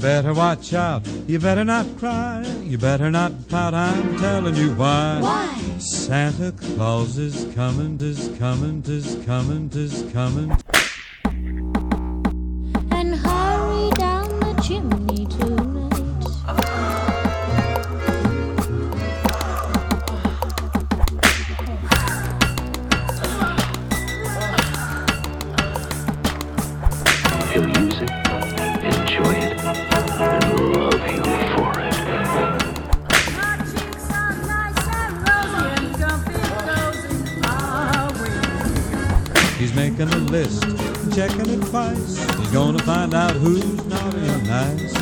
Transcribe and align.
better 0.00 0.32
watch 0.32 0.72
out. 0.72 1.06
You 1.26 1.38
better 1.38 1.64
not 1.64 1.86
cry. 1.98 2.42
You 2.62 2.78
better 2.78 3.10
not 3.10 3.48
pout. 3.48 3.74
I'm 3.74 4.18
telling 4.18 4.56
you 4.56 4.74
why. 4.74 5.18
Why? 5.20 5.78
Santa 5.78 6.52
Claus 6.52 7.18
is 7.18 7.46
coming, 7.54 7.98
is 8.00 8.30
coming, 8.38 8.82
is 8.86 9.18
coming, 9.26 9.70
is 9.74 10.10
coming. 10.12 10.56
We 40.00 40.06
He's 40.06 40.14
making 40.14 40.28
a 40.28 40.32
list, 40.32 40.62
checking 41.14 41.50
it 41.50 41.66
twice. 41.66 42.36
He's 42.38 42.50
gonna 42.50 42.78
find 42.80 43.14
out 43.14 43.32
who's 43.32 43.84
naughty 43.86 44.18
and 44.18 44.46
nice. 44.46 44.92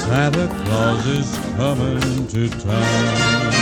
Santa 0.00 0.46
Claus 0.64 1.06
is 1.06 1.38
coming 1.56 2.26
to 2.28 2.48
town. 2.48 3.52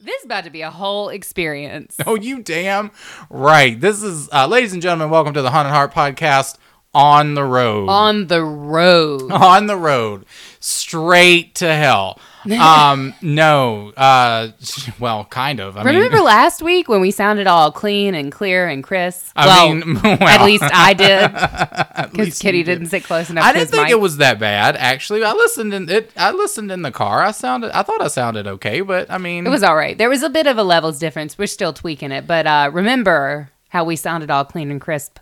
This 0.00 0.20
is 0.20 0.24
about 0.24 0.44
to 0.44 0.50
be 0.50 0.62
a 0.62 0.70
whole 0.70 1.08
experience. 1.08 1.96
Oh, 2.06 2.16
you 2.16 2.42
damn 2.42 2.90
right. 3.30 3.80
This 3.80 4.02
is, 4.02 4.28
uh, 4.32 4.46
ladies 4.46 4.72
and 4.72 4.82
gentlemen, 4.82 5.10
welcome 5.10 5.34
to 5.34 5.42
the 5.42 5.50
Haunted 5.50 5.72
Heart 5.72 5.92
podcast 5.92 6.56
on 6.98 7.34
the 7.34 7.44
road. 7.44 7.88
On 7.88 8.26
the 8.26 8.42
road. 8.42 9.30
on 9.32 9.66
the 9.66 9.76
road, 9.76 10.26
straight 10.60 11.54
to 11.56 11.74
hell. 11.74 12.18
Um, 12.48 13.12
no, 13.20 13.90
uh, 13.94 14.52
well, 14.98 15.26
kind 15.26 15.60
of. 15.60 15.76
I 15.76 15.82
Remember 15.82 16.16
mean, 16.16 16.24
last 16.24 16.62
week 16.62 16.88
when 16.88 17.02
we 17.02 17.10
sounded 17.10 17.46
all 17.46 17.70
clean 17.70 18.14
and 18.14 18.32
clear 18.32 18.66
and 18.66 18.82
crisp? 18.82 19.32
I 19.36 19.46
well, 19.46 19.74
mean, 19.74 20.00
well, 20.02 20.22
at 20.22 20.42
least 20.46 20.64
I 20.64 20.94
did, 20.94 22.10
because 22.10 22.38
Kitty 22.38 22.62
did. 22.62 22.76
didn't 22.76 22.86
sit 22.86 23.04
close 23.04 23.28
enough. 23.28 23.44
I 23.44 23.52
didn't 23.52 23.68
think 23.68 23.82
mic. 23.82 23.90
it 23.90 24.00
was 24.00 24.16
that 24.18 24.38
bad. 24.38 24.76
Actually, 24.76 25.24
I 25.24 25.32
listened 25.32 25.74
in 25.74 25.90
it. 25.90 26.10
I 26.16 26.30
listened 26.30 26.72
in 26.72 26.80
the 26.80 26.92
car. 26.92 27.22
I 27.22 27.32
sounded. 27.32 27.70
I 27.76 27.82
thought 27.82 28.00
I 28.00 28.08
sounded 28.08 28.46
okay, 28.46 28.80
but 28.80 29.10
I 29.10 29.18
mean, 29.18 29.46
It 29.46 29.50
was 29.50 29.62
all 29.62 29.76
right. 29.76 29.98
There 29.98 30.08
was 30.08 30.22
a 30.22 30.30
bit 30.30 30.46
of 30.46 30.56
a 30.56 30.62
levels 30.64 30.98
difference. 30.98 31.36
We're 31.36 31.48
still 31.48 31.74
tweaking 31.74 32.12
it, 32.12 32.26
but 32.26 32.46
uh, 32.46 32.70
remember 32.72 33.50
how 33.68 33.84
we 33.84 33.94
sounded 33.96 34.30
all 34.30 34.46
clean 34.46 34.70
and 34.70 34.80
crisp 34.80 35.18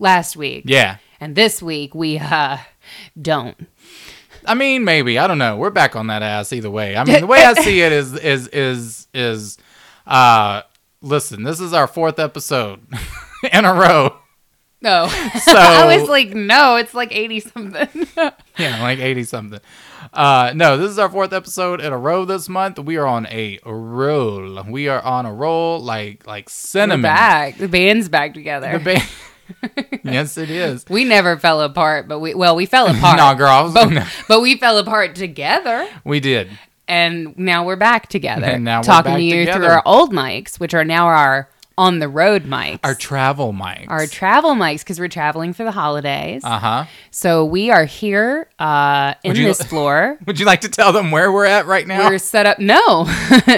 last 0.00 0.36
week, 0.36 0.64
yeah. 0.66 0.96
And 1.20 1.34
this 1.34 1.62
week 1.62 1.94
we 1.94 2.18
uh, 2.18 2.58
don't. 3.20 3.56
I 4.46 4.54
mean, 4.54 4.84
maybe 4.84 5.18
I 5.18 5.26
don't 5.26 5.38
know. 5.38 5.56
We're 5.56 5.70
back 5.70 5.96
on 5.96 6.08
that 6.08 6.22
ass 6.22 6.52
either 6.52 6.70
way. 6.70 6.96
I 6.96 7.04
mean, 7.04 7.20
the 7.20 7.26
way 7.26 7.44
I 7.44 7.54
see 7.62 7.80
it 7.80 7.92
is 7.92 8.14
is 8.14 8.48
is 8.48 9.06
is 9.14 9.58
uh 10.06 10.62
listen, 11.00 11.44
this 11.44 11.60
is 11.60 11.72
our 11.72 11.86
fourth 11.86 12.18
episode 12.18 12.80
in 13.52 13.64
a 13.64 13.72
row. 13.72 14.16
No, 14.82 15.06
So 15.40 15.56
I 15.56 15.96
was 15.96 16.10
like, 16.10 16.34
no, 16.34 16.76
it's 16.76 16.92
like 16.92 17.10
eighty 17.14 17.40
something. 17.40 18.06
yeah, 18.58 18.82
like 18.82 18.98
80 18.98 19.24
something. 19.24 19.60
Uh 20.12 20.52
no, 20.54 20.76
this 20.76 20.90
is 20.90 20.98
our 20.98 21.08
fourth 21.08 21.32
episode 21.32 21.80
in 21.80 21.90
a 21.90 21.96
row 21.98 22.26
this 22.26 22.50
month. 22.50 22.78
We 22.78 22.96
are 22.98 23.06
on 23.06 23.26
a 23.30 23.58
roll. 23.64 24.62
We 24.68 24.88
are 24.88 25.00
on 25.00 25.24
a 25.24 25.32
roll 25.32 25.80
like 25.80 26.26
like 26.26 26.48
We're 26.48 26.52
cinnamon. 26.52 27.00
back. 27.00 27.56
The 27.56 27.66
band's 27.68 28.10
back 28.10 28.34
together. 28.34 28.78
The 28.78 28.84
ba- 28.96 29.02
yes, 30.04 30.36
it 30.36 30.50
is. 30.50 30.84
we 30.88 31.04
never 31.04 31.36
fell 31.36 31.60
apart, 31.60 32.08
but 32.08 32.18
we 32.20 32.34
well, 32.34 32.56
we 32.56 32.66
fell 32.66 32.86
apart. 32.94 33.16
Nah, 33.18 33.34
girl, 33.34 33.48
I 33.48 33.60
was- 33.62 33.74
but, 33.74 33.90
no. 33.90 34.04
but 34.28 34.40
we 34.40 34.56
fell 34.56 34.78
apart 34.78 35.14
together, 35.14 35.86
We 36.04 36.20
did. 36.20 36.48
and 36.88 37.36
now 37.38 37.64
we're 37.64 37.76
back 37.76 38.08
together. 38.08 38.46
And 38.46 38.64
now 38.70 38.80
we're 38.80 38.84
talking 38.84 39.14
to 39.16 39.22
you 39.22 39.52
through 39.52 39.66
our 39.66 39.82
old 39.86 40.12
mics, 40.12 40.58
which 40.60 40.74
are 40.74 40.84
now 40.84 41.06
our 41.06 41.48
on 41.76 41.98
the 41.98 42.08
road 42.08 42.44
mics. 42.44 42.78
Our 42.84 42.94
travel 42.94 43.52
mics. 43.52 43.86
our 43.88 44.06
travel 44.06 44.54
mics 44.54 44.78
because 44.80 45.00
we're 45.00 45.08
traveling 45.08 45.52
for 45.52 45.64
the 45.64 45.72
holidays. 45.72 46.44
uh 46.44 46.58
huh. 46.60 46.84
So 47.10 47.44
we 47.44 47.72
are 47.72 47.84
here 47.84 48.48
uh, 48.60 49.14
in 49.24 49.34
you- 49.34 49.46
this 49.46 49.60
floor. 49.60 50.16
Would 50.26 50.38
you 50.38 50.46
like 50.46 50.60
to 50.60 50.68
tell 50.68 50.92
them 50.92 51.10
where 51.10 51.32
we're 51.32 51.46
at 51.46 51.66
right 51.66 51.84
now? 51.84 52.08
We're 52.08 52.18
set 52.18 52.46
up. 52.46 52.60
No, 52.60 53.04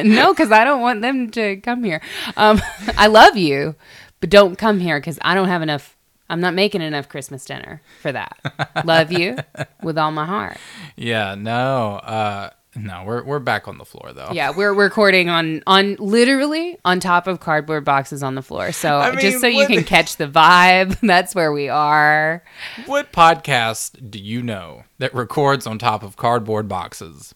no, 0.02 0.32
because 0.32 0.50
I 0.50 0.64
don't 0.64 0.80
want 0.80 1.02
them 1.02 1.30
to 1.32 1.56
come 1.56 1.84
here. 1.84 2.00
Um, 2.38 2.58
I 2.96 3.08
love 3.08 3.36
you, 3.36 3.74
but 4.20 4.30
don't 4.30 4.56
come 4.56 4.80
here 4.80 4.98
because 4.98 5.18
I 5.22 5.34
don't 5.34 5.48
have 5.48 5.62
enough. 5.62 5.96
I'm 6.28 6.40
not 6.40 6.54
making 6.54 6.82
enough 6.82 7.08
Christmas 7.08 7.44
dinner 7.44 7.80
for 8.02 8.10
that. 8.12 8.82
love 8.84 9.12
you 9.12 9.36
with 9.82 9.96
all 9.96 10.10
my 10.10 10.24
heart. 10.24 10.56
Yeah, 10.96 11.36
no, 11.36 11.96
uh, 11.96 12.50
no, 12.76 13.04
we're 13.04 13.24
we're 13.24 13.38
back 13.38 13.68
on 13.68 13.78
the 13.78 13.84
floor 13.84 14.12
though. 14.12 14.30
Yeah, 14.32 14.50
we're 14.54 14.74
recording 14.74 15.28
on 15.28 15.62
on 15.66 15.96
literally 15.98 16.78
on 16.84 17.00
top 17.00 17.26
of 17.26 17.40
cardboard 17.40 17.84
boxes 17.84 18.22
on 18.22 18.34
the 18.34 18.42
floor. 18.42 18.72
So 18.72 18.98
I 18.98 19.10
mean, 19.10 19.20
just 19.20 19.40
so 19.40 19.46
you 19.46 19.66
can 19.66 19.82
catch 19.84 20.16
the 20.16 20.28
vibe, 20.28 20.98
that's 21.02 21.34
where 21.34 21.52
we 21.52 21.68
are. 21.68 22.42
What 22.84 23.12
podcast 23.12 24.10
do 24.10 24.18
you 24.18 24.42
know 24.42 24.84
that 24.98 25.14
records 25.14 25.66
on 25.66 25.78
top 25.78 26.02
of 26.02 26.16
cardboard 26.16 26.68
boxes? 26.68 27.34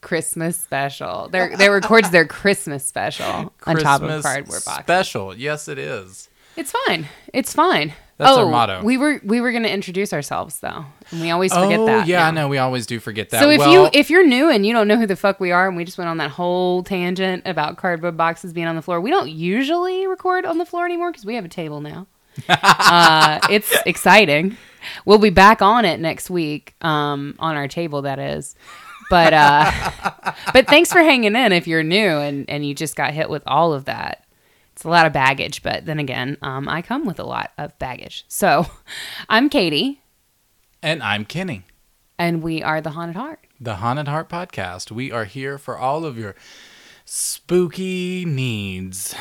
Christmas 0.00 0.58
special. 0.58 1.28
They 1.28 1.54
they 1.56 1.68
records 1.68 2.10
their 2.10 2.26
Christmas 2.26 2.84
special 2.84 3.52
on 3.66 3.76
top 3.76 4.02
of 4.02 4.08
Christmas 4.08 4.22
cardboard 4.22 4.64
boxes. 4.64 4.84
Special, 4.84 5.36
yes, 5.36 5.68
it 5.68 5.78
is. 5.78 6.28
It's 6.56 6.72
fine. 6.86 7.08
It's 7.32 7.52
fine. 7.52 7.92
That's 8.18 8.30
oh, 8.30 8.46
our 8.46 8.50
motto. 8.50 8.82
We 8.82 8.96
were 8.96 9.20
we 9.22 9.42
were 9.42 9.52
gonna 9.52 9.68
introduce 9.68 10.14
ourselves 10.14 10.60
though, 10.60 10.86
and 11.10 11.20
we 11.20 11.30
always 11.30 11.52
forget 11.52 11.78
oh, 11.78 11.86
that. 11.86 12.06
yeah. 12.06 12.26
I 12.26 12.30
know. 12.30 12.48
We 12.48 12.56
always 12.56 12.86
do 12.86 12.98
forget 12.98 13.28
that. 13.30 13.42
So 13.42 13.50
if 13.50 13.58
well, 13.58 13.70
you 13.70 13.90
if 13.92 14.08
you're 14.08 14.26
new 14.26 14.48
and 14.48 14.64
you 14.64 14.72
don't 14.72 14.88
know 14.88 14.96
who 14.96 15.06
the 15.06 15.16
fuck 15.16 15.38
we 15.38 15.52
are, 15.52 15.68
and 15.68 15.76
we 15.76 15.84
just 15.84 15.98
went 15.98 16.08
on 16.08 16.16
that 16.16 16.30
whole 16.30 16.82
tangent 16.82 17.42
about 17.44 17.76
cardboard 17.76 18.16
boxes 18.16 18.54
being 18.54 18.66
on 18.66 18.74
the 18.74 18.80
floor, 18.80 19.02
we 19.02 19.10
don't 19.10 19.28
usually 19.28 20.06
record 20.06 20.46
on 20.46 20.56
the 20.56 20.64
floor 20.64 20.86
anymore 20.86 21.10
because 21.10 21.26
we 21.26 21.34
have 21.34 21.44
a 21.44 21.48
table 21.48 21.82
now. 21.82 22.06
uh, 22.48 23.40
it's 23.50 23.74
exciting. 23.84 24.56
We'll 25.04 25.18
be 25.18 25.30
back 25.30 25.60
on 25.60 25.84
it 25.84 26.00
next 26.00 26.30
week, 26.30 26.74
um, 26.80 27.34
on 27.38 27.56
our 27.56 27.68
table 27.68 28.02
that 28.02 28.18
is. 28.18 28.54
But 29.10 29.32
uh, 29.32 29.90
but 30.52 30.66
thanks 30.66 30.92
for 30.92 30.98
hanging 30.98 31.36
in 31.36 31.52
if 31.52 31.66
you're 31.66 31.82
new 31.82 32.18
and 32.18 32.48
and 32.48 32.66
you 32.66 32.74
just 32.74 32.96
got 32.96 33.12
hit 33.12 33.28
with 33.30 33.42
all 33.46 33.72
of 33.72 33.84
that. 33.86 34.24
It's 34.72 34.84
a 34.84 34.88
lot 34.90 35.06
of 35.06 35.12
baggage, 35.14 35.62
but 35.62 35.86
then 35.86 35.98
again, 35.98 36.36
um, 36.42 36.68
I 36.68 36.82
come 36.82 37.06
with 37.06 37.18
a 37.18 37.24
lot 37.24 37.52
of 37.56 37.78
baggage. 37.78 38.24
So 38.28 38.66
I'm 39.28 39.48
Katie, 39.48 40.02
and 40.82 41.02
I'm 41.02 41.24
Kenny, 41.24 41.64
and 42.18 42.42
we 42.42 42.62
are 42.62 42.80
the 42.82 42.90
Haunted 42.90 43.16
Heart. 43.16 43.40
the 43.58 43.76
Haunted 43.76 44.06
Heart 44.08 44.28
Podcast. 44.28 44.90
We 44.90 45.10
are 45.10 45.24
here 45.24 45.56
for 45.56 45.78
all 45.78 46.04
of 46.04 46.18
your 46.18 46.34
spooky 47.06 48.24
needs. 48.26 49.14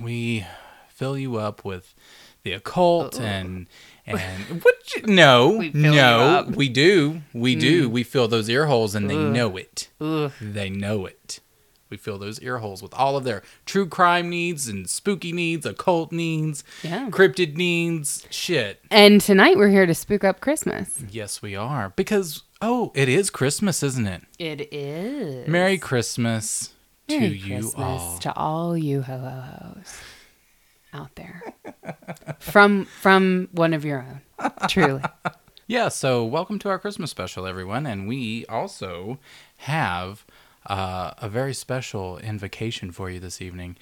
We 0.00 0.46
fill 0.88 1.18
you 1.18 1.36
up 1.36 1.64
with 1.64 1.94
the 2.42 2.52
occult 2.52 3.20
and 3.20 3.66
and 4.06 4.62
what 4.64 4.74
you, 4.96 5.02
no 5.06 5.56
We 5.58 5.70
no. 5.74 6.44
Mm. 6.48 6.56
we 6.56 6.68
do 6.68 7.22
we 7.32 7.54
do 7.54 7.88
we 7.88 8.02
fill 8.02 8.28
those 8.28 8.48
ear 8.48 8.66
holes 8.66 8.94
and 8.94 9.08
they 9.08 9.16
know 9.16 9.56
it 9.56 9.88
Ugh. 10.00 10.32
they 10.40 10.68
know 10.70 11.06
it 11.06 11.40
we 11.88 11.96
fill 11.98 12.18
those 12.18 12.40
ear 12.40 12.58
holes 12.58 12.82
with 12.82 12.92
all 12.94 13.16
of 13.18 13.24
their 13.24 13.42
true 13.66 13.86
crime 13.86 14.30
needs 14.30 14.66
and 14.66 14.88
spooky 14.88 15.30
needs 15.32 15.64
occult 15.66 16.10
needs 16.10 16.64
Yeah. 16.82 17.10
cryptid 17.10 17.56
needs 17.56 18.26
shit 18.30 18.80
And 18.90 19.20
tonight 19.20 19.56
we're 19.56 19.68
here 19.70 19.86
to 19.86 19.94
spook 19.94 20.24
up 20.24 20.40
Christmas. 20.40 21.02
yes 21.10 21.40
we 21.42 21.54
are 21.54 21.90
because 21.94 22.42
oh 22.60 22.90
it 22.94 23.08
is 23.08 23.30
christmas 23.30 23.82
isn't 23.82 24.06
it 24.06 24.22
It 24.38 24.72
is. 24.72 25.46
merry 25.48 25.78
christmas 25.78 26.72
to 27.08 27.20
Merry 27.20 27.36
you 27.36 27.72
all 27.76 28.18
to 28.18 28.34
all 28.36 28.76
you 28.76 29.02
ho 29.02 29.18
ho 29.18 29.40
hos 29.74 30.00
out 30.92 31.14
there. 31.16 31.42
from 32.38 32.84
from 32.84 33.48
one 33.52 33.74
of 33.74 33.84
your 33.84 34.04
own. 34.40 34.52
Truly. 34.68 35.02
Yeah, 35.68 35.88
so 35.88 36.24
welcome 36.24 36.58
to 36.58 36.68
our 36.68 36.78
Christmas 36.78 37.10
special, 37.10 37.46
everyone. 37.46 37.86
And 37.86 38.06
we 38.06 38.44
also 38.46 39.18
have 39.58 40.26
uh, 40.66 41.12
a 41.16 41.30
very 41.30 41.54
special 41.54 42.18
invocation 42.18 42.90
for 42.90 43.08
you 43.08 43.20
this 43.20 43.40
evening. 43.40 43.76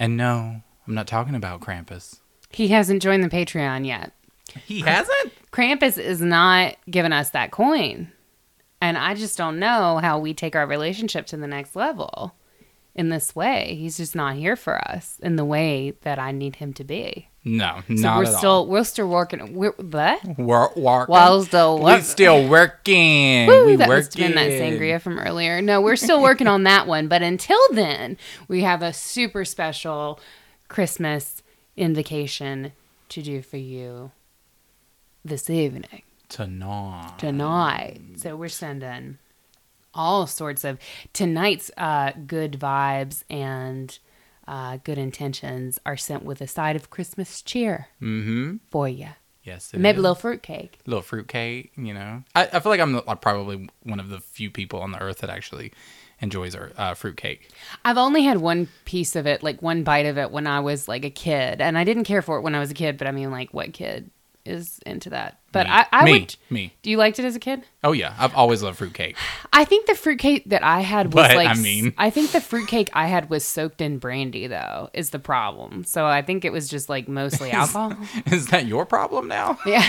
And 0.00 0.16
no, 0.16 0.62
I'm 0.86 0.94
not 0.94 1.06
talking 1.06 1.36
about 1.36 1.60
Krampus. 1.60 2.18
He 2.50 2.68
hasn't 2.68 3.02
joined 3.02 3.22
the 3.22 3.28
Patreon 3.28 3.86
yet. 3.86 4.12
He 4.64 4.80
hasn't? 4.80 5.32
Krampus 5.52 5.96
is 5.96 6.20
not 6.20 6.76
giving 6.90 7.12
us 7.12 7.30
that 7.30 7.52
coin. 7.52 8.10
And 8.80 8.96
I 8.98 9.14
just 9.14 9.36
don't 9.38 9.58
know 9.58 9.98
how 9.98 10.18
we 10.18 10.34
take 10.34 10.56
our 10.56 10.66
relationship 10.66 11.26
to 11.26 11.36
the 11.36 11.46
next 11.46 11.76
level 11.76 12.34
in 12.98 13.08
this 13.10 13.34
way. 13.34 13.76
He's 13.80 13.96
just 13.96 14.14
not 14.16 14.34
here 14.34 14.56
for 14.56 14.76
us 14.90 15.18
in 15.22 15.36
the 15.36 15.44
way 15.44 15.92
that 16.02 16.18
I 16.18 16.32
need 16.32 16.56
him 16.56 16.72
to 16.74 16.84
be. 16.84 17.28
No, 17.44 17.80
So 17.86 17.94
not 17.94 18.18
we're 18.18 18.24
at 18.24 18.34
still 18.38 18.50
all. 18.50 18.66
we're 18.66 18.84
still 18.84 19.08
working. 19.08 19.54
We're 19.54 19.70
what? 19.72 20.22
We're 20.36 20.68
working. 20.74 21.12
While 21.12 21.42
still 21.44 21.78
we 21.78 21.84
work- 21.84 22.02
still 22.02 22.48
working. 22.48 23.46
Woo, 23.46 23.66
we 23.66 23.76
that 23.76 23.88
working. 23.88 24.04
must 24.04 24.18
have 24.18 24.34
been 24.34 24.34
that 24.34 24.50
sangria 24.60 25.00
from 25.00 25.18
earlier. 25.18 25.62
No, 25.62 25.80
we're 25.80 25.96
still 25.96 26.20
working 26.20 26.46
on 26.48 26.64
that 26.64 26.86
one. 26.86 27.08
But 27.08 27.22
until 27.22 27.60
then, 27.72 28.18
we 28.48 28.62
have 28.62 28.82
a 28.82 28.92
super 28.92 29.44
special 29.46 30.18
Christmas 30.68 31.42
invocation 31.76 32.72
to 33.10 33.22
do 33.22 33.40
for 33.40 33.56
you 33.56 34.10
this 35.24 35.48
evening, 35.48 36.02
Tonight. 36.28 37.14
tonight. 37.18 38.00
So 38.16 38.36
we're 38.36 38.48
sending 38.48 39.18
all 39.98 40.26
sorts 40.26 40.64
of 40.64 40.78
tonight's 41.12 41.70
uh, 41.76 42.12
good 42.26 42.52
vibes 42.52 43.24
and 43.28 43.98
uh, 44.46 44.78
good 44.84 44.96
intentions 44.96 45.78
are 45.84 45.96
sent 45.96 46.22
with 46.24 46.40
a 46.40 46.46
side 46.46 46.76
of 46.76 46.88
Christmas 46.88 47.42
cheer 47.42 47.88
Mm-hmm. 48.00 48.56
for 48.70 48.88
you. 48.88 49.08
Yes. 49.42 49.72
it 49.74 49.80
Maybe 49.80 49.98
a 49.98 50.02
little 50.02 50.14
fruitcake. 50.14 50.78
A 50.86 50.90
little 50.90 51.02
fruitcake, 51.02 51.72
you 51.76 51.94
know. 51.94 52.22
I, 52.34 52.44
I 52.52 52.60
feel 52.60 52.70
like 52.70 52.80
I'm 52.80 52.92
the- 52.92 53.04
like 53.06 53.20
probably 53.20 53.68
one 53.82 53.98
of 54.00 54.08
the 54.10 54.20
few 54.20 54.50
people 54.50 54.80
on 54.80 54.92
the 54.92 55.00
earth 55.02 55.18
that 55.18 55.30
actually 55.30 55.72
enjoys 56.20 56.54
our 56.54 56.72
uh, 56.76 56.94
fruitcake. 56.94 57.50
I've 57.84 57.96
only 57.96 58.24
had 58.24 58.38
one 58.38 58.68
piece 58.84 59.16
of 59.16 59.26
it, 59.26 59.42
like 59.42 59.62
one 59.62 59.84
bite 59.84 60.04
of 60.06 60.18
it 60.18 60.30
when 60.32 60.46
I 60.46 60.60
was 60.60 60.86
like 60.88 61.04
a 61.04 61.10
kid, 61.10 61.60
and 61.62 61.78
I 61.78 61.84
didn't 61.84 62.04
care 62.04 62.22
for 62.22 62.36
it 62.38 62.42
when 62.42 62.54
I 62.54 62.60
was 62.60 62.70
a 62.70 62.74
kid. 62.74 62.98
But 62.98 63.06
I 63.06 63.10
mean, 63.12 63.30
like, 63.30 63.54
what 63.54 63.72
kid 63.72 64.10
is 64.48 64.80
into 64.86 65.10
that? 65.10 65.38
But 65.52 65.66
Me. 65.66 65.72
I, 65.72 65.86
I 65.92 66.04
me, 66.04 66.12
would. 66.12 66.36
me. 66.50 66.74
Do 66.82 66.90
you 66.90 66.96
liked 66.96 67.18
it 67.18 67.24
as 67.24 67.36
a 67.36 67.40
kid? 67.40 67.62
Oh 67.84 67.92
yeah, 67.92 68.14
I've 68.18 68.34
always 68.34 68.62
loved 68.62 68.78
fruitcake. 68.78 69.16
I 69.52 69.64
think 69.64 69.86
the 69.86 69.94
fruitcake 69.94 70.44
that 70.50 70.62
I 70.62 70.80
had 70.80 71.14
was 71.14 71.28
But, 71.28 71.36
like. 71.36 71.48
I 71.48 71.54
mean- 71.54 71.94
I 71.96 72.10
think 72.10 72.32
the 72.32 72.40
fruitcake 72.40 72.90
I 72.92 73.06
had 73.06 73.30
was 73.30 73.44
soaked 73.44 73.80
in 73.80 73.98
brandy, 73.98 74.46
though, 74.46 74.90
is 74.92 75.10
the 75.10 75.18
problem. 75.18 75.84
So 75.84 76.04
I 76.06 76.22
think 76.22 76.44
it 76.44 76.52
was 76.52 76.68
just 76.68 76.88
like 76.88 77.08
mostly 77.08 77.50
alcohol. 77.52 77.94
Is 78.26 78.46
that 78.48 78.66
your 78.66 78.84
problem 78.86 79.28
now? 79.28 79.58
yeah. 79.66 79.88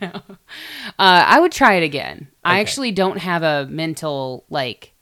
no. 0.00 0.10
Uh, 0.12 0.90
I 0.98 1.40
would 1.40 1.52
try 1.52 1.74
it 1.74 1.82
again. 1.82 2.28
I 2.44 2.60
actually 2.60 2.92
don't 2.92 3.18
have 3.18 3.42
a 3.42 3.66
mental 3.66 4.44
like, 4.48 4.94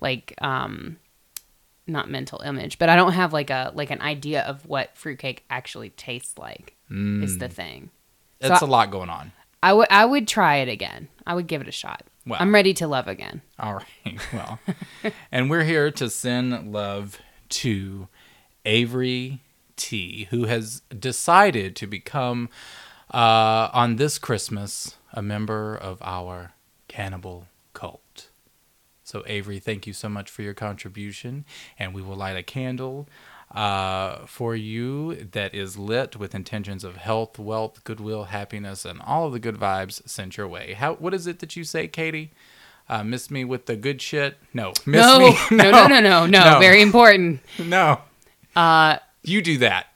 like 0.00 0.34
um, 0.40 0.96
not 1.86 2.08
mental 2.10 2.40
image, 2.40 2.78
but 2.78 2.88
I 2.88 2.96
don't 2.96 3.12
have 3.12 3.34
like 3.34 3.50
a 3.50 3.72
like 3.74 3.90
an 3.90 4.00
idea 4.00 4.40
of 4.42 4.64
what 4.66 4.96
fruitcake 4.96 5.44
actually 5.50 5.90
tastes 5.90 6.38
like. 6.38 6.72
Is 6.90 7.38
the 7.38 7.48
thing. 7.48 7.90
So 8.42 8.52
It's 8.52 8.62
I- 8.62 8.66
a 8.66 8.68
lot 8.68 8.90
going 8.90 9.10
on. 9.10 9.32
I 9.62 9.72
would 9.72 9.88
I 9.90 10.04
would 10.04 10.28
try 10.28 10.56
it 10.56 10.68
again. 10.68 11.08
I 11.26 11.34
would 11.34 11.46
give 11.48 11.60
it 11.60 11.66
a 11.68 11.72
shot. 11.72 12.02
Wow. 12.26 12.36
I'm 12.40 12.52
ready 12.54 12.74
to 12.74 12.86
love 12.86 13.08
again. 13.08 13.42
All 13.58 13.74
right. 13.74 14.18
Well, 14.32 14.58
and 15.32 15.48
we're 15.50 15.64
here 15.64 15.90
to 15.92 16.10
send 16.10 16.72
love 16.72 17.18
to 17.50 18.08
Avery 18.64 19.40
T, 19.76 20.24
who 20.30 20.44
has 20.44 20.82
decided 20.96 21.74
to 21.76 21.86
become, 21.86 22.48
uh, 23.12 23.68
on 23.72 23.96
this 23.96 24.18
Christmas, 24.18 24.96
a 25.12 25.22
member 25.22 25.74
of 25.76 26.00
our 26.02 26.52
cannibal 26.88 27.46
cult. 27.72 28.28
So, 29.04 29.22
Avery, 29.26 29.58
thank 29.60 29.86
you 29.86 29.92
so 29.92 30.08
much 30.08 30.30
for 30.30 30.42
your 30.42 30.54
contribution. 30.54 31.44
And 31.78 31.94
we 31.94 32.02
will 32.02 32.16
light 32.16 32.36
a 32.36 32.42
candle 32.42 33.08
uh, 33.54 34.26
for 34.26 34.54
you 34.56 35.14
that 35.32 35.54
is 35.54 35.78
lit 35.78 36.16
with 36.16 36.34
intentions 36.34 36.84
of 36.84 36.96
health, 36.96 37.38
wealth, 37.38 37.84
goodwill, 37.84 38.24
happiness, 38.24 38.84
and 38.84 39.00
all 39.02 39.26
of 39.26 39.32
the 39.32 39.38
good 39.38 39.56
vibes 39.56 40.06
sent 40.08 40.36
your 40.36 40.48
way. 40.48 40.74
How? 40.74 40.94
What 40.94 41.14
is 41.14 41.26
it 41.26 41.38
that 41.38 41.56
you 41.56 41.64
say, 41.64 41.88
Katie? 41.88 42.32
Uh, 42.88 43.02
miss 43.02 43.30
me 43.30 43.44
with 43.44 43.66
the 43.66 43.74
good 43.76 44.00
shit? 44.00 44.36
No. 44.54 44.72
Miss 44.84 45.00
No, 45.04 45.18
me? 45.18 45.36
no, 45.56 45.70
no, 45.70 45.86
no, 45.88 46.00
no, 46.00 46.26
no, 46.26 46.52
No. 46.52 46.58
Very 46.60 46.82
important. 46.82 47.40
No. 47.58 48.00
Uh, 48.54 48.98
You 49.22 49.42
do 49.42 49.58
that. 49.58 49.86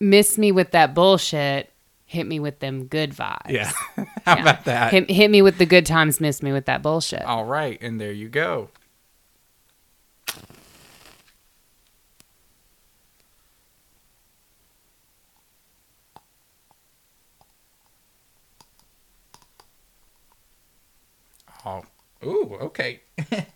miss 0.00 0.36
me 0.36 0.52
with 0.52 0.72
that 0.72 0.94
bullshit. 0.94 1.70
Hit 2.06 2.26
me 2.26 2.38
with 2.38 2.58
them 2.60 2.84
good 2.86 3.12
vibes. 3.12 3.48
Yeah. 3.48 3.72
How 4.26 4.36
Yeah. 4.36 4.42
about 4.42 4.64
that? 4.66 4.92
Hit, 4.92 5.10
hit 5.10 5.30
me 5.30 5.40
with 5.42 5.56
the 5.58 5.64
good 5.66 5.86
times. 5.86 6.20
Miss 6.20 6.42
me 6.42 6.52
with 6.52 6.66
that 6.66 6.82
bullshit. 6.82 7.22
All 7.22 7.44
right. 7.46 7.80
And 7.82 7.98
there 8.00 8.12
you 8.12 8.28
go. 8.28 8.68
Oh, 21.64 21.82
ooh, 22.24 22.58
okay. 22.62 23.00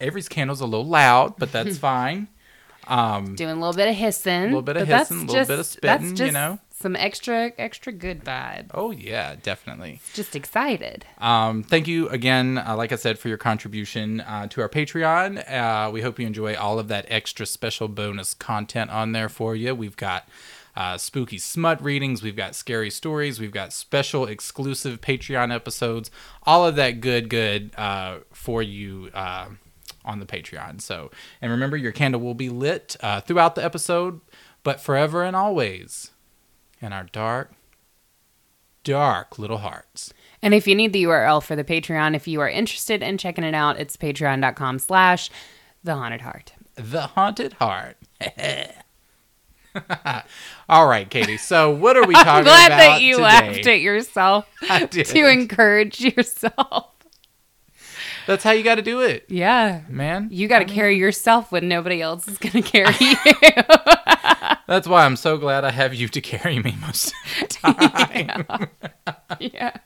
Avery's 0.00 0.28
candle's 0.28 0.60
a 0.60 0.66
little 0.66 0.86
loud, 0.86 1.34
but 1.38 1.52
that's 1.52 1.78
fine. 1.90 2.28
Um, 2.86 3.34
Doing 3.36 3.50
a 3.50 3.54
little 3.54 3.74
bit 3.74 3.88
of 3.88 3.94
hissing. 3.94 4.42
A 4.42 4.44
little 4.46 4.62
bit 4.62 4.76
of 4.76 4.88
hissing, 4.88 5.26
little 5.26 5.44
bit 5.46 5.58
of 5.58 5.66
spitting, 5.66 6.16
you 6.16 6.32
know? 6.32 6.58
Some 6.72 6.96
extra, 6.96 7.52
extra 7.58 7.92
good 7.92 8.24
vibe. 8.24 8.70
oh 8.72 8.90
yeah, 8.90 9.36
definitely. 9.42 10.00
Just 10.14 10.34
excited. 10.34 11.04
Um, 11.18 11.62
thank 11.62 11.86
you 11.86 12.08
again, 12.08 12.56
uh, 12.56 12.74
like 12.74 12.90
I 12.90 12.96
said, 12.96 13.18
for 13.18 13.28
your 13.28 13.36
contribution 13.36 14.22
uh, 14.22 14.46
to 14.48 14.62
our 14.62 14.68
Patreon. 14.70 15.46
Uh, 15.52 15.90
we 15.90 16.00
hope 16.00 16.18
you 16.18 16.26
enjoy 16.26 16.54
all 16.56 16.78
of 16.78 16.88
that 16.88 17.04
extra 17.08 17.44
special 17.44 17.86
bonus 17.86 18.32
content 18.32 18.90
on 18.90 19.12
there 19.12 19.28
for 19.28 19.54
you. 19.54 19.74
We've 19.74 19.96
got 19.96 20.26
uh, 20.76 20.96
spooky 20.98 21.38
smut 21.38 21.82
readings, 21.82 22.22
we've 22.22 22.36
got 22.36 22.54
scary 22.54 22.90
stories, 22.90 23.40
we've 23.40 23.52
got 23.52 23.72
special 23.72 24.26
exclusive 24.26 25.00
Patreon 25.00 25.54
episodes, 25.54 26.10
all 26.44 26.66
of 26.66 26.76
that 26.76 27.00
good, 27.00 27.28
good 27.28 27.72
uh, 27.76 28.18
for 28.32 28.62
you. 28.62 29.10
Uh, 29.14 29.48
on 30.02 30.18
the 30.18 30.24
Patreon. 30.24 30.80
So, 30.80 31.10
and 31.42 31.50
remember, 31.52 31.76
your 31.76 31.92
candle 31.92 32.22
will 32.22 32.34
be 32.34 32.48
lit 32.48 32.96
uh, 33.00 33.20
throughout 33.20 33.54
the 33.54 33.62
episode, 33.62 34.22
but 34.62 34.80
forever 34.80 35.22
and 35.22 35.36
always 35.36 36.10
in 36.80 36.92
our 36.92 37.04
dark, 37.04 37.52
dark 38.82 39.38
little 39.38 39.58
hearts. 39.58 40.14
And 40.42 40.54
if 40.54 40.66
you 40.66 40.74
need 40.74 40.92
the 40.92 41.04
URL 41.04 41.42
for 41.42 41.54
the 41.54 41.64
Patreon, 41.64 42.16
if 42.16 42.26
you 42.26 42.40
are 42.40 42.48
interested 42.48 43.02
in 43.02 43.18
checking 43.18 43.44
it 43.44 43.54
out, 43.54 43.78
it's 43.78 43.96
patreon.com 43.96 44.78
slash 44.78 45.30
the 45.84 45.94
haunted 45.94 46.22
heart. 46.22 46.52
The 46.76 47.08
Haunted 47.08 47.54
Heart. 47.54 47.96
All 50.68 50.86
right, 50.86 51.08
Katie. 51.08 51.36
So, 51.36 51.70
what 51.70 51.96
are 51.96 52.06
we 52.06 52.14
talking 52.22 52.28
about? 52.28 52.38
I'm 52.38 52.44
glad 52.44 52.66
about 52.68 52.76
that 52.76 53.02
you 53.02 53.14
today? 53.16 53.22
laughed 53.24 53.66
at 53.66 53.80
yourself 53.80 54.46
to 54.90 55.28
encourage 55.28 56.00
yourself. 56.00 56.86
That's 58.26 58.44
how 58.44 58.50
you 58.52 58.62
got 58.62 58.76
to 58.76 58.82
do 58.82 59.00
it, 59.00 59.24
Yeah. 59.28 59.80
man. 59.88 60.28
You 60.30 60.46
got 60.46 60.60
to 60.60 60.64
carry 60.64 60.96
yourself 60.96 61.50
when 61.50 61.68
nobody 61.68 62.00
else 62.02 62.28
is 62.28 62.38
going 62.38 62.62
to 62.62 62.62
carry 62.62 62.94
you. 63.00 63.16
That's 64.68 64.86
why 64.86 65.04
I'm 65.04 65.16
so 65.16 65.36
glad 65.36 65.64
I 65.64 65.70
have 65.70 65.94
you 65.94 66.06
to 66.08 66.20
carry 66.20 66.58
me 66.60 66.76
most 66.80 67.12
of 67.32 67.40
the 67.40 67.46
time. 67.48 68.68
yeah. 69.40 69.76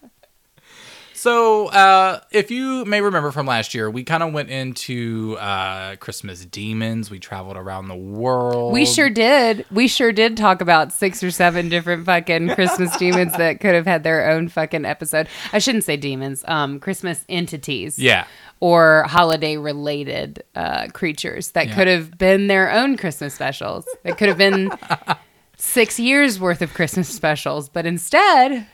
So, 1.28 1.68
uh, 1.68 2.20
if 2.32 2.50
you 2.50 2.84
may 2.84 3.00
remember 3.00 3.30
from 3.30 3.46
last 3.46 3.72
year, 3.72 3.88
we 3.88 4.04
kind 4.04 4.22
of 4.22 4.34
went 4.34 4.50
into 4.50 5.38
uh, 5.40 5.96
Christmas 5.96 6.44
demons. 6.44 7.10
We 7.10 7.18
traveled 7.18 7.56
around 7.56 7.88
the 7.88 7.96
world. 7.96 8.74
We 8.74 8.84
sure 8.84 9.08
did. 9.08 9.64
We 9.70 9.88
sure 9.88 10.12
did 10.12 10.36
talk 10.36 10.60
about 10.60 10.92
six 10.92 11.22
or 11.22 11.30
seven 11.30 11.70
different 11.70 12.04
fucking 12.04 12.50
Christmas 12.50 12.94
demons 12.98 13.32
that 13.38 13.60
could 13.60 13.74
have 13.74 13.86
had 13.86 14.02
their 14.04 14.32
own 14.32 14.48
fucking 14.50 14.84
episode. 14.84 15.26
I 15.54 15.60
shouldn't 15.60 15.84
say 15.84 15.96
demons, 15.96 16.44
um, 16.46 16.78
Christmas 16.78 17.24
entities. 17.30 17.98
Yeah. 17.98 18.26
Or 18.60 19.04
holiday 19.04 19.56
related 19.56 20.44
uh, 20.54 20.88
creatures 20.88 21.52
that 21.52 21.68
Yeah. 21.68 21.74
could 21.74 21.86
have 21.88 22.18
been 22.18 22.48
their 22.48 22.70
own 22.70 22.98
Christmas 22.98 23.32
specials. 23.34 23.86
It 24.04 24.18
could 24.18 24.28
have 24.28 24.36
been 24.36 24.70
six 25.56 25.98
years 25.98 26.38
worth 26.38 26.60
of 26.60 26.74
Christmas 26.74 27.08
specials, 27.08 27.70
but 27.70 27.86
instead, 27.86 28.66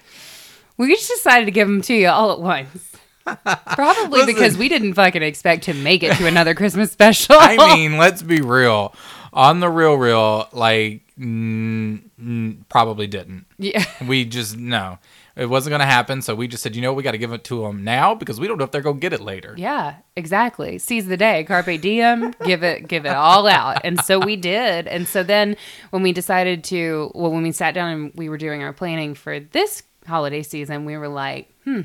we 0.81 0.95
just 0.95 1.11
decided 1.11 1.45
to 1.45 1.51
give 1.51 1.69
them 1.69 1.83
to 1.83 1.95
you 1.95 2.09
all 2.09 2.33
at 2.33 2.41
once. 2.41 2.97
Probably 3.75 4.25
because 4.25 4.57
we 4.57 4.69
didn't 4.71 4.95
fucking 4.95 5.23
expect 5.23 5.65
to 5.65 5.75
make 5.75 6.03
it 6.03 6.17
to 6.17 6.27
another 6.27 6.55
Christmas 6.55 6.91
special. 6.91 7.37
I 7.39 7.57
mean, 7.75 7.99
let's 7.99 8.23
be 8.23 8.41
real. 8.41 8.95
On 9.33 9.61
the 9.61 9.69
real, 9.69 9.95
real, 9.95 10.49
like, 10.53 11.03
mm, 11.19 12.03
mm, 12.21 12.57
probably 12.69 13.07
didn't. 13.07 13.45
yeah. 13.59 13.85
We 14.07 14.25
just 14.25 14.57
no, 14.57 14.99
it 15.37 15.47
wasn't 15.47 15.73
gonna 15.73 15.85
happen. 15.85 16.23
So 16.23 16.35
we 16.35 16.49
just 16.49 16.63
said, 16.63 16.75
you 16.75 16.83
know, 16.83 16.95
we 16.95 17.03
got 17.03 17.13
to 17.13 17.19
give 17.19 17.33
it 17.33 17.45
to 17.45 17.63
them 17.63 17.85
now 17.85 18.15
because 18.15 18.41
we 18.41 18.49
don't 18.49 18.57
know 18.57 18.65
if 18.65 18.71
they're 18.71 18.81
gonna 18.81 18.99
get 18.99 19.13
it 19.13 19.21
later. 19.21 19.55
Yeah, 19.57 19.97
exactly. 20.17 20.79
Seize 20.79 21.07
the 21.07 21.17
day, 21.19 21.45
carpe 21.45 21.81
diem, 21.81 22.35
give 22.45 22.65
it, 22.65 22.89
give 22.89 23.05
it 23.05 23.15
all 23.15 23.47
out, 23.47 23.83
and 23.85 24.01
so 24.01 24.19
we 24.19 24.35
did. 24.35 24.89
And 24.89 25.07
so 25.07 25.23
then, 25.23 25.57
when 25.91 26.03
we 26.03 26.13
decided 26.13 26.65
to, 26.65 27.13
well, 27.15 27.31
when 27.31 27.43
we 27.43 27.53
sat 27.53 27.75
down 27.75 27.93
and 27.93 28.13
we 28.15 28.31
were 28.31 28.39
doing 28.39 28.63
our 28.63 28.73
planning 28.73 29.15
for 29.15 29.39
this 29.39 29.83
holiday 30.07 30.43
season, 30.43 30.85
we 30.85 30.97
were 30.97 31.09
like, 31.09 31.53
hmm, 31.65 31.81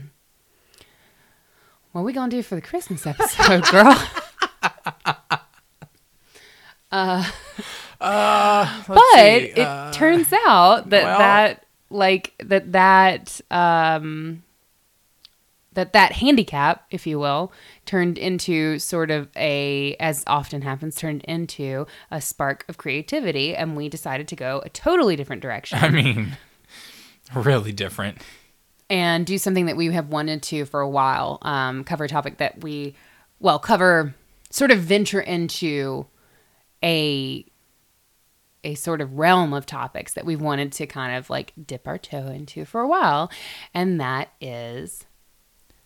what 1.92 2.02
are 2.02 2.04
we 2.04 2.14
gonna 2.14 2.30
do 2.30 2.44
for 2.44 2.56
the 2.56 2.62
Christmas 2.62 3.06
episode, 3.08 3.64
girl? 3.72 3.98
Let's 8.88 8.88
but 8.88 9.00
see, 9.14 9.52
it 9.56 9.60
uh, 9.60 9.92
turns 9.92 10.32
out 10.34 10.90
that 10.90 11.04
well- 11.04 11.20
that 11.20 11.66
like 11.90 12.34
that 12.40 12.72
that 12.72 13.42
um 13.52 14.44
that 15.74 15.94
that 15.94 16.14
handicap, 16.14 16.86
if 16.90 17.06
you 17.06 17.20
will, 17.20 17.52
turned 17.86 18.18
into 18.18 18.80
sort 18.80 19.12
of 19.12 19.28
a, 19.36 19.96
as 20.00 20.24
often 20.26 20.62
happens, 20.62 20.96
turned 20.96 21.24
into 21.26 21.86
a 22.10 22.22
spark 22.22 22.66
of 22.68 22.78
creativity, 22.78 23.56
and 23.56 23.76
we 23.76 23.90
decided 23.90 24.28
to 24.30 24.36
go 24.36 24.62
a 24.66 24.70
totally 24.70 25.16
different 25.16 25.42
direction 25.42 25.78
I 25.82 25.90
mean, 25.90 26.38
really 27.36 27.72
different. 27.72 28.20
and 28.90 29.26
do 29.26 29.38
something 29.38 29.66
that 29.66 29.78
we 29.78 29.92
have 29.94 30.10
wanted 30.10 30.44
to 30.44 30.66
for 30.66 30.80
a 30.82 30.90
while. 30.90 31.40
Um, 31.42 31.84
cover 31.84 32.04
a 32.04 32.08
topic 32.08 32.38
that 32.38 32.62
we, 32.64 32.96
well, 33.40 33.58
cover 33.60 34.14
sort 34.52 34.72
of 34.72 34.80
venture 34.80 35.20
into 35.22 36.06
a 36.84 37.46
a 38.64 38.74
sort 38.76 39.00
of 39.00 39.14
realm 39.14 39.54
of 39.54 39.66
topics 39.68 40.14
that 40.14 40.26
we've 40.26 40.42
wanted 40.42 40.72
to 40.72 40.88
kind 40.88 41.16
of 41.16 41.30
like 41.30 41.54
dip 41.68 41.88
our 41.88 41.98
toe 42.00 42.28
into 42.28 42.66
for 42.66 42.82
a 42.82 42.88
while, 42.88 43.30
and 43.76 44.00
that 44.02 44.30
is 44.42 45.06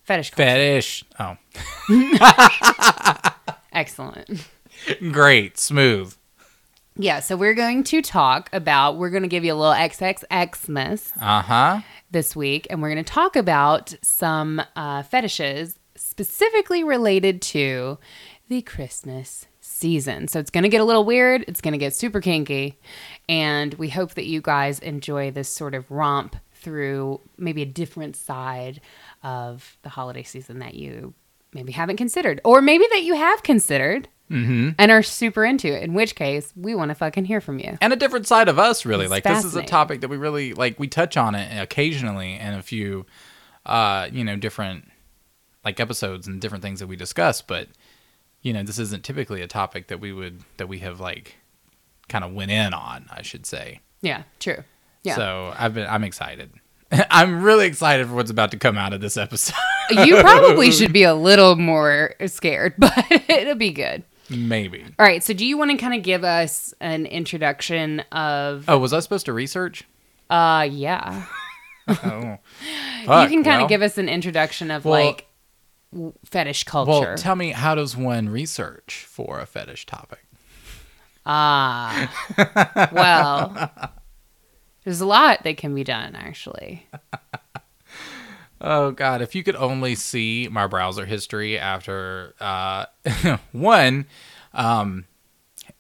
fetish 0.03 0.29
culture. 0.31 0.43
Fetish. 0.50 1.03
Oh, 1.19 1.36
Excellent. 3.74 4.48
great. 5.12 5.58
Smooth. 5.58 6.15
Yeah, 7.01 7.22
so 7.22 7.38
we're 7.38 7.53
going 7.53 7.86
to 7.86 8.01
talk 8.01 8.50
about, 8.51 8.98
we're 8.98 9.10
going 9.10 9.24
to 9.24 9.29
give 9.29 9.46
you 9.46 9.53
a 9.53 9.56
little 9.56 9.74
XXXmas 9.74 11.13
Uh 11.22 11.41
huh. 11.41 11.82
this 12.12 12.36
week, 12.36 12.68
and 12.70 12.82
we're 12.82 12.94
going 12.94 13.01
to 13.06 13.10
talk 13.10 13.38
about 13.38 13.96
some 14.01 14.62
uh, 14.75 15.03
fetishes 15.03 15.79
specifically 15.96 16.84
related 16.84 17.41
to 17.41 17.98
the 18.50 18.62
Christmas 18.63 19.48
season. 19.62 20.27
So 20.27 20.39
it's 20.41 20.50
going 20.50 20.63
to 20.63 20.70
get 20.70 20.82
a 20.82 20.84
little 20.84 21.06
weird, 21.06 21.46
it's 21.48 21.62
going 21.62 21.72
to 21.72 21.77
get 21.77 21.96
super 21.96 22.20
kinky, 22.20 22.77
and 23.29 23.74
we 23.75 23.88
hope 23.88 24.15
that 24.15 24.25
you 24.25 24.41
guys 24.41 24.79
enjoy 24.79 25.32
this 25.32 25.48
sort 25.48 25.75
of 25.75 25.89
romp 25.89 26.36
through 26.51 27.22
maybe 27.38 27.62
a 27.62 27.65
different 27.65 28.18
side 28.18 28.82
of 29.24 29.77
the 29.84 29.89
holiday 29.89 30.24
season 30.24 30.60
that 30.60 30.74
you 30.75 31.13
maybe 31.53 31.72
haven't 31.72 31.96
considered, 31.96 32.41
or 32.44 32.62
maybe 32.62 32.86
that 32.91 33.03
you 33.03 33.15
have 33.15 33.41
considered. 33.41 34.10
And 34.29 34.91
are 34.91 35.01
super 35.03 35.43
into 35.43 35.67
it. 35.67 35.83
In 35.83 35.93
which 35.93 36.15
case, 36.15 36.53
we 36.55 36.75
want 36.75 36.89
to 36.89 36.95
fucking 36.95 37.25
hear 37.25 37.41
from 37.41 37.59
you. 37.59 37.77
and 37.81 37.91
a 37.91 37.95
different 37.95 38.27
side 38.27 38.48
of 38.48 38.59
us 38.59 38.86
really 38.86 39.05
It's 39.05 39.12
like 39.12 39.24
this 39.24 39.43
is 39.43 39.55
a 39.55 39.63
topic 39.63 40.01
that 40.01 40.07
we 40.09 40.17
really 40.17 40.53
like 40.53 40.79
we 40.79 40.88
touch 40.88 41.17
on 41.17 41.36
it 41.36 41.62
occasionally 41.62 42.36
in 42.36 42.53
a 42.53 42.62
few 42.62 43.05
uh 43.65 44.07
you 44.12 44.24
know 44.24 44.36
different 44.36 44.89
like 45.65 45.79
episodes 45.79 46.27
and 46.27 46.39
different 46.39 46.62
things 46.63 46.79
that 46.79 46.88
we 46.88 46.95
discuss 46.95 47.41
but 47.41 47.67
you 48.41 48.53
know 48.53 48.63
this 48.63 48.79
isn't 48.79 49.03
typically 49.03 49.41
a 49.41 49.48
topic 49.48 49.88
that 49.88 50.00
we 50.00 50.13
would 50.13 50.41
that 50.57 50.67
we 50.67 50.79
have 50.79 51.00
like 51.00 51.36
kind 52.07 52.24
of 52.24 52.31
went 52.33 52.50
in 52.51 52.74
on 52.74 53.05
i 53.12 53.21
should 53.21 53.45
say 53.45 53.81
Yeah, 54.01 54.24
true. 54.39 54.63
Yeah. 55.03 55.15
so 55.15 55.53
i've 55.57 55.74
been 55.74 55.88
i'm 55.89 56.03
excited 56.05 56.51
i'm 57.12 57.43
really 57.43 57.67
excited 57.67 58.07
for 58.07 58.13
what's 58.13 58.31
about 58.31 58.51
to 58.51 58.57
come 58.57 58.77
out 58.77 58.93
of 58.93 59.01
this 59.01 59.17
episode 59.17 59.55
you 59.91 60.19
probably 60.21 60.71
should 60.79 60.93
be 60.93 61.03
a 61.03 61.13
little 61.15 61.55
more 61.55 62.13
scared, 62.27 62.75
but 62.77 62.93
it'll 63.27 63.55
be 63.55 63.71
good. 63.71 64.03
Maybe 64.29 64.83
All 65.00 65.05
right. 65.05 65.24
So, 65.24 65.33
do 65.33 65.45
you 65.45 65.57
want 65.57 65.71
to 65.71 65.77
kind 65.77 65.93
of 65.95 66.03
give 66.03 66.24
us 66.24 66.74
an 66.81 67.05
introduction 67.05 68.01
of? 68.12 68.65
oh 68.67 68.77
was 68.77 68.93
i 68.93 69.00
supposed 69.00 69.25
to 69.25 69.33
research 69.33 69.83
Uh, 70.29 70.67
yeah. 70.71 71.25
oh 71.88 72.38
you 73.01 73.05
can 73.07 73.29
kind 73.29 73.45
well. 73.45 73.63
of 73.63 73.69
give 73.69 73.81
us 73.81 73.98
an 73.98 74.09
introduction 74.09 74.69
of 74.71 74.86
Well- 74.86 75.05
like 75.05 75.25
fetish 76.25 76.65
culture. 76.65 76.91
well 76.91 77.17
tell 77.17 77.36
me 77.36 77.50
how 77.51 77.74
does 77.74 77.98
one 77.98 78.29
research 78.29 79.05
for 79.09 79.39
a 79.39 79.45
fetish 79.48 79.88
topic 79.88 80.24
ah. 81.25 82.89
well, 82.91 83.71
there's 84.83 85.01
a 85.01 85.05
lot 85.05 85.43
that 85.43 85.57
can 85.57 85.74
be 85.75 85.83
done 85.83 86.15
actually. 86.15 86.88
Oh 88.61 88.91
god, 88.91 89.21
if 89.21 89.35
you 89.35 89.43
could 89.43 89.55
only 89.55 89.95
see 89.95 90.47
my 90.51 90.67
browser 90.67 91.05
history 91.05 91.57
after 91.57 92.33
uh 92.39 92.85
one 93.51 94.05
um 94.53 95.05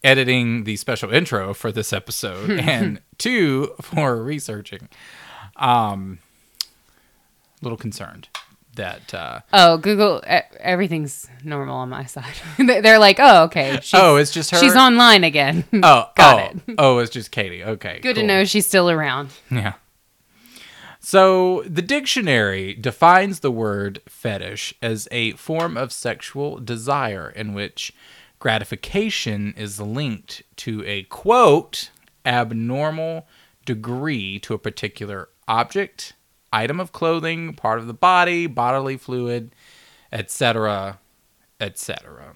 editing 0.03 0.63
the 0.63 0.75
special 0.77 1.11
intro 1.13 1.53
for 1.53 1.71
this 1.71 1.91
episode 1.91 2.49
and 2.59 3.01
two 3.17 3.73
for 3.81 4.21
researching. 4.23 4.87
Um 5.55 6.19
a 7.61 7.65
little 7.65 7.77
concerned 7.77 8.29
that 8.75 9.13
uh 9.13 9.39
Oh, 9.51 9.77
Google. 9.77 10.23
Everything's 10.61 11.27
normal 11.43 11.75
on 11.75 11.89
my 11.89 12.05
side. 12.05 12.33
They- 12.57 12.79
They're 12.79 12.99
like, 12.99 13.17
oh, 13.19 13.43
okay. 13.45 13.79
Oh, 13.93 14.15
it's 14.15 14.31
just 14.31 14.51
her. 14.51 14.57
she's 14.57 14.75
online 14.75 15.25
again. 15.25 15.65
Oh, 15.73 16.09
Got 16.15 16.39
oh, 16.39 16.39
it. 16.67 16.75
Oh, 16.77 16.97
it's 16.99 17.11
just 17.11 17.31
Katie. 17.31 17.63
Okay. 17.63 17.99
Good 17.99 18.15
to 18.15 18.23
know 18.23 18.45
she's 18.45 18.65
still 18.67 18.89
around. 18.89 19.31
Yeah. 19.51 19.73
So 21.09 21.63
the 21.63 21.81
dictionary 21.81 22.75
defines 22.75 23.39
the 23.39 23.49
word 23.49 23.99
fetish 24.07 24.75
as 24.79 25.07
a 25.09 25.31
form 25.31 25.75
of 25.75 25.91
sexual 25.91 26.59
desire 26.59 27.31
in 27.31 27.55
which 27.55 27.91
gratification 28.37 29.55
is 29.57 29.81
linked 29.81 30.43
to 30.57 30.85
a 30.85 31.05
quote 31.05 31.89
abnormal 32.27 33.27
degree 33.65 34.37
to 34.37 34.53
a 34.53 34.59
particular 34.59 35.29
object, 35.47 36.13
item 36.53 36.79
of 36.79 36.91
clothing, 36.91 37.55
part 37.55 37.79
of 37.79 37.87
the 37.87 37.93
body, 37.95 38.45
bodily 38.45 38.95
fluid, 38.95 39.55
etc., 40.11 40.99
etc. 41.59 42.35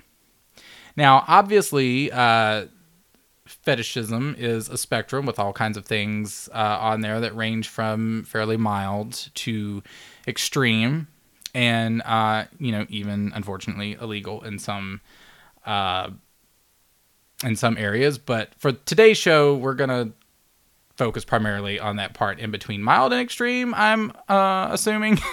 Now, 0.98 1.26
obviously, 1.28 2.12
uh, 2.12 2.66
fetishism 3.64 4.36
is 4.38 4.70
a 4.70 4.78
spectrum 4.78 5.26
with 5.26 5.40
all 5.40 5.54
kinds 5.54 5.78
of 5.78 5.86
things 5.86 6.50
uh, 6.54 6.78
on 6.80 7.02
there 7.02 7.20
that 7.20 7.36
range 7.36 7.68
from 7.68 8.24
fairly 8.24 8.58
mild 8.58 9.30
to 9.36 9.84
extreme 10.28 11.08
and 11.54 12.02
uh, 12.04 12.46
you 12.60 12.72
know 12.72 12.86
even 12.90 13.32
unfortunately 13.36 13.94
illegal 14.02 14.42
in 14.44 14.60
some 14.60 15.02
uh, 15.66 16.10
in 17.44 17.56
some 17.56 17.78
areas. 17.78 18.18
But 18.18 18.54
for 18.58 18.72
today's 18.72 19.18
show 19.18 19.56
we're 19.56 19.76
gonna 19.76 20.12
focus 20.96 21.26
primarily 21.26 21.80
on 21.80 21.96
that 21.96 22.14
part 22.14 22.40
in 22.40 22.52
between 22.52 22.84
mild 22.84 23.12
and 23.12 23.20
extreme 23.20 23.74
i'm 23.74 24.12
uh, 24.30 24.68
assuming. 24.72 25.20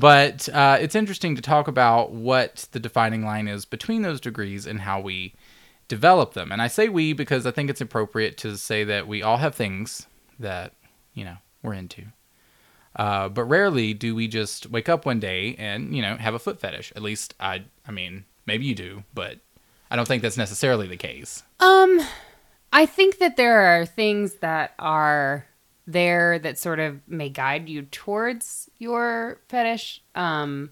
But 0.00 0.48
uh, 0.48 0.78
it's 0.80 0.96
interesting 0.96 1.36
to 1.36 1.42
talk 1.42 1.68
about 1.68 2.10
what 2.10 2.66
the 2.72 2.80
defining 2.80 3.24
line 3.24 3.46
is 3.46 3.64
between 3.64 4.02
those 4.02 4.20
degrees 4.20 4.66
and 4.66 4.80
how 4.80 5.00
we 5.00 5.34
develop 5.88 6.34
them. 6.34 6.52
And 6.52 6.62
I 6.62 6.68
say 6.68 6.88
we 6.88 7.12
because 7.12 7.46
I 7.46 7.50
think 7.50 7.70
it's 7.70 7.80
appropriate 7.80 8.36
to 8.38 8.56
say 8.56 8.84
that 8.84 9.06
we 9.06 9.22
all 9.22 9.38
have 9.38 9.54
things 9.54 10.06
that, 10.38 10.72
you 11.12 11.24
know, 11.24 11.36
we're 11.62 11.74
into. 11.74 12.04
Uh, 12.96 13.28
but 13.28 13.44
rarely 13.44 13.92
do 13.92 14.14
we 14.14 14.28
just 14.28 14.70
wake 14.70 14.88
up 14.88 15.04
one 15.04 15.18
day 15.20 15.56
and, 15.58 15.94
you 15.94 16.00
know, 16.00 16.16
have 16.16 16.34
a 16.34 16.38
foot 16.38 16.60
fetish. 16.60 16.92
At 16.94 17.02
least 17.02 17.34
I 17.40 17.64
I 17.86 17.92
mean, 17.92 18.24
maybe 18.46 18.64
you 18.64 18.74
do, 18.74 19.04
but 19.12 19.38
I 19.90 19.96
don't 19.96 20.06
think 20.06 20.22
that's 20.22 20.36
necessarily 20.36 20.86
the 20.86 20.96
case. 20.96 21.42
Um, 21.60 22.00
I 22.72 22.86
think 22.86 23.18
that 23.18 23.36
there 23.36 23.60
are 23.60 23.86
things 23.86 24.34
that 24.36 24.74
are 24.78 25.46
there 25.86 26.38
that 26.38 26.58
sort 26.58 26.80
of 26.80 27.00
may 27.06 27.28
guide 27.28 27.68
you 27.68 27.82
towards 27.82 28.70
your 28.78 29.38
fetish. 29.48 30.02
Um, 30.14 30.70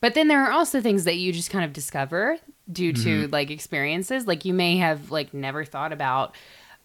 but 0.00 0.14
then 0.14 0.28
there 0.28 0.44
are 0.44 0.50
also 0.50 0.80
things 0.80 1.04
that 1.04 1.16
you 1.16 1.32
just 1.32 1.50
kind 1.50 1.64
of 1.64 1.72
discover 1.72 2.38
due 2.72 2.92
to 2.92 3.28
like 3.28 3.50
experiences. 3.50 4.26
Like 4.26 4.44
you 4.44 4.54
may 4.54 4.78
have 4.78 5.10
like 5.10 5.34
never 5.34 5.64
thought 5.64 5.92
about. 5.92 6.34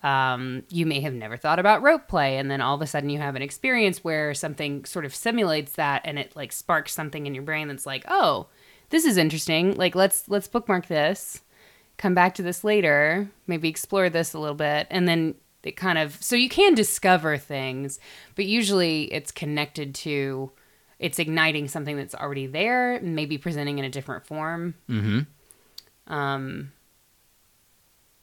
Um, 0.03 0.61
you 0.69 0.85
may 0.85 0.99
have 0.99 1.15
never 1.15 1.35
thought 1.35 1.57
about 1.57 1.81
rope 1.81 2.07
play, 2.07 2.37
and 2.37 2.51
then 2.51 2.61
all 2.61 2.75
of 2.75 2.81
a 2.81 2.85
sudden 2.85 3.09
you 3.09 3.17
have 3.17 3.35
an 3.35 3.41
experience 3.41 4.03
where 4.03 4.35
something 4.35 4.85
sort 4.85 5.03
of 5.03 5.15
simulates 5.15 5.73
that, 5.73 6.03
and 6.05 6.19
it 6.19 6.35
like 6.35 6.51
sparks 6.51 6.93
something 6.93 7.25
in 7.25 7.33
your 7.33 7.43
brain 7.43 7.67
that's 7.67 7.87
like, 7.87 8.05
oh, 8.07 8.47
this 8.91 9.03
is 9.03 9.17
interesting. 9.17 9.75
Like 9.75 9.95
let's 9.95 10.29
let's 10.29 10.47
bookmark 10.47 10.85
this 10.87 11.41
come 11.97 12.13
back 12.13 12.35
to 12.35 12.43
this 12.43 12.63
later, 12.63 13.29
maybe 13.47 13.69
explore 13.69 14.09
this 14.09 14.33
a 14.33 14.39
little 14.39 14.55
bit, 14.55 14.87
and 14.89 15.07
then 15.07 15.35
it 15.63 15.75
kind 15.75 15.97
of 15.97 16.21
so 16.21 16.35
you 16.35 16.49
can 16.49 16.75
discover 16.75 17.37
things, 17.37 17.99
but 18.35 18.45
usually 18.45 19.05
it's 19.13 19.31
connected 19.31 19.95
to 19.95 20.51
it's 20.99 21.19
igniting 21.19 21.67
something 21.67 21.97
that's 21.97 22.15
already 22.15 22.47
there, 22.47 22.99
maybe 23.01 23.37
presenting 23.37 23.79
in 23.79 23.85
a 23.85 23.89
different 23.89 24.25
form. 24.25 24.75
Mm-hmm. 24.89 25.21
Um, 26.07 26.71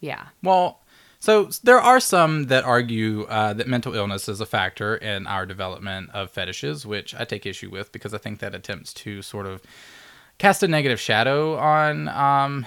yeah, 0.00 0.26
Well, 0.42 0.82
so 1.22 1.50
there 1.62 1.80
are 1.80 2.00
some 2.00 2.46
that 2.46 2.64
argue 2.64 3.22
uh, 3.28 3.52
that 3.52 3.68
mental 3.68 3.94
illness 3.94 4.28
is 4.28 4.40
a 4.40 4.46
factor 4.46 4.96
in 4.96 5.28
our 5.28 5.46
development 5.46 6.10
of 6.12 6.32
fetishes, 6.32 6.84
which 6.84 7.14
I 7.14 7.24
take 7.24 7.46
issue 7.46 7.70
with 7.70 7.92
because 7.92 8.12
I 8.12 8.18
think 8.18 8.40
that 8.40 8.56
attempts 8.56 8.92
to 8.94 9.22
sort 9.22 9.46
of 9.46 9.62
cast 10.38 10.64
a 10.64 10.68
negative 10.68 10.98
shadow 10.98 11.56
on 11.56 12.08
um, 12.08 12.66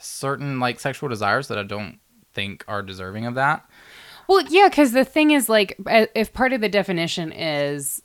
certain 0.00 0.60
like 0.60 0.80
sexual 0.80 1.10
desires 1.10 1.48
that 1.48 1.58
I 1.58 1.62
don't 1.62 1.98
think 2.32 2.64
are 2.66 2.82
deserving 2.82 3.26
of 3.26 3.34
that. 3.34 3.68
Well, 4.28 4.46
yeah, 4.48 4.70
because 4.70 4.92
the 4.92 5.04
thing 5.04 5.32
is, 5.32 5.50
like, 5.50 5.76
if 6.14 6.32
part 6.32 6.54
of 6.54 6.62
the 6.62 6.70
definition 6.70 7.32
is 7.32 8.02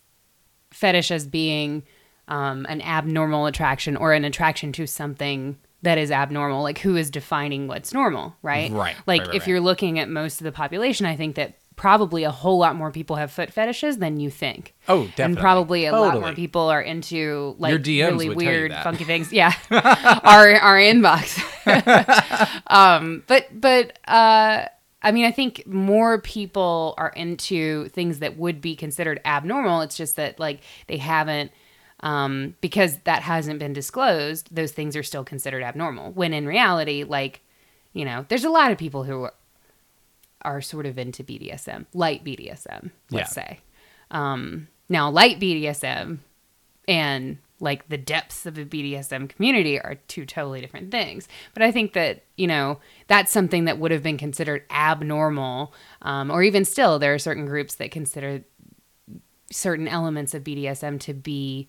fetish 0.71 1.09
as 1.09 1.25
being 1.25 1.83
um, 2.27 2.65
an 2.67 2.81
abnormal 2.81 3.45
attraction 3.45 3.95
or 3.95 4.11
an 4.11 4.25
attraction 4.25 4.73
to 4.73 4.87
something 4.87 5.57
that 5.85 5.97
is 5.97 6.11
abnormal, 6.11 6.61
like, 6.61 6.79
who 6.79 6.95
is 6.97 7.09
defining 7.09 7.67
what's 7.67 7.93
normal, 7.93 8.35
right? 8.41 8.71
Right, 8.71 8.95
Like, 9.07 9.21
right, 9.21 9.27
right, 9.27 9.35
if 9.35 9.41
right. 9.43 9.47
you're 9.47 9.59
looking 9.61 9.97
at 9.99 10.09
most 10.09 10.41
of 10.41 10.45
the 10.45 10.51
population, 10.51 11.05
I 11.05 11.15
think 11.15 11.35
that 11.35 11.55
probably 11.75 12.23
a 12.23 12.31
whole 12.31 12.57
lot 12.57 12.75
more 12.75 12.89
people 12.91 13.17
have 13.17 13.31
foot 13.31 13.51
fetishes 13.51 13.97
than 13.97 14.19
you 14.19 14.29
think. 14.29 14.73
Oh, 14.87 15.03
definitely 15.07 15.23
And 15.25 15.37
probably 15.37 15.85
a 15.85 15.91
lot 15.91 16.19
more 16.21 16.33
people 16.33 16.69
are 16.69 16.81
into 16.81 17.55
like 17.59 17.71
really 17.85 18.29
would 18.29 18.39
tell 18.39 18.53
you 18.53 18.59
weird, 18.59 18.73
funky 18.83 19.03
things. 19.03 19.31
Yeah, 19.33 19.53
our 19.71 20.53
our 20.55 20.77
inbox. 20.77 21.37
um, 22.67 23.23
but 23.27 23.47
but 23.59 23.99
uh, 24.07 24.67
I 25.01 25.11
mean, 25.11 25.25
I 25.25 25.31
think 25.31 25.67
more 25.67 26.21
people 26.21 26.93
are 26.97 27.09
into 27.09 27.89
things 27.89 28.19
that 28.19 28.37
would 28.37 28.61
be 28.61 28.75
considered 28.75 29.19
abnormal. 29.25 29.81
It's 29.81 29.97
just 29.97 30.15
that 30.15 30.39
like 30.39 30.61
they 30.87 30.97
haven't. 30.97 31.51
Um, 32.05 32.55
because 32.61 32.97
that 33.05 33.23
hasn't 33.23 33.57
been 33.57 33.73
disclosed, 33.73 34.53
those 34.55 34.71
things 34.71 34.95
are 34.95 35.01
still 35.01 35.23
considered 35.23 35.63
abnormal. 35.63 36.11
When 36.11 36.33
in 36.33 36.45
reality, 36.45 37.03
like, 37.03 37.41
you 37.93 38.05
know, 38.05 38.25
there's 38.29 38.43
a 38.43 38.49
lot 38.51 38.71
of 38.71 38.77
people 38.77 39.03
who 39.05 39.23
are, 39.23 39.33
are 40.43 40.61
sort 40.61 40.85
of 40.85 40.99
into 40.99 41.23
BDSM, 41.23 41.87
light 41.95 42.23
BDSM, 42.23 42.91
let's 43.09 43.35
Yeah. 43.35 43.43
say. 43.43 43.59
Um, 44.11 44.67
now, 44.87 45.09
light 45.09 45.39
BDSM 45.39 46.19
and 46.87 47.39
like 47.59 47.89
the 47.89 47.97
depths 47.97 48.45
of 48.45 48.53
the 48.53 48.65
BDSM 48.65 49.27
community 49.27 49.79
are 49.79 49.95
two 50.07 50.27
totally 50.27 50.61
different 50.61 50.91
things. 50.91 51.27
But 51.55 51.63
I 51.63 51.71
think 51.71 51.93
that, 51.93 52.21
you 52.37 52.45
know, 52.45 52.79
that's 53.07 53.31
something 53.31 53.65
that 53.65 53.79
would 53.79 53.89
have 53.89 54.03
been 54.03 54.17
considered 54.19 54.63
abnormal. 54.69 55.73
Um, 56.03 56.29
or 56.29 56.43
even 56.43 56.65
still, 56.65 56.99
there 56.99 57.15
are 57.15 57.19
certain 57.19 57.47
groups 57.47 57.73
that 57.75 57.89
consider 57.89 58.43
certain 59.51 59.87
elements 59.87 60.35
of 60.35 60.43
BDSM 60.43 60.99
to 60.99 61.13
be 61.15 61.67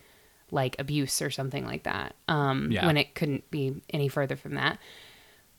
like 0.51 0.77
abuse 0.79 1.21
or 1.23 1.31
something 1.31 1.65
like 1.67 1.83
that. 1.85 2.15
Um, 2.29 2.71
Yeah. 2.71 2.87
when 2.87 2.97
it 2.97 3.15
couldn't 3.15 3.51
be 3.51 3.83
any 3.91 4.09
further 4.09 4.37
from 4.37 4.55
that. 4.55 4.79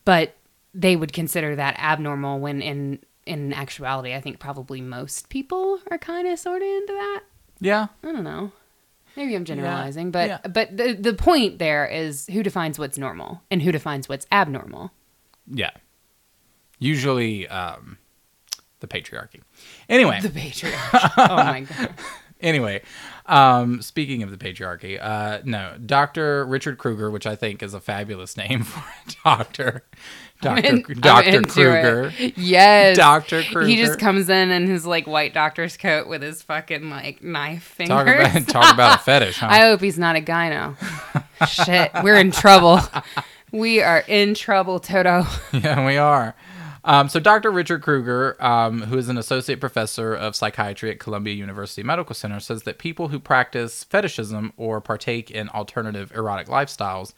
But 0.05 0.35
they 0.73 0.95
would 0.95 1.11
consider 1.13 1.55
that 1.55 1.77
abnormal 1.79 2.39
when 2.39 2.61
in 2.61 2.99
in 3.25 3.51
actuality, 3.51 4.13
I 4.13 4.21
think 4.21 4.39
probably 4.39 4.79
most 4.79 5.27
people 5.29 5.81
are 5.91 5.97
kind 5.97 6.27
of 6.29 6.39
sort 6.39 6.61
of 6.61 6.67
into 6.67 6.93
that. 6.93 7.21
Yeah. 7.59 7.87
I 8.01 8.11
don't 8.13 8.23
know. 8.23 8.53
Maybe 9.17 9.35
I'm 9.35 9.43
generalizing, 9.45 10.11
but 10.11 10.27
yeah. 10.29 10.37
but 10.47 10.77
the 10.77 10.93
the 10.93 11.13
point 11.13 11.57
there 11.59 11.85
is 11.87 12.27
who 12.27 12.43
defines 12.43 12.77
what's 12.79 12.97
normal 12.97 13.41
and 13.51 13.61
who 13.63 13.71
defines 13.71 14.07
what's 14.07 14.25
abnormal. 14.31 14.91
Yeah. 15.51 15.71
Usually, 16.79 17.47
um, 17.47 17.97
the 18.79 18.87
patriarchy. 18.87 19.41
Anyway, 19.89 20.19
The 20.21 20.29
patriarchy. 20.29 21.11
oh 21.17 21.35
my 21.35 21.61
god. 21.61 21.93
anyway, 22.41 22.83
um, 23.27 23.81
speaking 23.81 24.23
of 24.23 24.31
the 24.31 24.37
patriarchy, 24.37 24.97
uh, 25.01 25.39
no, 25.43 25.75
Dr. 25.85 26.45
Richard 26.45 26.77
Krueger, 26.77 27.11
which 27.11 27.27
I 27.27 27.35
think 27.35 27.61
is 27.61 27.73
a 27.73 27.79
fabulous 27.81 28.37
name 28.37 28.63
for 28.63 28.79
a 28.79 29.11
doctor. 29.23 29.83
Dr. 30.41 30.65
in- 30.65 30.83
Dr. 30.99 31.41
Krueger. 31.41 32.13
it. 32.19 32.37
Yes. 32.37 32.95
Dr. 32.97 33.41
Krueger. 33.43 33.67
He 33.67 33.75
just 33.75 33.99
comes 33.99 34.29
in 34.29 34.51
in 34.51 34.67
his 34.67 34.85
like 34.85 35.07
white 35.07 35.33
doctor's 35.33 35.77
coat 35.77 36.07
with 36.07 36.21
his 36.21 36.41
fucking 36.43 36.89
like 36.89 37.23
knife 37.23 37.63
fingers. 37.63 37.89
Talk 37.89 38.07
about, 38.07 38.47
talk 38.47 38.73
about 38.73 38.95
a 38.99 39.03
fetish, 39.03 39.39
huh? 39.39 39.47
I 39.49 39.59
hope 39.61 39.81
he's 39.81 39.97
not 39.97 40.15
a 40.15 40.21
gyno. 40.21 40.75
Shit, 41.47 41.91
we're 42.03 42.17
in 42.19 42.31
trouble. 42.31 42.79
We 43.51 43.81
are 43.81 44.03
in 44.07 44.33
trouble, 44.35 44.79
Toto. 44.79 45.25
yeah, 45.53 45.85
we 45.85 45.97
are. 45.97 46.35
Um, 46.87 47.09
so, 47.09 47.19
Dr. 47.19 47.51
Richard 47.51 47.81
Krueger, 47.81 48.37
um, 48.39 48.83
who 48.83 48.97
is 48.97 49.09
an 49.09 49.17
associate 49.17 49.59
professor 49.59 50.13
of 50.15 50.37
psychiatry 50.37 50.89
at 50.89 50.99
Columbia 50.99 51.33
University 51.33 51.83
Medical 51.83 52.15
Center, 52.15 52.39
says 52.39 52.63
that 52.63 52.77
people 52.77 53.09
who 53.09 53.19
practice 53.19 53.83
fetishism 53.83 54.53
or 54.55 54.79
partake 54.79 55.29
in 55.29 55.49
alternative 55.49 56.13
erotic 56.15 56.47
lifestyles 56.47 57.11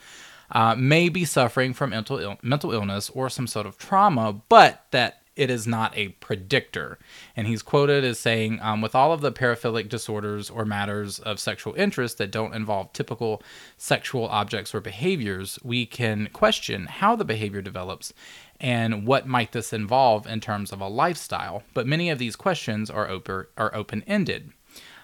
uh, 0.49 0.73
may 0.75 1.07
be 1.07 1.23
suffering 1.23 1.75
from 1.75 1.91
mental, 1.91 2.17
Ill- 2.17 2.39
mental 2.41 2.71
illness 2.71 3.11
or 3.11 3.29
some 3.29 3.45
sort 3.45 3.67
of 3.67 3.77
trauma, 3.77 4.41
but 4.49 4.85
that 4.89 5.21
it 5.35 5.49
is 5.49 5.65
not 5.65 5.95
a 5.97 6.09
predictor. 6.09 6.99
And 7.35 7.47
he's 7.47 7.61
quoted 7.61 8.03
as 8.03 8.19
saying, 8.19 8.59
um, 8.61 8.81
with 8.81 8.93
all 8.93 9.13
of 9.13 9.21
the 9.21 9.31
paraphilic 9.31 9.88
disorders 9.88 10.49
or 10.49 10.65
matters 10.65 11.19
of 11.19 11.39
sexual 11.39 11.75
interest 11.75 12.17
that 12.17 12.31
don't 12.31 12.53
involve 12.53 12.91
typical 12.91 13.41
sexual 13.77 14.25
objects 14.27 14.75
or 14.75 14.81
behaviors, 14.81 15.57
we 15.63 15.85
can 15.85 16.27
question 16.33 16.88
how 16.88 17.15
the 17.15 17.23
behavior 17.23 17.61
develops 17.61 18.13
and 18.59 19.07
what 19.07 19.27
might 19.27 19.51
this 19.51 19.71
involve 19.73 20.27
in 20.27 20.41
terms 20.41 20.71
of 20.71 20.81
a 20.81 20.87
lifestyle. 20.87 21.63
But 21.73 21.87
many 21.87 22.09
of 22.09 22.19
these 22.19 22.35
questions 22.35 22.89
are 22.89 23.07
open 23.07 23.45
are 23.57 23.73
open 23.73 24.03
ended, 24.07 24.51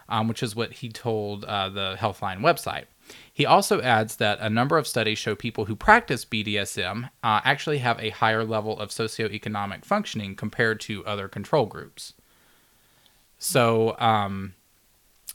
um, 0.09 0.27
which 0.27 0.43
is 0.43 0.55
what 0.55 0.73
he 0.73 0.89
told 0.89 1.45
uh, 1.45 1.69
the 1.69 1.95
Healthline 1.99 2.39
website. 2.41 2.85
He 3.31 3.45
also 3.45 3.81
adds 3.81 4.15
that 4.15 4.39
a 4.39 4.49
number 4.49 4.77
of 4.77 4.87
studies 4.87 5.19
show 5.19 5.35
people 5.35 5.65
who 5.65 5.75
practice 5.75 6.25
BDSM 6.25 7.09
uh, 7.23 7.41
actually 7.43 7.77
have 7.79 7.99
a 7.99 8.09
higher 8.09 8.43
level 8.43 8.79
of 8.79 8.89
socioeconomic 8.89 9.85
functioning 9.85 10.35
compared 10.35 10.79
to 10.81 11.05
other 11.05 11.27
control 11.27 11.65
groups. 11.65 12.13
So, 13.37 13.95
um, 13.99 14.55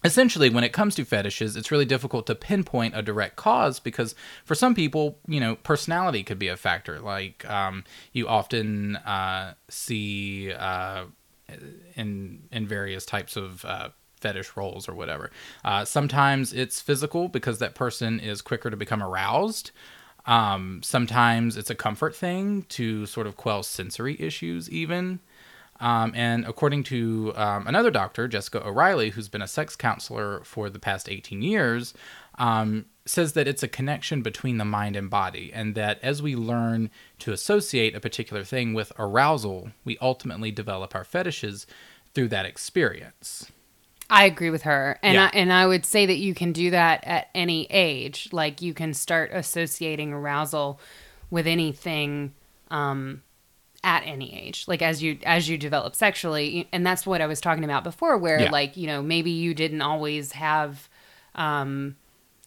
essentially 0.03 0.49
when 0.49 0.65
it 0.65 0.73
comes 0.73 0.95
to 0.95 1.05
fetishes 1.05 1.57
it's 1.57 1.71
really 1.71 1.85
difficult 1.85 2.27
to 2.27 2.35
pinpoint 2.35 2.97
a 2.97 3.03
direct 3.03 3.37
cause 3.37 3.79
because 3.81 4.15
for 4.45 4.55
some 4.55 4.75
people 4.75 5.19
you 5.27 5.41
know 5.41 5.57
personality 5.57 6.23
could 6.23 6.39
be 6.39 6.49
a 6.49 6.57
factor. 6.57 7.01
Like 7.01 7.49
um, 7.49 7.85
you 8.13 8.29
often 8.29 8.97
uh, 8.97 9.55
see 9.69 10.53
uh, 10.53 11.05
in 11.97 12.43
in 12.51 12.67
various 12.67 13.05
types 13.05 13.37
of 13.37 13.65
uh, 13.65 13.91
fetish 14.21 14.57
roles 14.57 14.89
or 14.89 14.95
whatever. 14.95 15.31
Uh, 15.65 15.85
sometimes 15.85 16.53
it's 16.53 16.81
physical 16.81 17.29
because 17.29 17.59
that 17.59 17.75
person 17.75 18.21
is 18.21 18.43
quicker 18.43 18.71
to 18.71 18.77
become 18.77 19.03
aroused. 19.03 19.71
Um, 20.27 20.83
sometimes 20.83 21.57
it's 21.57 21.71
a 21.71 21.75
comfort 21.75 22.15
thing 22.15 22.63
to 22.71 23.07
sort 23.07 23.27
of 23.27 23.37
quell 23.37 23.63
sensory 23.63 24.21
issues 24.21 24.69
even 24.71 25.21
um, 25.81 26.13
and 26.15 26.45
according 26.47 26.85
to 26.85 27.33
um, 27.37 27.67
another 27.67 27.91
doctor, 27.91 28.29
Jessica 28.29 28.67
O'Reilly, 28.67 29.11
who's 29.11 29.29
been 29.29 29.43
a 29.43 29.49
sex 29.49 29.77
counselor 29.77 30.43
for 30.45 30.69
the 30.71 30.79
past 30.79 31.09
18 31.09 31.43
years, 31.43 31.95
um, 32.39 32.87
says 33.07 33.33
that 33.33 33.49
it's 33.49 33.63
a 33.63 33.69
connection 33.69 34.23
between 34.23 34.59
the 34.59 34.65
mind 34.65 34.95
and 34.95 35.11
body, 35.11 35.51
and 35.53 35.75
that 35.75 35.99
as 36.03 36.23
we 36.23 36.37
learn 36.37 36.91
to 37.19 37.33
associate 37.33 37.95
a 37.95 38.01
particular 38.01 38.45
thing 38.45 38.75
with 38.75 38.93
arousal, 38.99 39.71
we 39.85 39.97
ultimately 40.01 40.51
develop 40.51 40.95
our 40.95 41.05
fetishes 41.05 41.67
through 42.15 42.29
that 42.29 42.47
experience. 42.47 43.51
I 44.13 44.25
agree 44.25 44.51
with 44.51 44.63
her, 44.63 44.99
and 45.03 45.15
Yeah. 45.15 45.31
I, 45.33 45.39
and 45.39 45.53
I 45.53 45.67
would 45.67 45.87
say 45.87 46.05
that 46.07 46.17
you 46.19 46.35
can 46.35 46.53
do 46.53 46.71
that 46.71 47.05
at 47.05 47.29
any 47.35 47.67
age. 47.71 48.29
Like 48.33 48.61
you 48.61 48.75
can 48.75 48.93
start 48.93 49.31
associating 49.33 50.13
arousal 50.13 50.81
with 51.31 51.47
anything 51.47 52.33
um, 52.71 53.23
at 53.83 54.03
any 54.05 54.39
age. 54.39 54.65
Like 54.69 54.83
as 54.83 55.03
you 55.03 55.19
as 55.25 55.49
you 55.49 55.57
develop 55.57 55.95
sexually, 55.97 56.69
and 56.73 56.85
that's 56.87 57.07
what 57.07 57.21
I 57.21 57.27
was 57.27 57.41
talking 57.41 57.65
about 57.65 57.85
before. 57.85 58.19
Where 58.19 58.41
Yeah. 58.41 58.51
like 58.51 58.77
you 58.77 58.87
know 58.87 59.03
maybe 59.03 59.31
you 59.31 59.55
didn't 59.55 59.83
always 59.83 60.33
have, 60.33 60.89
um, 61.35 61.97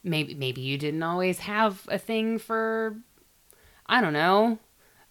maybe 0.03 0.33
maybe 0.35 0.61
you 0.61 0.77
didn't 0.77 1.03
always 1.03 1.39
have 1.39 1.87
a 1.89 1.97
thing 1.97 2.37
for, 2.37 2.95
I 3.87 4.01
don't 4.01 4.13
know, 4.13 4.59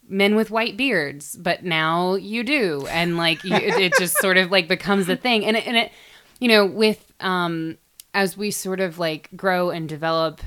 men 0.09 0.35
with 0.37 0.51
white 0.51 0.77
beards, 0.77 1.37
but 1.37 1.65
now 1.65 2.15
you 2.15 2.45
do, 2.45 2.87
and 2.91 3.17
like 3.17 3.43
you, 3.45 3.57
it, 3.57 3.95
just 3.99 4.19
sort 4.19 4.37
of 4.37 4.51
like 4.51 4.69
becomes 4.69 5.09
a 5.09 5.17
thing, 5.17 5.45
and 5.45 5.57
it, 5.57 5.67
and 5.67 5.77
it, 5.77 5.93
you 6.39 6.49
know, 6.49 6.67
with 6.67 7.13
um, 7.21 7.79
as 8.15 8.37
we 8.37 8.51
sort 8.51 8.81
of 8.81 8.99
like 8.99 9.29
grow 9.37 9.71
and 9.71 9.89
develop 9.89 10.41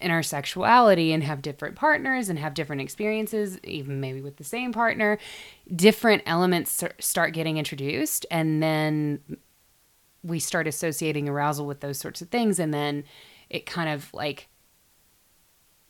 in 0.00 0.10
our 0.10 0.22
sexuality 0.22 1.12
and 1.12 1.22
have 1.22 1.42
different 1.42 1.76
partners 1.76 2.28
and 2.28 2.38
have 2.38 2.54
different 2.54 2.82
experiences, 2.82 3.58
even 3.64 4.00
maybe 4.00 4.20
with 4.20 4.36
the 4.36 4.44
same 4.44 4.72
partner, 4.72 5.18
different 5.74 6.22
elements 6.26 6.82
start 6.98 7.34
getting 7.34 7.56
introduced, 7.58 8.26
and 8.30 8.62
then 8.62 9.20
we 10.22 10.38
start 10.38 10.66
associating 10.66 11.28
arousal 11.28 11.66
with 11.66 11.80
those 11.80 11.98
sorts 11.98 12.20
of 12.22 12.28
things, 12.28 12.58
and 12.58 12.72
then 12.74 13.04
it 13.48 13.66
kind 13.66 13.88
of 13.88 14.12
like 14.14 14.48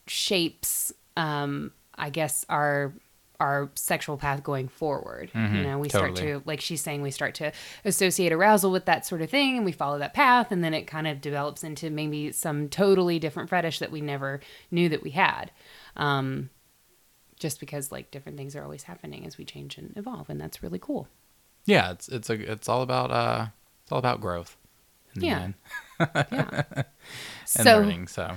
shapes 0.06 0.92
um 1.16 1.70
i 1.96 2.10
guess 2.10 2.44
our 2.48 2.92
our 3.40 3.70
sexual 3.74 4.16
path 4.16 4.42
going 4.42 4.68
forward 4.68 5.30
you 5.34 5.62
know 5.62 5.78
we 5.78 5.88
start 5.88 6.14
to 6.16 6.42
like 6.44 6.60
she's 6.60 6.80
saying 6.82 7.00
we 7.02 7.10
start 7.10 7.34
to 7.34 7.50
associate 7.84 8.32
arousal 8.32 8.70
with 8.70 8.84
that 8.84 9.04
sort 9.06 9.22
of 9.22 9.30
thing 9.30 9.56
and 9.56 9.64
we 9.64 9.72
follow 9.72 9.98
that 9.98 10.12
path 10.14 10.52
and 10.52 10.62
then 10.62 10.74
it 10.74 10.82
kind 10.86 11.06
of 11.08 11.20
develops 11.20 11.64
into 11.64 11.88
maybe 11.90 12.30
some 12.32 12.68
totally 12.68 13.18
different 13.18 13.48
fetish 13.50 13.78
that 13.78 13.90
we 13.90 14.00
never 14.00 14.40
knew 14.70 14.88
that 14.88 15.02
we 15.02 15.10
had 15.10 15.50
um 15.96 16.50
just 17.38 17.58
because 17.58 17.90
like 17.90 18.10
different 18.10 18.36
things 18.36 18.54
are 18.54 18.62
always 18.62 18.82
happening 18.82 19.26
as 19.26 19.38
we 19.38 19.44
change 19.44 19.78
and 19.78 19.94
evolve 19.96 20.28
and 20.28 20.38
that's 20.40 20.62
really 20.62 20.78
cool 20.78 21.08
Yeah, 21.64 21.90
it's 21.92 22.08
it's 22.08 22.28
a 22.30 22.34
it's 22.52 22.68
all 22.68 22.82
about 22.82 23.10
uh 23.10 23.46
it's 23.82 23.90
all 23.92 23.98
about 23.98 24.20
growth. 24.20 24.56
in 25.16 25.22
Yeah. 25.22 25.48
yeah 26.00 26.62
and 26.74 26.84
so 27.46 27.78
learning. 27.78 28.06
So 28.08 28.34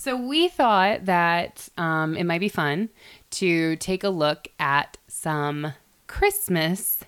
So 0.00 0.16
we 0.16 0.48
thought 0.48 1.04
that 1.04 1.68
um, 1.76 2.16
it 2.16 2.24
might 2.24 2.40
be 2.40 2.48
fun 2.48 2.88
to 3.32 3.76
take 3.76 4.02
a 4.02 4.08
look 4.08 4.48
at 4.58 4.96
some 5.08 5.74
Christmas 6.06 7.00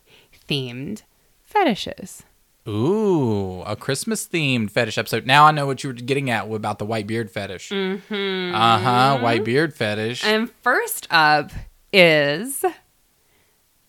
themed 0.47 1.01
fetishes. 1.41 2.25
Ooh, 2.69 3.63
a 3.63 3.77
Christmas 3.77 4.29
themed 4.29 4.71
fetish 4.71 4.99
episode. 4.99 5.25
Now 5.25 5.47
I 5.47 5.53
know 5.53 5.65
what 5.65 5.83
you 5.83 5.89
were 5.89 5.95
getting 5.95 6.29
at 6.29 6.53
about 6.53 6.79
the 6.79 6.85
white 6.85 7.07
beard 7.07 7.31
fetish. 7.31 7.71
Mm-hmm. 7.71 8.55
Uh 8.55 8.79
huh. 8.79 9.21
White 9.21 9.43
beard 9.47 9.73
fetish. 9.73 10.23
And 10.23 10.51
first 10.51 11.07
up 11.09 11.51
is 11.95 12.63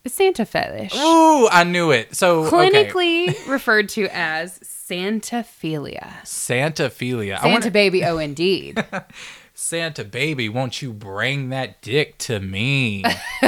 Santa 0.06 0.44
fetish. 0.44 0.94
Ooh, 0.94 1.48
I 1.48 1.64
knew 1.64 1.90
it. 1.90 2.14
So 2.14 2.44
okay. 2.44 2.70
Clinically 2.70 3.48
referred 3.48 3.88
to 3.90 4.06
as 4.12 4.58
Santaphilia. 4.60 6.10
Santaphilia. 6.24 7.40
Santa 7.40 7.48
wonder, 7.48 7.70
baby, 7.70 8.04
oh 8.04 8.18
indeed. 8.28 8.84
Santa 9.54 10.04
baby, 10.04 10.48
won't 10.48 10.82
you 10.82 10.92
bring 10.92 11.48
that 11.50 11.80
dick 11.80 12.18
to 12.18 12.40
me? 12.40 13.04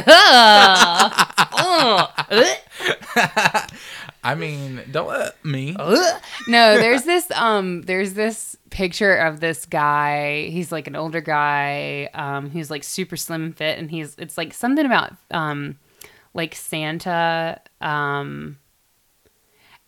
I 4.24 4.34
mean, 4.34 4.82
don't 4.90 5.08
let 5.08 5.44
me. 5.44 5.76
no, 6.48 6.78
there's 6.78 7.02
this 7.02 7.30
um 7.32 7.82
there's 7.82 8.14
this 8.14 8.56
picture 8.70 9.14
of 9.14 9.40
this 9.40 9.66
guy. 9.66 10.48
He's 10.48 10.72
like 10.72 10.86
an 10.86 10.96
older 10.96 11.20
guy. 11.20 12.08
Um 12.14 12.50
he's 12.50 12.70
like 12.70 12.82
super 12.82 13.16
slim 13.16 13.52
fit 13.52 13.78
and 13.78 13.90
he's 13.90 14.16
it's 14.16 14.38
like 14.38 14.54
something 14.54 14.86
about 14.86 15.12
um 15.30 15.76
like 16.36 16.54
Santa 16.54 17.60
um 17.80 18.58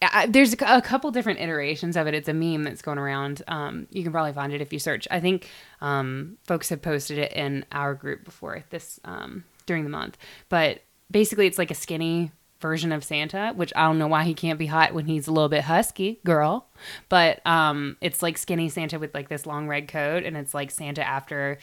I, 0.00 0.26
there's 0.26 0.52
a, 0.52 0.80
couple 0.80 1.10
different 1.10 1.40
iterations 1.40 1.96
of 1.96 2.06
it. 2.06 2.14
It's 2.14 2.28
a 2.28 2.32
meme 2.32 2.62
that's 2.62 2.82
going 2.82 2.98
around. 2.98 3.42
Um, 3.48 3.88
you 3.90 4.04
can 4.04 4.12
probably 4.12 4.32
find 4.32 4.52
it 4.52 4.60
if 4.60 4.72
you 4.72 4.78
search. 4.78 5.08
I 5.10 5.18
think 5.18 5.48
um, 5.80 6.38
folks 6.46 6.68
have 6.68 6.82
posted 6.82 7.18
it 7.18 7.32
in 7.32 7.64
our 7.72 7.94
group 7.94 8.24
before 8.24 8.64
this 8.70 9.00
um, 9.04 9.44
during 9.66 9.82
the 9.82 9.90
month. 9.90 10.16
But 10.48 10.82
basically, 11.10 11.48
it's 11.48 11.58
like 11.58 11.72
a 11.72 11.74
skinny 11.74 12.30
version 12.60 12.92
of 12.92 13.02
Santa, 13.02 13.52
which 13.56 13.72
I 13.74 13.86
don't 13.86 13.98
know 13.98 14.06
why 14.06 14.22
he 14.22 14.34
can't 14.34 14.58
be 14.58 14.66
hot 14.66 14.94
when 14.94 15.06
he's 15.06 15.26
a 15.26 15.32
little 15.32 15.48
bit 15.48 15.64
husky, 15.64 16.20
girl. 16.24 16.68
But 17.08 17.44
um, 17.44 17.96
it's 18.00 18.22
like 18.22 18.38
skinny 18.38 18.68
Santa 18.68 19.00
with 19.00 19.14
like 19.14 19.28
this 19.28 19.46
long 19.46 19.66
red 19.66 19.88
coat, 19.88 20.22
and 20.22 20.36
it's 20.36 20.54
like 20.54 20.70
Santa 20.70 21.04
after 21.04 21.58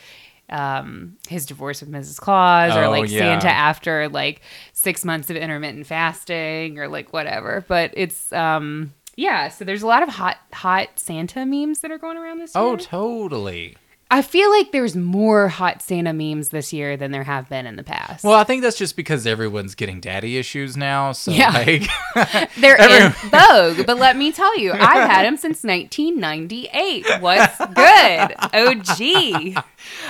um 0.49 1.17
his 1.27 1.45
divorce 1.45 1.81
with 1.81 1.89
Mrs. 1.91 2.19
Claus 2.19 2.75
or 2.75 2.83
Oh, 2.85 2.89
like 2.91 3.09
yeah. 3.09 3.19
Santa 3.39 3.49
after 3.49 4.07
like 4.09 4.41
six 4.73 5.03
months 5.03 5.29
of 5.29 5.35
intermittent 5.37 5.87
fasting 5.87 6.77
or 6.77 6.87
like 6.87 7.11
whatever. 7.13 7.65
But 7.67 7.91
it's 7.95 8.31
um 8.31 8.93
yeah, 9.17 9.47
so 9.47 9.63
there's 9.65 9.81
a 9.81 9.87
lot 9.87 10.03
of 10.03 10.09
hot 10.09 10.37
hot 10.53 10.89
Santa 10.95 11.45
memes 11.45 11.79
that 11.79 11.89
are 11.91 11.97
going 11.97 12.17
around 12.17 12.39
this 12.39 12.53
year. 12.53 12.63
Oh, 12.63 12.75
totally. 12.75 13.77
I 14.11 14.21
feel 14.21 14.51
like 14.51 14.71
there's 14.71 14.95
more 14.95 15.47
hot 15.47 15.81
Santa 15.81 16.13
memes 16.13 16.49
this 16.49 16.71
year 16.71 16.95
than 16.95 17.11
there 17.11 17.23
have 17.23 17.49
been 17.49 17.65
in 17.65 17.75
the 17.75 17.83
past. 17.83 18.23
Well, 18.23 18.35
I 18.35 18.43
think 18.43 18.61
that's 18.61 18.77
just 18.77 18.95
because 18.95 19.25
everyone's 19.25 19.73
getting 19.73 19.99
daddy 19.99 20.37
issues 20.37 20.77
now. 20.77 21.11
So 21.11 21.31
Yeah. 21.31 21.49
like, 21.49 21.87
They're 22.59 22.79
in 22.79 23.11
vogue, 23.31 23.85
but 23.87 23.97
let 23.97 24.15
me 24.15 24.31
tell 24.31 24.57
you, 24.59 24.73
I've 24.73 25.09
had 25.09 25.25
them 25.25 25.37
since 25.37 25.63
1998. 25.63 27.19
What's 27.19 27.57
good? 27.57 28.35
OG. 28.53 29.63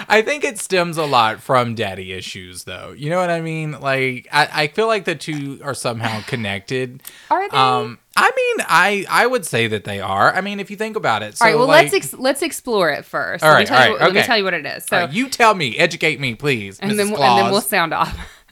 I 0.09 0.21
think 0.21 0.43
it 0.43 0.59
stems 0.59 0.97
a 0.97 1.05
lot 1.05 1.41
from 1.41 1.75
daddy 1.75 2.11
issues, 2.13 2.65
though. 2.65 2.91
You 2.91 3.09
know 3.09 3.17
what 3.19 3.29
I 3.29 3.41
mean? 3.41 3.71
Like, 3.79 4.27
I, 4.31 4.49
I 4.63 4.67
feel 4.67 4.87
like 4.87 5.05
the 5.05 5.15
two 5.15 5.59
are 5.63 5.73
somehow 5.73 6.21
connected. 6.27 7.01
Are 7.31 7.49
they? 7.49 7.57
Um, 7.57 7.99
I 8.17 8.31
mean, 8.35 8.65
I 8.69 9.05
I 9.09 9.27
would 9.27 9.45
say 9.45 9.67
that 9.67 9.83
they 9.83 9.99
are. 9.99 10.33
I 10.33 10.41
mean, 10.41 10.59
if 10.59 10.71
you 10.71 10.77
think 10.77 10.95
about 10.95 11.21
it. 11.21 11.37
So, 11.37 11.45
all 11.45 11.51
right, 11.51 11.57
well 11.57 11.67
like, 11.67 11.91
let's 11.91 11.93
ex- 11.93 12.13
let's 12.13 12.41
explore 12.41 12.89
it 12.89 13.05
first. 13.05 13.43
All 13.43 13.51
let, 13.51 13.57
me 13.57 13.59
right, 13.59 13.67
tell 13.67 13.85
you 13.87 13.93
all 13.93 13.99
what, 13.99 14.01
let 14.01 14.13
me 14.13 14.21
tell 14.23 14.37
you 14.37 14.43
what 14.43 14.53
it 14.53 14.65
is. 14.65 14.85
So 14.85 14.97
all 14.97 15.05
right, 15.05 15.13
you 15.13 15.29
tell 15.29 15.53
me, 15.53 15.77
educate 15.77 16.19
me, 16.19 16.35
please, 16.35 16.79
and 16.79 16.91
Mrs. 16.91 16.97
then, 16.97 17.07
and 17.07 17.15
Claus. 17.15 17.41
then 17.41 17.51
we'll 17.51 17.61
sound 17.61 17.93
off. 17.93 18.17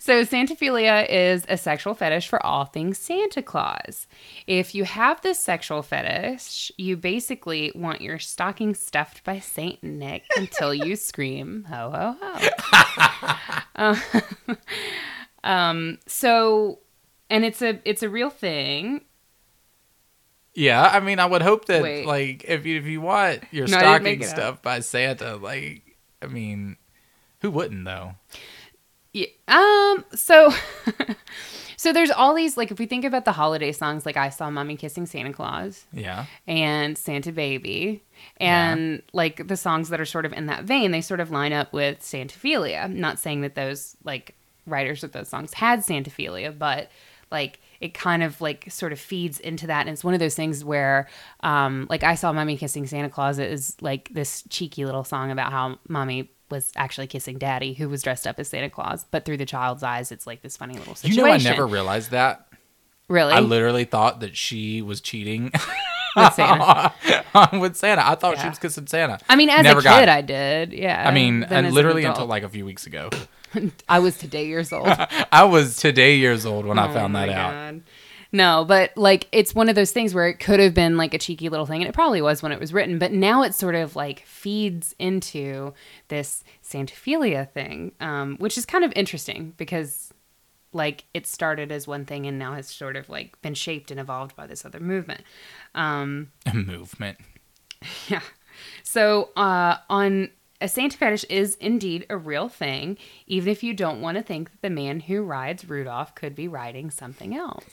So, 0.00 0.22
Santaphilia 0.22 1.06
is 1.08 1.44
a 1.48 1.56
sexual 1.56 1.94
fetish 1.94 2.28
for 2.28 2.44
all 2.44 2.64
things 2.64 2.98
Santa 2.98 3.42
Claus. 3.42 4.06
If 4.46 4.74
you 4.74 4.84
have 4.84 5.20
this 5.20 5.38
sexual 5.38 5.82
fetish, 5.82 6.70
you 6.78 6.96
basically 6.96 7.72
want 7.74 8.00
your 8.00 8.18
stocking 8.18 8.74
stuffed 8.74 9.24
by 9.24 9.40
Saint 9.40 9.82
Nick 9.82 10.24
until 10.36 10.72
you 10.72 10.96
scream 10.96 11.66
ho 11.68 11.90
ho 11.90 12.16
ho. 12.20 13.56
Uh, 13.74 13.96
um, 15.44 15.98
so, 16.06 16.78
and 17.30 17.44
it's 17.44 17.62
a 17.62 17.80
it's 17.84 18.02
a 18.02 18.08
real 18.08 18.30
thing. 18.30 19.02
Yeah, 20.54 20.82
I 20.82 21.00
mean, 21.00 21.20
I 21.20 21.26
would 21.26 21.42
hope 21.42 21.66
that 21.66 21.82
Wait. 21.82 22.06
like 22.06 22.44
if 22.48 22.66
you 22.66 22.78
if 22.78 22.86
you 22.86 23.00
want 23.00 23.44
your 23.52 23.68
No, 23.68 23.76
I 23.78 23.80
didn't 23.98 24.02
make 24.02 24.22
stocking 24.22 24.22
it 24.22 24.24
up. 24.24 24.54
stuff 24.56 24.62
by 24.62 24.80
Santa, 24.80 25.36
like 25.36 25.82
I 26.20 26.26
mean, 26.26 26.76
who 27.40 27.50
wouldn't 27.50 27.84
though? 27.84 28.14
Yeah. 29.12 29.26
Um. 29.46 30.04
So, 30.14 30.52
so 31.76 31.92
there's 31.92 32.10
all 32.10 32.34
these 32.34 32.56
like 32.56 32.70
if 32.70 32.78
we 32.78 32.86
think 32.86 33.04
about 33.04 33.24
the 33.24 33.32
holiday 33.32 33.72
songs, 33.72 34.04
like 34.04 34.16
I 34.16 34.30
saw 34.30 34.50
Mommy 34.50 34.76
kissing 34.76 35.06
Santa 35.06 35.32
Claus. 35.32 35.86
Yeah. 35.92 36.26
and 36.46 36.98
Santa 36.98 37.32
Baby. 37.32 38.02
And 38.38 39.02
like 39.12 39.46
the 39.48 39.56
songs 39.56 39.88
that 39.90 40.00
are 40.00 40.04
sort 40.04 40.26
of 40.26 40.32
in 40.32 40.46
that 40.46 40.64
vein, 40.64 40.90
they 40.90 41.00
sort 41.00 41.20
of 41.20 41.30
line 41.30 41.52
up 41.52 41.72
with 41.72 42.00
Santaphilia. 42.00 42.82
I'm 42.82 43.00
not 43.00 43.18
saying 43.18 43.42
that 43.42 43.54
those 43.54 43.96
like 44.04 44.34
writers 44.66 45.04
of 45.04 45.12
those 45.12 45.28
songs 45.28 45.54
had 45.54 45.80
Santaphilia, 45.80 46.56
but 46.56 46.90
like 47.30 47.60
it 47.80 47.94
kind 47.94 48.22
of 48.22 48.40
like 48.40 48.70
sort 48.70 48.92
of 48.92 48.98
feeds 49.00 49.38
into 49.40 49.66
that. 49.68 49.82
And 49.86 49.90
it's 49.90 50.02
one 50.02 50.14
of 50.14 50.20
those 50.20 50.34
things 50.34 50.64
where 50.64 51.08
um 51.40 51.86
like 51.90 52.02
I 52.02 52.14
saw 52.14 52.32
Mommy 52.32 52.56
Kissing 52.56 52.86
Santa 52.86 53.08
Claus 53.10 53.38
is 53.38 53.76
like 53.80 54.08
this 54.12 54.42
cheeky 54.48 54.84
little 54.84 55.04
song 55.04 55.30
about 55.30 55.52
how 55.52 55.78
mommy 55.88 56.30
was 56.50 56.72
actually 56.76 57.06
kissing 57.06 57.36
daddy 57.38 57.74
who 57.74 57.88
was 57.88 58.02
dressed 58.02 58.26
up 58.26 58.38
as 58.38 58.48
Santa 58.48 58.70
Claus, 58.70 59.04
but 59.10 59.24
through 59.24 59.36
the 59.36 59.46
child's 59.46 59.82
eyes 59.82 60.10
it's 60.10 60.26
like 60.26 60.42
this 60.42 60.56
funny 60.56 60.74
little 60.78 60.94
situation 60.94 61.18
You 61.18 61.24
know, 61.26 61.32
I 61.32 61.36
never 61.38 61.66
realized 61.66 62.10
that. 62.12 62.48
really 63.08 63.34
I 63.34 63.40
literally 63.40 63.84
thought 63.84 64.20
that 64.20 64.36
she 64.36 64.80
was 64.82 65.00
cheating 65.00 65.50
with 66.16 66.32
Santa. 66.34 66.92
with 67.52 67.76
Santa. 67.76 68.08
I 68.08 68.14
thought 68.14 68.38
she 68.38 68.48
was 68.48 68.58
kissing 68.58 68.86
Santa. 68.86 69.18
I 69.28 69.36
mean, 69.36 69.50
as 69.50 69.62
Never 69.62 69.80
a 69.80 69.82
kid. 69.82 70.08
I 70.08 70.22
did. 70.22 70.72
Yeah. 70.72 71.04
I 71.06 71.12
mean, 71.12 71.42
and 71.44 71.66
as 71.66 71.70
an 71.70 71.74
literally 71.74 72.04
until 72.04 72.26
like 72.26 72.42
a 72.42 72.48
few 72.48 72.64
weeks 72.64 72.86
ago. 72.86 73.10
I 73.88 73.98
was 73.98 74.18
today 74.18 74.46
years 74.46 74.72
old. 74.72 74.88
I 75.32 75.44
was 75.44 75.76
today 75.76 76.16
years 76.16 76.46
old 76.46 76.66
when 76.66 76.78
I 76.78 76.88
Oh 76.88 76.94
found 76.94 77.14
that 77.16 77.28
out. 77.28 77.52
God. 77.52 77.82
No, 78.30 78.64
but 78.66 78.94
like 78.96 79.26
it's 79.32 79.54
one 79.54 79.68
of 79.68 79.74
those 79.74 79.90
things 79.90 80.14
where 80.14 80.28
it 80.28 80.38
could 80.38 80.60
have 80.60 80.74
been 80.74 80.96
like 80.96 81.14
a 81.14 81.18
cheeky 81.18 81.48
little 81.48 81.64
thing, 81.64 81.80
and 81.80 81.88
it 81.88 81.94
probably 81.94 82.20
was 82.20 82.42
when 82.42 82.52
it 82.52 82.60
was 82.60 82.72
written, 82.72 82.98
but 82.98 83.12
now 83.12 83.42
it 83.42 83.54
sort 83.54 83.74
of 83.74 83.96
like 83.96 84.24
feeds 84.26 84.94
into 84.98 85.72
this 86.08 86.44
Santaphilia 86.62 87.50
thing, 87.50 87.92
um, 88.00 88.36
which 88.38 88.58
is 88.58 88.66
kind 88.66 88.84
of 88.84 88.92
interesting 88.94 89.54
because 89.56 90.12
like 90.74 91.04
it 91.14 91.26
started 91.26 91.72
as 91.72 91.86
one 91.86 92.04
thing 92.04 92.26
and 92.26 92.38
now 92.38 92.52
has 92.52 92.68
sort 92.68 92.96
of 92.96 93.08
like 93.08 93.40
been 93.40 93.54
shaped 93.54 93.90
and 93.90 93.98
evolved 93.98 94.36
by 94.36 94.46
this 94.46 94.64
other 94.66 94.80
movement. 94.80 95.22
Um, 95.74 96.30
Movement. 96.52 97.18
yeah. 98.08 98.20
So 98.82 99.30
uh, 99.36 99.76
on 99.88 100.30
a 100.60 100.68
Santa 100.68 100.96
fetish 100.96 101.24
is 101.24 101.56
indeed 101.56 102.06
a 102.10 102.16
real 102.16 102.48
thing, 102.48 102.98
even 103.26 103.50
if 103.50 103.62
you 103.62 103.74
don't 103.74 104.00
want 104.00 104.16
to 104.16 104.22
think 104.22 104.50
that 104.50 104.62
the 104.62 104.70
man 104.70 105.00
who 105.00 105.22
rides 105.22 105.68
Rudolph 105.68 106.14
could 106.14 106.34
be 106.34 106.48
riding 106.48 106.90
something 106.90 107.36
else. 107.36 107.64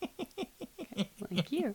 like 1.30 1.50
you. 1.50 1.74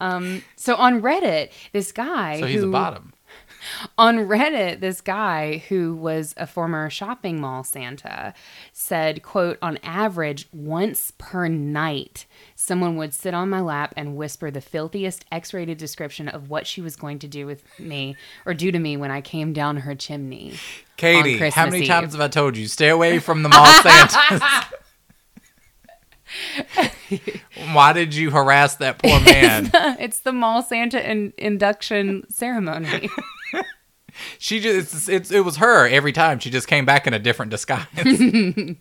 Um, 0.00 0.42
so 0.56 0.76
on 0.76 1.02
Reddit, 1.02 1.50
this 1.72 1.92
guy 1.92 2.40
So 2.40 2.46
he's 2.46 2.60
who, 2.60 2.68
a 2.68 2.72
bottom. 2.72 3.12
on 3.98 4.18
Reddit, 4.18 4.80
this 4.80 5.00
guy 5.00 5.58
who 5.68 5.94
was 5.94 6.34
a 6.36 6.46
former 6.46 6.88
shopping 6.90 7.40
mall 7.40 7.64
Santa 7.64 8.34
said, 8.72 9.22
quote, 9.22 9.58
on 9.60 9.78
average, 9.82 10.48
once 10.52 11.12
per 11.18 11.48
night, 11.48 12.26
someone 12.54 12.96
would 12.96 13.14
sit 13.14 13.34
on 13.34 13.48
my 13.48 13.60
lap 13.60 13.94
and 13.96 14.16
whisper 14.16 14.50
the 14.50 14.60
filthiest 14.60 15.24
X-rated 15.30 15.78
description 15.78 16.28
of 16.28 16.50
what 16.50 16.66
she 16.66 16.80
was 16.80 16.96
going 16.96 17.18
to 17.20 17.28
do 17.28 17.46
with 17.46 17.64
me 17.78 18.16
or 18.46 18.54
do 18.54 18.70
to 18.72 18.78
me 18.78 18.96
when 18.96 19.10
I 19.10 19.20
came 19.20 19.52
down 19.52 19.78
her 19.78 19.94
chimney. 19.94 20.54
Katie, 20.96 21.38
how 21.50 21.66
many 21.66 21.82
Eve. 21.82 21.88
times 21.88 22.12
have 22.12 22.20
I 22.20 22.28
told 22.28 22.56
you 22.56 22.66
stay 22.66 22.88
away 22.88 23.18
from 23.18 23.42
the 23.42 23.48
mall 23.48 23.66
Santas? 23.82 24.42
Why 27.72 27.92
did 27.92 28.14
you 28.14 28.30
harass 28.30 28.76
that 28.76 28.98
poor 28.98 29.20
man? 29.20 29.70
it's 29.98 30.20
the 30.20 30.32
mall 30.32 30.62
Santa 30.62 31.08
in- 31.08 31.32
induction 31.38 32.24
ceremony. 32.30 33.08
she 34.38 34.60
just 34.60 34.94
it's, 34.94 35.08
it's, 35.08 35.30
it 35.30 35.44
was 35.44 35.56
her 35.56 35.86
every 35.88 36.12
time. 36.12 36.38
She 36.38 36.50
just 36.50 36.68
came 36.68 36.84
back 36.84 37.06
in 37.06 37.14
a 37.14 37.18
different 37.18 37.50
disguise. 37.50 37.86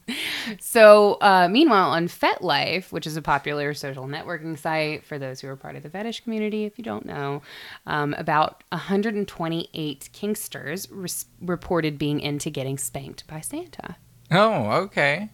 So, 0.60 1.14
uh, 1.22 1.48
meanwhile, 1.50 1.92
on 1.92 2.08
FetLife, 2.08 2.92
which 2.92 3.06
is 3.06 3.16
a 3.18 3.22
popular 3.22 3.74
social 3.76 4.08
networking 4.08 4.58
site 4.58 5.06
for 5.06 5.20
those 5.20 5.42
who 5.42 5.48
are 5.48 5.56
part 5.56 5.76
of 5.76 5.84
the 5.84 5.90
fetish 5.90 6.22
community, 6.22 6.66
if 6.66 6.78
you 6.78 6.84
don't 6.84 7.06
know, 7.06 7.42
um, 7.86 8.16
about 8.16 8.64
128 8.70 10.10
kinksters 10.14 10.88
res- 10.92 11.26
reported 11.42 11.98
being 12.00 12.20
into 12.20 12.50
getting 12.50 12.78
spanked 12.78 13.28
by 13.28 13.42
Santa. 13.42 13.96
oh, 14.32 14.72
okay. 14.72 15.30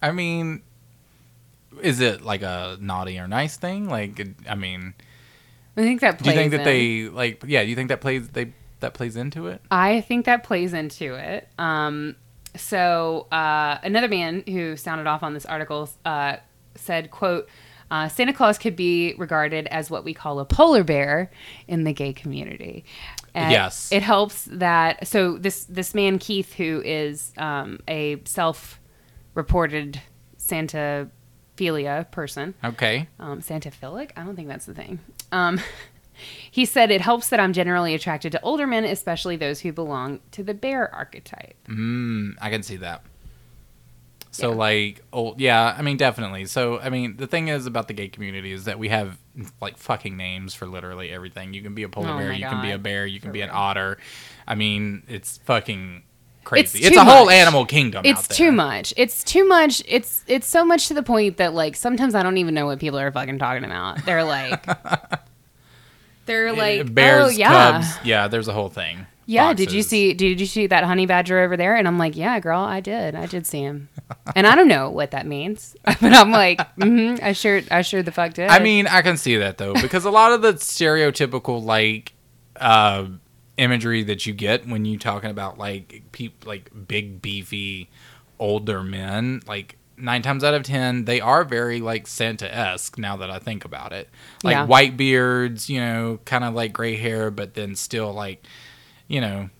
I 0.00 0.12
mean, 0.12 0.62
is 1.82 2.00
it 2.00 2.22
like 2.22 2.42
a 2.42 2.76
naughty 2.80 3.18
or 3.18 3.26
nice 3.28 3.56
thing? 3.56 3.88
Like, 3.88 4.20
I 4.48 4.54
mean, 4.54 4.94
I 5.76 5.82
think 5.82 6.00
that 6.00 6.22
do 6.22 6.30
you 6.30 6.36
think 6.36 6.52
that 6.52 6.60
in. 6.60 6.64
they 6.64 7.08
like? 7.08 7.42
Yeah, 7.46 7.62
do 7.62 7.68
you 7.70 7.76
think 7.76 7.88
that 7.88 8.00
plays 8.00 8.28
they 8.28 8.52
that 8.80 8.94
plays 8.94 9.16
into 9.16 9.46
it? 9.48 9.60
I 9.70 10.00
think 10.02 10.26
that 10.26 10.44
plays 10.44 10.72
into 10.72 11.14
it. 11.14 11.48
Um, 11.58 12.16
so 12.56 13.26
uh, 13.30 13.78
another 13.82 14.08
man 14.08 14.42
who 14.46 14.76
sounded 14.76 15.06
off 15.06 15.22
on 15.22 15.34
this 15.34 15.46
article 15.46 15.88
uh, 16.04 16.36
said, 16.74 17.10
"quote." 17.10 17.48
Uh, 17.90 18.06
Santa 18.06 18.34
Claus 18.34 18.58
could 18.58 18.76
be 18.76 19.14
regarded 19.16 19.66
as 19.68 19.90
what 19.90 20.04
we 20.04 20.12
call 20.12 20.40
a 20.40 20.44
polar 20.44 20.84
bear 20.84 21.30
in 21.66 21.84
the 21.84 21.92
gay 21.94 22.12
community. 22.12 22.84
And 23.34 23.50
Yes. 23.50 23.90
it 23.90 24.02
helps 24.02 24.44
that. 24.52 25.06
So 25.08 25.38
this 25.38 25.64
this 25.64 25.94
man 25.94 26.18
Keith, 26.18 26.52
who 26.52 26.82
is 26.84 27.32
um, 27.38 27.80
a 27.88 28.20
self 28.26 28.78
reported 29.38 30.02
Santa 30.36 31.08
Philia 31.56 32.10
person, 32.10 32.54
Okay. 32.62 33.08
um, 33.18 33.40
Santa 33.40 33.70
Philic. 33.70 34.12
I 34.16 34.24
don't 34.24 34.36
think 34.36 34.48
that's 34.48 34.66
the 34.66 34.74
thing. 34.74 34.98
Um, 35.32 35.58
he 36.50 36.64
said 36.66 36.90
it 36.90 37.00
helps 37.00 37.30
that 37.30 37.40
I'm 37.40 37.52
generally 37.54 37.94
attracted 37.94 38.32
to 38.32 38.40
older 38.42 38.66
men, 38.66 38.84
especially 38.84 39.36
those 39.36 39.60
who 39.60 39.72
belong 39.72 40.20
to 40.32 40.42
the 40.42 40.54
bear 40.54 40.94
archetype. 40.94 41.54
Mm, 41.68 42.32
I 42.40 42.50
can 42.50 42.62
see 42.62 42.76
that. 42.78 43.02
So 44.30 44.50
Yeah. 44.50 44.56
like, 44.56 45.02
oh 45.12 45.34
yeah, 45.38 45.74
I 45.76 45.82
mean 45.82 45.96
definitely. 45.96 46.44
So 46.44 46.78
I 46.78 46.90
mean, 46.90 47.16
the 47.16 47.26
thing 47.26 47.48
is 47.48 47.66
about 47.66 47.88
the 47.88 47.94
gay 47.94 48.08
community 48.08 48.52
is 48.52 48.64
that 48.64 48.78
we 48.78 48.88
have 48.88 49.18
like 49.60 49.76
fucking 49.78 50.16
names 50.16 50.54
for 50.54 50.66
literally 50.66 51.10
everything. 51.10 51.54
You 51.54 51.62
can 51.62 51.74
be 51.74 51.82
a 51.84 51.88
polar 51.88 52.12
Oh 52.12 52.18
bear, 52.18 52.32
you 52.32 52.44
can 52.44 52.60
be 52.62 52.70
a 52.70 52.78
bear, 52.78 53.06
you 53.06 53.20
can 53.20 53.30
For 53.30 53.34
be 53.34 53.40
an 53.40 53.50
otter. 53.52 53.98
I 54.46 54.54
mean, 54.54 55.02
it's 55.08 55.38
fucking 55.38 56.02
crazy. 56.48 56.78
It's 56.78 56.88
It's, 56.88 56.96
a 56.96 57.04
whole 57.04 57.28
animal 57.28 57.66
kingdom. 57.66 58.04
It's 58.04 58.20
out 58.20 58.28
there. 58.30 58.36
too 58.36 58.52
much. 58.52 58.94
It's 58.96 59.22
too 59.22 59.46
much. 59.46 59.82
It's 59.86 60.24
it's 60.26 60.46
so 60.46 60.64
much 60.64 60.88
to 60.88 60.94
the 60.94 61.02
point 61.02 61.36
that 61.36 61.52
like 61.52 61.76
sometimes 61.76 62.14
I 62.14 62.22
don't 62.22 62.38
even 62.38 62.54
know 62.54 62.66
what 62.66 62.78
people 62.80 62.98
are 62.98 63.12
fucking 63.12 63.38
talking 63.38 63.64
about. 63.64 64.04
They're 64.06 64.24
like, 64.24 64.64
they're 66.26 66.52
like, 66.52 66.92
bears, 66.94 67.26
oh 67.26 67.28
yeah, 67.28 67.72
cubs. 67.72 67.86
Yeah, 68.04 68.28
there's 68.28 68.48
a 68.48 68.52
whole 68.54 68.70
thing. 68.70 69.06
yeah. 69.26 69.52
Did 69.52 69.72
you 69.72 69.82
see? 69.82 70.14
Did 70.14 70.40
you 70.40 70.46
see 70.46 70.66
that 70.68 70.84
honey 70.84 71.04
badger 71.04 71.38
over 71.40 71.56
there? 71.56 71.76
And 71.76 71.86
I'm 71.86 71.98
like, 71.98 72.16
yeah, 72.16 72.40
girl, 72.40 72.60
I 72.60 72.80
did. 72.80 73.14
I 73.14 73.26
did 73.26 73.46
see 73.46 73.60
him. 73.60 73.90
and 74.34 74.46
I 74.46 74.54
don't 74.54 74.68
know 74.68 74.88
what 74.88 75.10
that 75.10 75.26
means, 75.26 75.76
but 75.84 76.14
I'm 76.14 76.30
like, 76.30 76.58
mm-hmm, 76.76 77.22
I 77.22 77.32
sure, 77.32 77.60
I 77.70 77.82
sure 77.82 78.02
the 78.02 78.12
fuck 78.12 78.32
did. 78.32 78.48
I 78.48 78.58
mean, 78.58 78.86
I 78.86 79.02
can 79.02 79.18
see 79.18 79.36
that 79.36 79.58
though 79.58 79.74
because 79.74 80.06
a 80.06 80.10
lot 80.10 80.32
of 80.32 80.40
the 80.40 80.54
stereotypical 80.54 81.62
like 81.62 82.14
uh, 82.56 83.04
imagery 83.58 84.02
that 84.04 84.24
you 84.26 84.32
get 84.32 84.66
when 84.66 84.84
you're 84.84 84.98
talking 84.98 85.30
about 85.30 85.58
like 85.58 86.02
peop 86.12 86.46
like 86.46 86.70
big 86.86 87.20
beefy 87.20 87.90
older 88.38 88.82
men, 88.82 89.42
like 89.46 89.76
nine 89.96 90.22
times 90.22 90.44
out 90.44 90.54
of 90.54 90.62
ten, 90.62 91.04
they 91.04 91.20
are 91.20 91.44
very 91.44 91.80
like 91.80 92.06
Santa 92.06 92.52
esque. 92.54 92.96
Now 92.98 93.16
that 93.16 93.30
I 93.30 93.38
think 93.40 93.64
about 93.64 93.92
it, 93.92 94.08
like 94.44 94.52
Yeah. 94.54 94.64
white 94.64 94.96
beards, 94.96 95.68
you 95.68 95.80
know, 95.80 96.20
kind 96.24 96.44
of 96.44 96.54
like 96.54 96.72
gray 96.72 96.96
hair, 96.96 97.30
but 97.30 97.54
then 97.54 97.74
still 97.74 98.12
like, 98.12 98.46
you 99.06 99.20
know. 99.20 99.50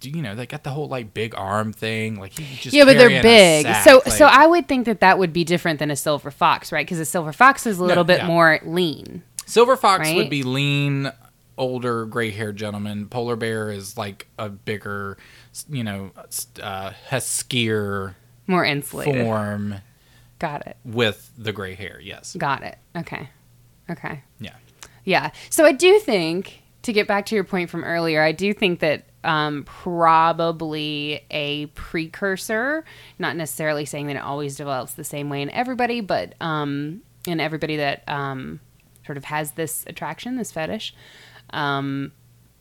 You 0.00 0.22
know, 0.22 0.36
they 0.36 0.46
got 0.46 0.62
the 0.62 0.70
whole 0.70 0.86
like 0.86 1.12
big 1.12 1.34
arm 1.36 1.72
thing. 1.72 2.14
Like 2.18 2.32
just 2.32 2.72
yeah, 2.72 2.84
but 2.84 2.96
they're 2.96 3.20
big. 3.20 3.66
sack, 3.66 3.84
so, 3.84 3.96
like- 3.96 4.12
so 4.16 4.26
I 4.26 4.46
would 4.46 4.68
think 4.68 4.86
that 4.86 5.00
that 5.00 5.18
would 5.18 5.32
be 5.32 5.42
different 5.42 5.80
than 5.80 5.90
a 5.90 5.96
silver 5.96 6.30
fox, 6.30 6.70
right? 6.70 6.86
Because 6.86 7.00
a 7.00 7.04
silver 7.04 7.32
fox 7.32 7.66
is 7.66 7.78
a 7.80 7.84
little 7.84 8.04
bit 8.04 8.18
yeah. 8.18 8.26
more 8.28 8.60
lean. 8.64 9.22
Silver 9.44 9.76
fox 9.76 10.02
Right? 10.02 10.16
would 10.16 10.30
be 10.30 10.44
lean, 10.44 11.10
older, 11.58 12.06
gray-haired 12.06 12.56
gentleman. 12.56 13.06
Polar 13.08 13.36
bear 13.36 13.70
is 13.70 13.96
like 13.98 14.26
a 14.38 14.48
bigger, 14.48 15.18
you 15.68 15.84
know, 15.84 16.10
uh, 16.62 16.92
huskier 17.10 18.14
More 18.46 18.64
insulated. 18.64 19.24
form 19.24 19.76
Got 20.38 20.66
it. 20.66 20.76
with 20.84 21.30
the 21.36 21.52
gray 21.52 21.74
hair. 21.74 22.00
Yes. 22.02 22.34
Got 22.36 22.62
it. 22.62 22.78
Okay. 22.96 23.28
Okay. 23.90 24.22
Yeah. 24.40 24.54
Yeah. 25.04 25.30
So 25.50 25.64
I 25.64 25.72
do 25.72 25.98
think, 25.98 26.62
to 26.82 26.92
get 26.92 27.06
back 27.06 27.26
to 27.26 27.34
your 27.34 27.44
point 27.44 27.70
from 27.70 27.84
earlier, 27.84 28.22
I 28.22 28.32
do 28.32 28.52
think 28.52 28.80
that 28.80 29.04
um, 29.24 29.64
probably 29.64 31.20
a 31.30 31.66
precursor, 31.66 32.84
not 33.18 33.36
necessarily 33.36 33.84
saying 33.84 34.06
that 34.08 34.16
it 34.16 34.22
always 34.22 34.56
develops 34.56 34.94
the 34.94 35.04
same 35.04 35.28
way 35.28 35.42
in 35.42 35.50
everybody, 35.50 36.00
but 36.00 36.34
um, 36.40 37.02
in 37.26 37.38
everybody 37.38 37.76
that 37.76 38.02
um, 38.08 38.58
sort 39.06 39.16
of 39.16 39.24
has 39.24 39.52
this 39.52 39.84
attraction, 39.86 40.36
this 40.36 40.50
fetish, 40.50 40.92
um, 41.52 42.12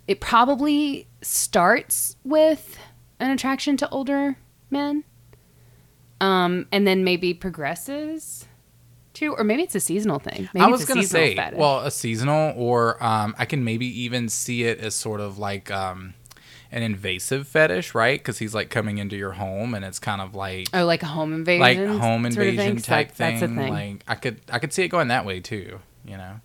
it 0.08 0.20
probably 0.20 1.08
starts 1.22 2.16
with 2.24 2.78
an 3.20 3.32
attraction 3.32 3.78
to 3.78 3.90
older 3.90 4.38
men. 4.70 5.04
Um, 6.20 6.68
and 6.72 6.86
then 6.86 7.04
maybe 7.04 7.34
progresses 7.34 8.46
to, 9.14 9.34
or 9.34 9.44
maybe 9.44 9.64
it's 9.64 9.76
a 9.76 9.80
seasonal 9.80 10.20
thing. 10.20 10.50
Maybe 10.54 10.64
I 10.64 10.68
was 10.68 10.86
gonna 10.86 11.04
say, 11.04 11.36
fetish. 11.36 11.58
well, 11.58 11.80
a 11.80 11.92
seasonal, 11.92 12.54
or 12.56 13.04
um, 13.04 13.36
I 13.40 13.46
can 13.46 13.64
maybe 13.64 13.88
even 14.04 14.30
see 14.30 14.64
it 14.64 14.80
as 14.80 14.94
sort 14.94 15.20
of 15.20 15.40
like 15.40 15.72
um, 15.72 16.14
an 16.72 16.84
invasive 16.84 17.48
fetish, 17.48 17.96
right? 17.96 18.20
Because 18.20 18.38
he's 18.38 18.54
like 18.54 18.70
coming 18.70 19.00
into 19.00 19.16
your 19.16 19.32
home, 19.32 19.74
and 19.74 19.84
it's 19.84 19.98
kind 19.98 20.22
of 20.22 20.36
like 20.36 20.68
Oh, 20.74 20.86
like 20.86 21.02
a 21.02 21.08
home 21.08 21.34
invasion, 21.34 21.62
like 21.62 21.78
home 22.00 22.32
sort 22.32 22.48
of 22.48 22.54
invasion 22.54 22.78
type 22.78 23.12
thing. 23.12 23.40
Thing. 23.40 23.56
Like 23.56 24.04
I 24.08 24.16
could 24.16 24.42
I 24.52 24.60
could 24.60 24.74
see 24.74 24.84
it 24.84 24.90
going 24.90 25.08
that 25.08 25.26
way 25.26 25.40
too. 25.40 25.80
You 26.06 26.18
know. 26.18 26.40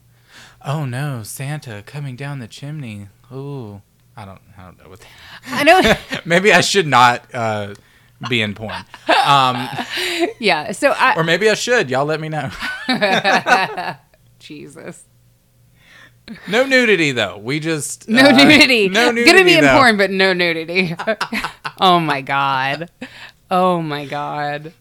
Oh 0.69 0.85
no, 0.85 1.23
Santa 1.23 1.85
coming 1.87 2.17
down 2.17 2.41
the 2.41 2.49
chimney. 2.49 3.07
Ooh, 3.33 3.83
I 4.17 4.25
don't 4.25 4.41
I 4.59 4.65
don't 4.65 4.83
know 4.83 4.91
what. 4.91 5.07
I 5.47 5.63
know. 5.63 5.95
maybe 6.25 6.53
I 6.53 6.61
should 6.61 6.89
not 6.89 7.25
uh, 7.33 7.75
be 8.29 8.43
in 8.43 8.53
porn, 8.53 8.75
um, 9.25 9.69
yeah. 10.41 10.73
So 10.73 10.91
I, 10.91 11.15
or 11.15 11.23
maybe 11.23 11.49
I 11.49 11.55
should. 11.55 11.89
Y'all 11.89 12.05
let 12.05 12.21
me 12.21 12.29
know. 12.29 12.51
Jesus, 14.41 15.05
No 16.49 16.67
nudity 16.67 17.13
though. 17.13 17.39
We 17.39 17.61
just 17.61 18.09
no 18.09 18.25
uh, 18.25 18.33
nudity. 18.33 18.89
No 18.89 19.13
nudity. 19.13 19.25
Gonna 19.25 19.45
be 19.45 19.57
in 19.57 19.65
porn, 19.65 19.97
but 19.97 20.11
no 20.11 20.33
nudity. 20.33 20.97
oh 21.81 22.01
my 22.01 22.23
god. 22.23 22.91
Oh 23.53 23.81
my 23.81 24.05
god. 24.05 24.73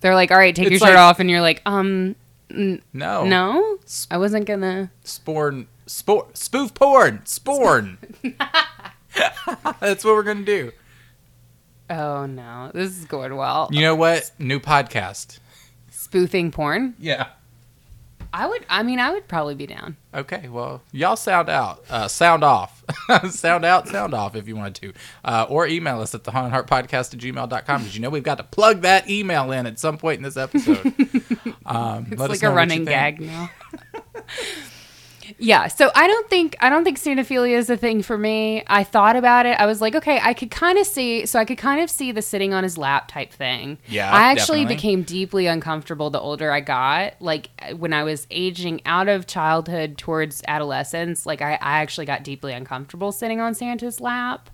They're 0.00 0.14
like, 0.14 0.30
all 0.30 0.38
right, 0.38 0.56
take 0.56 0.70
It's 0.70 0.80
your 0.80 0.88
shirt 0.88 0.96
off, 0.96 1.20
and 1.20 1.28
you're 1.28 1.42
like, 1.42 1.60
um, 1.66 2.16
No. 2.48 3.24
no, 3.24 3.78
I 4.10 4.18
wasn't 4.18 4.46
gonna. 4.46 4.90
Sporn. 5.04 5.66
Spor- 5.86 6.28
spoof 6.34 6.74
porn. 6.74 7.18
Sporn. 7.24 7.98
That's 9.80 10.04
what 10.04 10.14
we're 10.14 10.22
gonna 10.22 10.44
do. 10.44 10.72
Oh 11.88 12.26
no, 12.26 12.70
this 12.74 12.98
is 12.98 13.04
going 13.04 13.34
well. 13.36 13.68
You 13.72 13.80
know 13.82 13.94
what? 13.94 14.30
New 14.38 14.60
podcast. 14.60 15.38
Spoofing 15.90 16.50
porn. 16.50 16.94
Yeah. 16.98 17.28
I 18.38 18.46
would. 18.46 18.66
I 18.68 18.82
mean, 18.82 18.98
I 18.98 19.12
would 19.12 19.28
probably 19.28 19.54
be 19.54 19.66
down. 19.66 19.96
Okay, 20.12 20.48
well, 20.50 20.82
y'all 20.92 21.16
sound 21.16 21.48
out, 21.48 21.82
uh, 21.88 22.06
sound 22.06 22.44
off, 22.44 22.84
sound 23.30 23.64
out, 23.64 23.88
sound 23.88 24.12
off 24.12 24.36
if 24.36 24.46
you 24.46 24.54
want 24.54 24.76
to, 24.76 24.92
uh, 25.24 25.46
or 25.48 25.66
email 25.66 26.02
us 26.02 26.14
at 26.14 26.24
the 26.24 26.30
haunted 26.30 26.52
heart 26.52 26.66
podcast 26.66 27.14
at 27.14 27.20
gmail.com 27.20 27.80
because 27.80 27.94
you 27.96 28.02
know 28.02 28.10
we've 28.10 28.22
got 28.22 28.36
to 28.36 28.44
plug 28.44 28.82
that 28.82 29.08
email 29.08 29.52
in 29.52 29.64
at 29.64 29.78
some 29.78 29.96
point 29.96 30.18
in 30.18 30.22
this 30.22 30.36
episode. 30.36 30.92
Um, 31.68 32.06
It's 32.12 32.20
like 32.20 32.44
a 32.44 32.50
running 32.50 32.84
gag 32.84 33.20
now. 33.20 33.50
yeah, 35.38 35.68
so 35.68 35.90
I 35.94 36.06
don't 36.06 36.28
think 36.28 36.56
I 36.60 36.68
don't 36.68 36.84
think 36.84 36.98
Santaphilia 36.98 37.56
is 37.56 37.70
a 37.70 37.76
thing 37.76 38.02
for 38.02 38.16
me. 38.16 38.62
I 38.66 38.84
thought 38.84 39.16
about 39.16 39.46
it. 39.46 39.58
I 39.58 39.66
was 39.66 39.80
like, 39.80 39.94
okay, 39.94 40.20
I 40.22 40.34
could 40.34 40.50
kind 40.50 40.78
of 40.78 40.86
see, 40.86 41.26
so 41.26 41.38
I 41.38 41.44
could 41.44 41.58
kind 41.58 41.80
of 41.80 41.90
see 41.90 42.12
the 42.12 42.22
sitting 42.22 42.52
on 42.54 42.64
his 42.64 42.76
lap 42.78 43.08
type 43.08 43.32
thing. 43.32 43.78
Yeah, 43.88 44.10
I 44.12 44.30
actually 44.30 44.60
definitely. 44.60 44.74
became 44.76 45.02
deeply 45.02 45.46
uncomfortable 45.46 46.10
the 46.10 46.20
older 46.20 46.50
I 46.52 46.60
got. 46.60 47.20
Like 47.20 47.50
when 47.76 47.92
I 47.92 48.04
was 48.04 48.26
aging 48.30 48.82
out 48.86 49.08
of 49.08 49.26
childhood 49.26 49.98
towards 49.98 50.42
adolescence, 50.48 51.26
like 51.26 51.42
I, 51.42 51.54
I 51.54 51.80
actually 51.80 52.06
got 52.06 52.24
deeply 52.24 52.52
uncomfortable 52.52 53.12
sitting 53.12 53.40
on 53.40 53.54
Santa's 53.54 54.00
lap. 54.00 54.50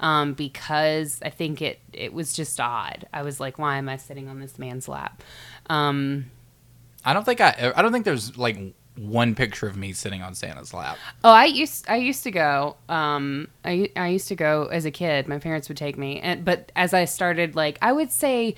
Um, 0.00 0.34
because 0.34 1.20
I 1.24 1.30
think 1.30 1.62
it 1.62 1.80
it 1.92 2.12
was 2.12 2.34
just 2.34 2.60
odd. 2.60 3.06
I 3.12 3.22
was 3.22 3.38
like, 3.38 3.58
why 3.58 3.76
am 3.78 3.88
I 3.88 3.96
sitting 3.96 4.28
on 4.28 4.40
this 4.40 4.58
man's 4.58 4.88
lap? 4.88 5.22
Um, 5.70 6.30
I 7.04 7.12
don't 7.12 7.24
think 7.24 7.40
I, 7.40 7.72
I 7.76 7.80
don't 7.80 7.92
think 7.92 8.04
there's 8.04 8.36
like 8.36 8.58
one 8.96 9.34
picture 9.34 9.66
of 9.66 9.76
me 9.76 9.92
sitting 9.92 10.22
on 10.22 10.34
Santa's 10.34 10.72
lap. 10.72 10.96
Oh, 11.24 11.30
I 11.30 11.46
used 11.46 11.88
I 11.88 11.96
used 11.96 12.22
to 12.24 12.30
go. 12.30 12.76
Um, 12.88 13.48
I 13.64 13.90
I 13.96 14.08
used 14.08 14.28
to 14.28 14.36
go 14.36 14.66
as 14.66 14.84
a 14.84 14.90
kid. 14.90 15.26
My 15.28 15.38
parents 15.38 15.68
would 15.68 15.76
take 15.76 15.98
me, 15.98 16.20
and 16.20 16.44
but 16.44 16.70
as 16.76 16.94
I 16.94 17.04
started, 17.04 17.56
like 17.56 17.78
I 17.82 17.92
would 17.92 18.12
say, 18.12 18.54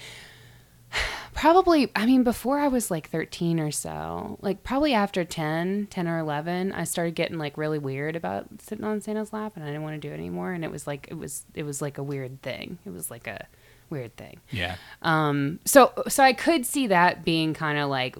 probably. 1.34 1.90
I 1.96 2.04
mean, 2.04 2.22
before 2.22 2.58
I 2.58 2.68
was 2.68 2.90
like 2.90 3.08
thirteen 3.08 3.58
or 3.58 3.70
so, 3.70 4.38
like 4.42 4.62
probably 4.62 4.92
after 4.92 5.24
10, 5.24 5.88
10 5.90 6.08
or 6.08 6.18
eleven, 6.18 6.72
I 6.72 6.84
started 6.84 7.14
getting 7.14 7.38
like 7.38 7.56
really 7.56 7.78
weird 7.78 8.14
about 8.14 8.46
sitting 8.60 8.84
on 8.84 9.00
Santa's 9.00 9.32
lap, 9.32 9.52
and 9.56 9.64
I 9.64 9.68
didn't 9.68 9.82
want 9.82 10.00
to 10.00 10.08
do 10.08 10.12
it 10.12 10.18
anymore. 10.18 10.52
And 10.52 10.64
it 10.64 10.70
was 10.70 10.86
like 10.86 11.08
it 11.10 11.16
was 11.16 11.44
it 11.54 11.62
was 11.62 11.80
like 11.80 11.96
a 11.96 12.02
weird 12.02 12.42
thing. 12.42 12.78
It 12.84 12.90
was 12.90 13.10
like 13.10 13.26
a 13.26 13.46
weird 13.88 14.16
thing. 14.16 14.40
Yeah. 14.50 14.76
Um, 15.00 15.60
so 15.64 15.92
so 16.08 16.22
I 16.22 16.34
could 16.34 16.66
see 16.66 16.88
that 16.88 17.24
being 17.24 17.54
kind 17.54 17.78
of 17.78 17.88
like 17.88 18.16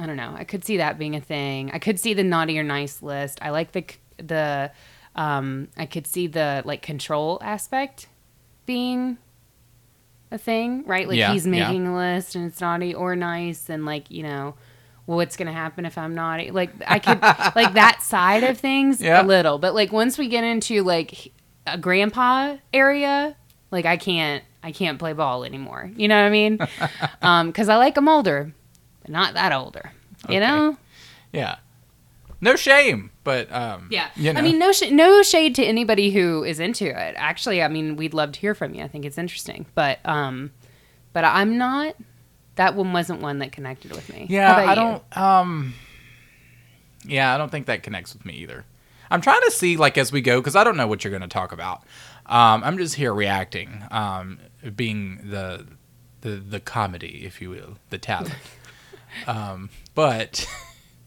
I 0.00 0.06
don't 0.06 0.16
know. 0.16 0.32
I 0.34 0.44
could 0.44 0.64
see 0.64 0.78
that 0.78 0.98
being 0.98 1.14
a 1.14 1.20
thing. 1.20 1.70
I 1.72 1.78
could 1.78 2.00
see 2.00 2.14
the 2.14 2.24
naughty 2.24 2.58
or 2.58 2.62
nice 2.62 3.02
list. 3.02 3.38
I 3.42 3.50
like 3.50 3.72
the 3.72 3.84
the 4.16 4.70
um 5.14 5.68
I 5.76 5.84
could 5.86 6.06
see 6.06 6.26
the 6.26 6.62
like 6.64 6.80
control 6.82 7.38
aspect 7.42 8.08
being 8.64 9.18
a 10.30 10.38
thing, 10.38 10.84
right? 10.86 11.06
Like 11.06 11.18
Yeah, 11.18 11.32
he's 11.32 11.44
yeah. 11.46 11.50
making 11.50 11.86
a 11.86 11.96
list 11.96 12.34
and 12.34 12.46
it's 12.46 12.60
naughty 12.60 12.94
or 12.94 13.14
nice 13.16 13.68
and 13.68 13.84
like, 13.84 14.10
you 14.10 14.22
know, 14.22 14.54
what's 15.06 15.36
going 15.36 15.48
to 15.48 15.52
happen 15.52 15.84
if 15.84 15.98
I'm 15.98 16.14
naughty? 16.14 16.50
Like 16.50 16.70
I 16.86 16.98
could 16.98 17.20
like 17.56 17.74
that 17.74 18.00
side 18.02 18.44
of 18.44 18.56
things 18.58 19.00
Yeah. 19.02 19.22
a 19.22 19.24
little, 19.26 19.58
but 19.58 19.74
like 19.74 19.92
once 19.92 20.16
we 20.16 20.28
get 20.28 20.44
into 20.44 20.82
like 20.82 21.32
a 21.66 21.76
grandpa 21.76 22.56
area, 22.72 23.36
like 23.70 23.84
I 23.86 23.96
can't 23.98 24.42
I 24.62 24.72
can't 24.72 24.98
play 24.98 25.12
ball 25.12 25.44
anymore. 25.44 25.90
You 25.96 26.08
know 26.08 26.16
what 26.16 26.26
I 26.26 26.30
mean? 26.30 26.58
um 27.22 27.52
cuz 27.52 27.68
I 27.68 27.76
like 27.76 27.96
them 27.96 28.08
older, 28.08 28.52
but 29.02 29.10
not 29.10 29.34
that 29.34 29.52
older. 29.52 29.92
You 30.28 30.36
Okay. 30.36 30.40
know? 30.40 30.76
Yeah. 31.32 31.56
No 32.42 32.56
shame, 32.56 33.10
but 33.24 33.52
um, 33.52 33.88
Yeah. 33.90 34.08
You 34.16 34.32
know. 34.32 34.40
I 34.40 34.42
mean, 34.42 34.58
no, 34.58 34.72
sh- 34.72 34.90
no 34.90 35.22
shade 35.22 35.54
to 35.56 35.64
anybody 35.64 36.10
who 36.10 36.42
is 36.44 36.58
into 36.58 36.86
it. 36.86 37.14
Actually, 37.18 37.62
I 37.62 37.68
mean, 37.68 37.96
we'd 37.96 38.14
love 38.14 38.32
to 38.32 38.40
hear 38.40 38.54
from 38.54 38.74
you. 38.74 38.82
I 38.82 38.88
think 38.88 39.04
it's 39.04 39.18
interesting. 39.18 39.66
But 39.74 39.98
um, 40.06 40.50
but 41.12 41.24
I'm 41.24 41.58
not. 41.58 41.96
That 42.56 42.74
one 42.74 42.92
wasn't 42.92 43.20
one 43.20 43.38
that 43.38 43.52
connected 43.52 43.90
with 43.92 44.08
me. 44.12 44.26
Yeah, 44.28 44.54
I 44.56 44.74
don't. 44.74 45.16
Um, 45.16 45.74
yeah, 47.04 47.34
I 47.34 47.38
don't 47.38 47.50
think 47.50 47.66
that 47.66 47.82
connects 47.82 48.12
with 48.14 48.24
me 48.26 48.34
either. 48.34 48.64
I'm 49.10 49.20
trying 49.20 49.40
to 49.42 49.50
see 49.50 49.76
like 49.76 49.98
as 49.98 50.12
we 50.12 50.20
go 50.20 50.40
because 50.40 50.56
I 50.56 50.64
don't 50.64 50.76
know 50.76 50.86
what 50.86 51.02
you're 51.04 51.10
going 51.10 51.22
to 51.22 51.28
talk 51.28 51.52
about. 51.52 51.82
Um, 52.26 52.62
I'm 52.64 52.78
just 52.78 52.94
here 52.94 53.12
reacting, 53.12 53.82
um, 53.90 54.38
being 54.76 55.20
the 55.30 55.66
the 56.20 56.30
the 56.36 56.60
comedy, 56.60 57.22
if 57.24 57.40
you 57.42 57.50
will, 57.50 57.76
the 57.90 57.98
talent. 57.98 58.34
um, 59.26 59.70
but 59.94 60.46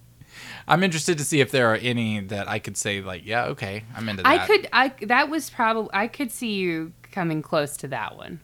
I'm 0.68 0.84
interested 0.84 1.18
to 1.18 1.26
see 1.26 1.42
if 1.42 1.52
there 1.52 1.72
are 1.74 1.76
any 1.76 2.20
that 2.22 2.48
I 2.48 2.60
could 2.60 2.78
say 2.78 3.02
like, 3.02 3.26
yeah, 3.26 3.46
okay, 3.46 3.84
I'm 3.96 4.08
into 4.10 4.24
that. 4.24 4.30
I 4.30 4.46
could. 4.48 4.68
I 4.72 4.94
that 5.08 5.30
was 5.30 5.50
probably. 5.50 5.90
I 5.94 6.08
could 6.08 6.32
see 6.32 6.54
you 6.54 6.94
coming 7.12 7.42
close 7.42 7.78
to 7.78 7.88
that 7.90 8.16
one. 8.18 8.40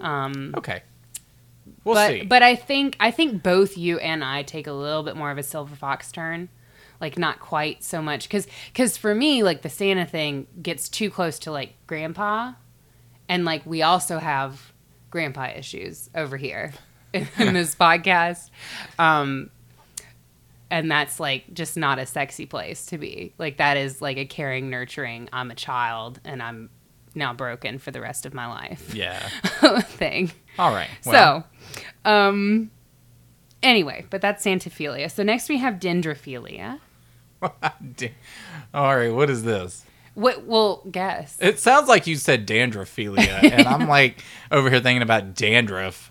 Um, 0.00 0.54
Okay, 0.58 0.82
we'll 1.84 1.94
but 1.94 2.08
see. 2.10 2.22
but 2.24 2.42
I 2.42 2.54
think 2.54 2.96
I 3.00 3.10
think 3.10 3.42
both 3.42 3.78
you 3.78 3.98
and 3.98 4.22
I 4.22 4.42
take 4.42 4.66
a 4.66 4.72
little 4.72 5.02
bit 5.02 5.16
more 5.16 5.30
of 5.30 5.38
a 5.38 5.42
silver 5.42 5.74
fox 5.74 6.12
turn. 6.12 6.48
Like 7.00 7.18
not 7.18 7.40
quite 7.40 7.84
so 7.84 8.00
much 8.00 8.24
because 8.26 8.46
because 8.72 8.96
for 8.96 9.14
me 9.14 9.42
like 9.42 9.62
the 9.62 9.68
Santa 9.68 10.06
thing 10.06 10.46
gets 10.62 10.88
too 10.88 11.10
close 11.10 11.38
to 11.40 11.52
like 11.52 11.74
grandpa, 11.86 12.52
and 13.28 13.44
like 13.44 13.64
we 13.66 13.82
also 13.82 14.18
have 14.18 14.72
grandpa 15.10 15.50
issues 15.56 16.08
over 16.14 16.36
here 16.36 16.72
in 17.38 17.54
this 17.54 17.74
podcast, 17.74 18.50
um, 18.98 19.50
and 20.70 20.90
that's 20.90 21.20
like 21.20 21.52
just 21.54 21.76
not 21.76 21.98
a 21.98 22.06
sexy 22.06 22.46
place 22.46 22.86
to 22.86 22.98
be. 22.98 23.32
Like 23.38 23.58
that 23.58 23.76
is 23.76 24.02
like 24.02 24.16
a 24.16 24.24
caring, 24.24 24.70
nurturing. 24.70 25.28
I'm 25.32 25.50
a 25.50 25.54
child 25.54 26.20
and 26.24 26.42
I'm 26.42 26.70
now 27.14 27.32
broken 27.32 27.78
for 27.78 27.90
the 27.90 28.00
rest 28.00 28.26
of 28.26 28.34
my 28.34 28.46
life 28.46 28.94
yeah. 28.94 29.28
thing. 29.80 30.32
All 30.58 30.72
right. 30.72 30.88
Well, 31.04 31.46
So, 32.04 32.10
um, 32.10 32.70
anyway, 33.62 34.06
but 34.10 34.20
that's 34.20 34.44
Santaphilia. 34.44 35.10
So 35.10 35.22
next 35.22 35.48
we 35.48 35.58
have 35.58 35.74
Dendrophilia. 35.74 36.80
all 38.74 38.96
right. 38.96 39.12
What 39.12 39.30
is 39.30 39.44
this? 39.44 39.84
What? 40.14 40.46
Well, 40.46 40.82
guess. 40.90 41.36
It 41.40 41.58
sounds 41.58 41.88
like 41.88 42.06
you 42.06 42.16
said 42.16 42.46
dandrophilia, 42.46 43.52
and 43.52 43.68
I'm 43.68 43.86
like 43.86 44.24
over 44.50 44.70
here 44.70 44.80
thinking 44.80 45.02
about 45.02 45.34
dandruff 45.34 46.10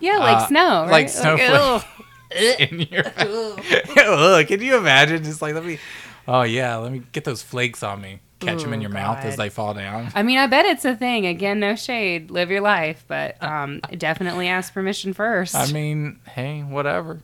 Yeah, 0.00 0.18
like 0.18 0.36
uh, 0.38 0.46
snow, 0.46 0.82
right? 0.82 0.90
like 0.90 1.08
snowflake. 1.08 1.50
ugh. 1.50 1.84
in 2.58 2.80
your 2.90 3.04
Ugh, 3.16 4.46
Can 4.46 4.60
you 4.60 4.76
imagine? 4.76 5.22
Just 5.24 5.42
like 5.42 5.54
let 5.54 5.64
me. 5.64 5.78
Oh 6.26 6.42
yeah, 6.42 6.76
let 6.76 6.92
me 6.92 7.02
get 7.12 7.24
those 7.24 7.42
flakes 7.42 7.82
on 7.82 8.00
me. 8.00 8.20
Catch 8.40 8.62
them 8.62 8.72
in 8.72 8.80
your 8.80 8.90
mouth 8.90 9.24
as 9.24 9.36
they 9.36 9.50
fall 9.50 9.72
down. 9.72 10.10
I 10.16 10.24
mean, 10.24 10.36
I 10.36 10.48
bet 10.48 10.66
it's 10.66 10.84
a 10.84 10.96
thing. 10.96 11.26
Again, 11.26 11.60
no 11.60 11.76
shade. 11.76 12.28
Live 12.28 12.50
your 12.50 12.60
life, 12.60 13.04
but 13.06 13.40
um, 13.40 13.80
definitely 13.96 14.48
ask 14.48 14.74
permission 14.74 15.12
first. 15.12 15.54
I 15.54 15.70
mean, 15.70 16.18
hey, 16.26 16.62
whatever. 16.62 17.20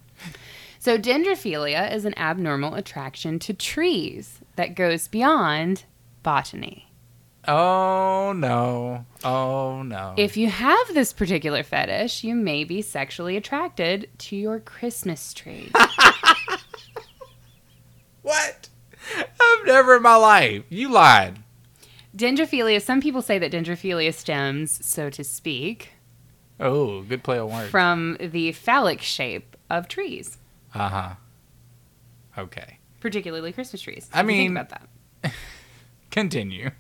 So, 0.79 0.97
dendrophilia 0.97 1.93
is 1.93 2.05
an 2.05 2.17
abnormal 2.17 2.75
attraction 2.75 3.41
to 3.41 3.53
trees 3.53 4.39
that 4.55 4.77
goes 4.77 5.09
beyond 5.09 5.85
botany. 6.23 6.88
Oh 7.51 8.35
no. 8.37 9.07
Oh 9.25 9.83
no. 9.83 10.15
If 10.19 10.37
you 10.37 10.49
have 10.49 10.93
this 10.93 11.13
particular 11.15 11.63
fetish, 11.63 12.23
you 12.23 12.35
may 12.35 12.63
be 12.65 12.83
sexually 12.83 13.37
attracted 13.39 14.11
to 14.19 14.37
your 14.37 14.61
Christmas 14.61 15.33
tree. 15.33 15.71
what? 18.23 18.69
I've 19.17 19.67
never 19.67 19.97
in 19.97 20.03
my 20.03 20.17
life. 20.17 20.65
You 20.69 20.91
lied. 20.91 21.39
dendrophilia, 22.15 22.83
some 22.83 23.01
people 23.01 23.23
say 23.23 23.39
that 23.39 23.53
dendrophilia 23.53 24.13
stems, 24.13 24.85
so 24.87 25.09
to 25.11 25.25
speak, 25.25 25.91
Oh, 26.61 27.03
good 27.03 27.23
play 27.23 27.39
on 27.39 27.49
words. 27.51 27.71
from 27.71 28.17
the 28.21 28.53
phallic 28.53 29.01
shape 29.01 29.57
of 29.71 29.89
trees, 29.89 30.37
Uh 30.75 30.89
huh. 30.89 31.15
Okay. 32.37 32.79
particularly 33.01 33.53
Christmas 33.53 33.81
trees. 33.81 34.09
I 34.13 34.21
you 34.23 34.27
think 34.27 34.39
mean- 34.39 34.57
about 34.57 34.69
that. 35.23 35.33
Continue. 36.11 36.71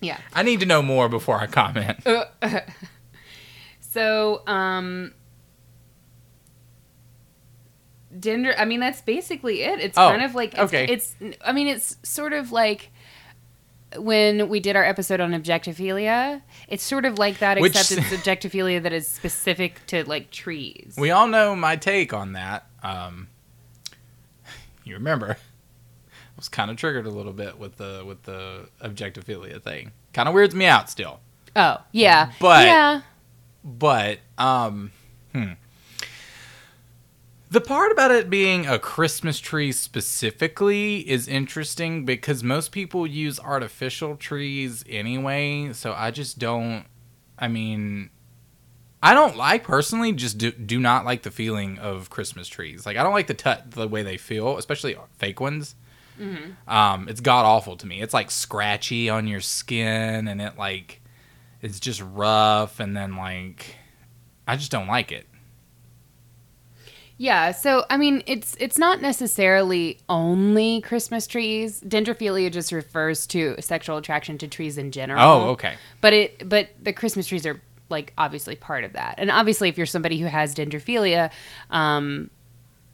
Yeah. 0.00 0.18
I 0.32 0.42
need 0.42 0.60
to 0.60 0.66
know 0.66 0.82
more 0.82 1.08
before 1.08 1.36
I 1.40 1.46
comment. 1.46 2.04
So, 3.92 4.42
um, 4.46 5.12
Dendro, 8.16 8.54
I 8.56 8.64
mean, 8.64 8.78
that's 8.80 9.00
basically 9.00 9.62
it. 9.62 9.80
It's 9.80 9.98
Oh, 9.98 10.10
kind 10.10 10.22
of 10.22 10.34
like, 10.34 10.52
it's, 10.52 10.62
okay. 10.62 10.86
it's, 10.88 11.14
I 11.44 11.52
mean, 11.52 11.66
it's 11.68 11.96
sort 12.02 12.32
of 12.32 12.52
like 12.52 12.90
when 13.96 14.48
we 14.48 14.60
did 14.60 14.76
our 14.76 14.84
episode 14.84 15.20
on 15.20 15.32
objectophilia. 15.32 16.42
It's 16.68 16.82
sort 16.84 17.04
of 17.04 17.18
like 17.18 17.38
that, 17.38 17.58
Which- 17.60 17.74
except 17.76 18.00
it's 18.00 18.22
objectophilia 18.22 18.82
that 18.82 18.92
is 18.92 19.08
specific 19.08 19.84
to 19.88 20.04
like 20.08 20.30
trees. 20.30 20.94
We 20.96 21.10
all 21.10 21.26
know 21.26 21.56
my 21.56 21.74
take 21.76 22.12
on 22.12 22.32
that. 22.34 22.66
Um, 22.84 23.26
you 24.84 24.94
remember, 24.94 25.36
was 26.40 26.48
kind 26.48 26.70
of 26.70 26.76
triggered 26.76 27.06
a 27.06 27.10
little 27.10 27.32
bit 27.32 27.58
with 27.58 27.76
the 27.76 28.02
with 28.06 28.22
the 28.24 28.68
objectophilia 28.82 29.62
thing. 29.62 29.92
Kind 30.12 30.28
of 30.28 30.34
weirds 30.34 30.54
me 30.54 30.66
out 30.66 30.90
still. 30.90 31.20
oh, 31.56 31.78
yeah. 31.92 32.32
But- 32.40 32.66
yeah. 32.66 33.02
But 33.62 34.20
um, 34.38 34.90
hmm. 35.34 35.52
The 37.50 37.60
part 37.60 37.90
about 37.92 38.10
it 38.12 38.30
being 38.30 38.66
a 38.66 38.78
Christmas 38.78 39.38
tree 39.40 39.72
specifically 39.72 40.98
is 41.08 41.26
interesting 41.26 42.04
because 42.04 42.42
most 42.44 42.70
people 42.70 43.06
use 43.06 43.40
artificial 43.40 44.16
trees 44.16 44.84
anyway. 44.88 45.72
So 45.72 45.92
I 45.92 46.10
just 46.12 46.38
don't. 46.38 46.84
I 47.38 47.48
mean, 47.48 48.10
I 49.02 49.14
don't 49.14 49.36
like 49.36 49.64
personally. 49.64 50.12
Just 50.12 50.38
do, 50.38 50.52
do 50.52 50.78
not 50.78 51.04
like 51.04 51.22
the 51.22 51.30
feeling 51.32 51.78
of 51.78 52.08
Christmas 52.08 52.46
trees. 52.48 52.86
Like 52.86 52.96
I 52.96 53.02
don't 53.02 53.12
like 53.12 53.26
the 53.26 53.34
t- 53.34 53.50
the 53.68 53.88
way 53.88 54.02
they 54.04 54.16
feel, 54.16 54.56
especially 54.56 54.96
fake 55.18 55.40
ones. 55.40 55.74
Um, 56.68 57.08
it's 57.08 57.20
god 57.20 57.46
awful 57.46 57.76
to 57.78 57.86
me. 57.86 58.00
It's 58.02 58.14
like 58.14 58.30
scratchy 58.30 59.08
on 59.08 59.26
your 59.26 59.40
skin, 59.40 60.28
and 60.28 60.40
it 60.40 60.58
like 60.58 61.00
it's 61.62 61.80
just 61.80 62.02
rough, 62.12 62.80
and 62.80 62.96
then 62.96 63.16
like 63.16 63.76
I 64.46 64.56
just 64.56 64.70
don't 64.70 64.88
like 64.88 65.12
it. 65.12 65.26
Yeah, 67.16 67.50
so 67.52 67.84
I 67.90 67.98
mean, 67.98 68.22
it's 68.26 68.56
it's 68.58 68.78
not 68.78 69.02
necessarily 69.02 69.98
only 70.08 70.80
Christmas 70.80 71.26
trees. 71.26 71.80
Dendrophilia 71.82 72.50
just 72.50 72.72
refers 72.72 73.26
to 73.26 73.56
sexual 73.60 73.98
attraction 73.98 74.38
to 74.38 74.48
trees 74.48 74.78
in 74.78 74.90
general. 74.90 75.20
Oh, 75.22 75.48
okay. 75.50 75.74
But 76.00 76.14
it 76.14 76.48
but 76.48 76.70
the 76.82 76.94
Christmas 76.94 77.26
trees 77.26 77.44
are 77.44 77.60
like 77.90 78.14
obviously 78.16 78.56
part 78.56 78.84
of 78.84 78.94
that. 78.94 79.16
And 79.18 79.30
obviously, 79.30 79.68
if 79.68 79.76
you're 79.76 79.86
somebody 79.86 80.18
who 80.18 80.28
has 80.28 80.54
dendrophilia, 80.54 81.30
um, 81.70 82.30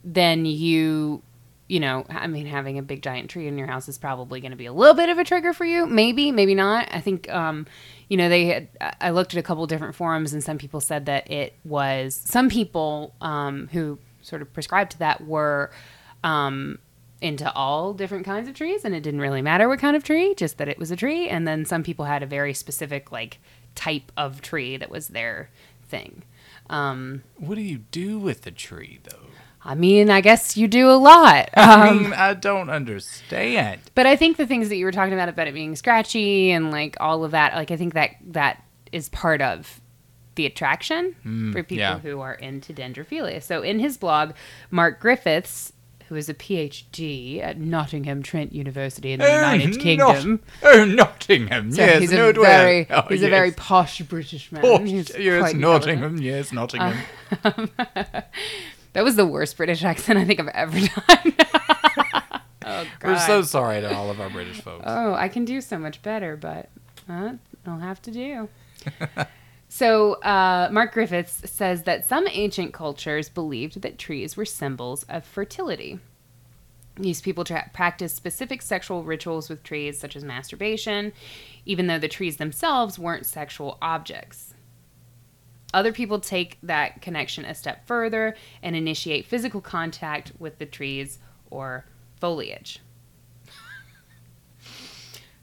then 0.03 0.45
you 0.45 1.21
you 1.67 1.79
know, 1.79 2.05
I 2.09 2.27
mean, 2.27 2.45
having 2.45 2.77
a 2.77 2.81
big 2.81 3.01
giant 3.01 3.29
tree 3.29 3.47
in 3.47 3.57
your 3.57 3.67
house 3.67 3.89
is 3.89 3.97
probably 3.97 4.39
going 4.39 4.51
to 4.51 4.57
be 4.57 4.67
a 4.67 4.73
little 4.73 4.95
bit 4.95 5.09
of 5.09 5.17
a 5.17 5.23
trigger 5.23 5.53
for 5.53 5.65
you. 5.65 5.85
Maybe, 5.85 6.31
maybe 6.31 6.55
not. 6.55 6.87
I 6.91 7.01
think, 7.01 7.29
um, 7.29 7.67
you 8.07 8.15
know, 8.15 8.29
they 8.29 8.45
had, 8.45 8.67
I 9.01 9.09
looked 9.09 9.33
at 9.33 9.39
a 9.39 9.43
couple 9.43 9.67
different 9.67 9.93
forums 9.95 10.31
and 10.33 10.43
some 10.43 10.57
people 10.57 10.79
said 10.79 11.07
that 11.07 11.29
it 11.29 11.53
was, 11.65 12.15
some 12.15 12.49
people 12.49 13.13
um, 13.19 13.67
who 13.73 13.99
sort 14.21 14.41
of 14.41 14.53
prescribed 14.53 14.91
to 14.91 14.99
that 14.99 15.25
were 15.25 15.71
um, 16.23 16.79
into 17.21 17.51
all 17.53 17.93
different 17.93 18.25
kinds 18.25 18.47
of 18.47 18.55
trees 18.55 18.85
and 18.85 18.95
it 18.95 19.01
didn't 19.01 19.19
really 19.21 19.41
matter 19.41 19.67
what 19.67 19.79
kind 19.79 19.95
of 19.95 20.03
tree, 20.03 20.33
just 20.35 20.57
that 20.59 20.69
it 20.69 20.79
was 20.79 20.89
a 20.89 20.95
tree. 20.95 21.27
And 21.27 21.45
then 21.45 21.65
some 21.65 21.83
people 21.83 22.05
had 22.05 22.23
a 22.23 22.27
very 22.27 22.53
specific, 22.53 23.11
like, 23.11 23.39
type 23.75 24.11
of 24.15 24.41
tree 24.41 24.77
that 24.77 24.89
was 24.89 25.09
their 25.09 25.49
thing. 25.87 26.23
Um, 26.69 27.23
What 27.35 27.55
do 27.55 27.61
you 27.61 27.79
do 27.91 28.17
with 28.19 28.41
the 28.41 28.51
tree 28.51 28.99
though? 29.03 29.26
I 29.67 29.75
mean, 29.75 30.09
I 30.09 30.21
guess 30.21 30.55
you 30.55 30.67
do 30.69 30.89
a 30.89 30.95
lot. 30.95 31.49
I 31.57 31.89
Um, 31.89 32.03
mean, 32.03 32.13
I 32.13 32.33
don't 32.33 32.69
understand. 32.69 33.81
But 33.95 34.05
I 34.05 34.15
think 34.15 34.37
the 34.37 34.47
things 34.47 34.69
that 34.69 34.77
you 34.77 34.85
were 34.85 34.93
talking 34.93 35.13
about 35.13 35.27
about 35.27 35.47
it 35.47 35.53
being 35.53 35.75
scratchy 35.75 36.51
and 36.51 36.71
like 36.71 36.95
all 37.01 37.23
of 37.25 37.31
that, 37.31 37.53
like 37.53 37.69
I 37.69 37.75
think 37.75 37.93
that 37.93 38.11
that 38.27 38.63
is 38.93 39.09
part 39.09 39.41
of 39.41 39.81
the 40.35 40.45
attraction 40.45 41.15
mm, 41.25 41.51
for 41.51 41.63
people 41.63 41.79
yeah. 41.79 41.99
who 41.99 42.21
are 42.21 42.35
into 42.35 42.71
dendrophilia. 42.71 43.43
So 43.43 43.61
in 43.61 43.79
his 43.79 43.97
blog, 43.97 44.33
Mark 44.71 45.01
Griffiths, 45.01 45.73
who 46.07 46.15
is 46.15 46.29
a 46.29 46.33
PhD 46.33 47.43
at 47.43 47.59
Nottingham 47.59 48.23
Trent 48.23 48.53
University 48.53 49.11
in 49.11 49.19
the 49.19 49.29
eh, 49.29 49.35
United 49.35 49.71
Not- 49.71 49.79
Kingdom, 49.81 50.39
oh, 50.63 50.85
Nottingham. 50.85 51.71
so 51.73 51.81
yes, 51.81 51.99
he's 51.99 52.11
no 52.13 52.31
very 52.31 52.87
Oh, 52.89 53.01
he's 53.09 53.23
a 53.23 53.29
very 53.29 53.51
posh 53.51 53.99
British 54.03 54.49
man. 54.53 54.61
Posh, 54.61 54.87
He's 54.87 55.17
yes. 55.17 55.53
Nottingham. 55.53 56.17
Yes, 56.19 56.53
Nottingham. 56.53 56.97
Uh, 57.43 57.51
um, 57.57 57.69
That 58.97 59.03
was 59.03 59.15
the 59.15 59.27
worst 59.27 59.57
British 59.57 59.83
accent 59.83 60.17
I 60.17 60.25
think 60.25 60.39
I've 60.39 60.47
ever 60.47 60.79
done. 60.79 61.33
oh 62.65 62.85
God. 62.97 63.03
We're 63.03 63.19
so 63.19 63.43
sorry 63.43 63.79
to 63.81 63.95
all 63.95 64.09
of 64.09 64.19
our 64.19 64.27
British 64.27 64.59
folks. 64.61 64.85
Oh, 64.87 65.13
I 65.13 65.27
can 65.29 65.45
do 65.45 65.61
so 65.61 65.77
much 65.77 66.01
better, 66.01 66.35
but 66.35 66.71
uh, 67.07 67.33
I'll 67.67 67.77
have 67.77 68.01
to 68.01 68.11
do. 68.11 68.49
so, 69.69 70.13
uh, 70.21 70.69
Mark 70.71 70.93
Griffiths 70.93 71.47
says 71.47 71.83
that 71.83 72.07
some 72.07 72.27
ancient 72.27 72.73
cultures 72.73 73.29
believed 73.29 73.83
that 73.83 73.99
trees 73.99 74.35
were 74.35 74.45
symbols 74.45 75.03
of 75.03 75.23
fertility. 75.23 75.99
These 76.95 77.21
people 77.21 77.43
tra- 77.43 77.69
practiced 77.75 78.15
specific 78.15 78.63
sexual 78.63 79.03
rituals 79.03 79.47
with 79.47 79.61
trees, 79.61 79.99
such 79.99 80.15
as 80.15 80.23
masturbation, 80.23 81.13
even 81.67 81.85
though 81.85 81.99
the 81.99 82.07
trees 82.07 82.37
themselves 82.37 82.97
weren't 82.97 83.27
sexual 83.27 83.77
objects. 83.79 84.46
Other 85.73 85.91
people 85.91 86.19
take 86.19 86.57
that 86.63 87.01
connection 87.01 87.45
a 87.45 87.53
step 87.53 87.85
further 87.85 88.35
and 88.63 88.75
initiate 88.75 89.25
physical 89.25 89.61
contact 89.61 90.31
with 90.39 90.59
the 90.59 90.65
trees 90.65 91.19
or 91.49 91.85
foliage. 92.19 92.79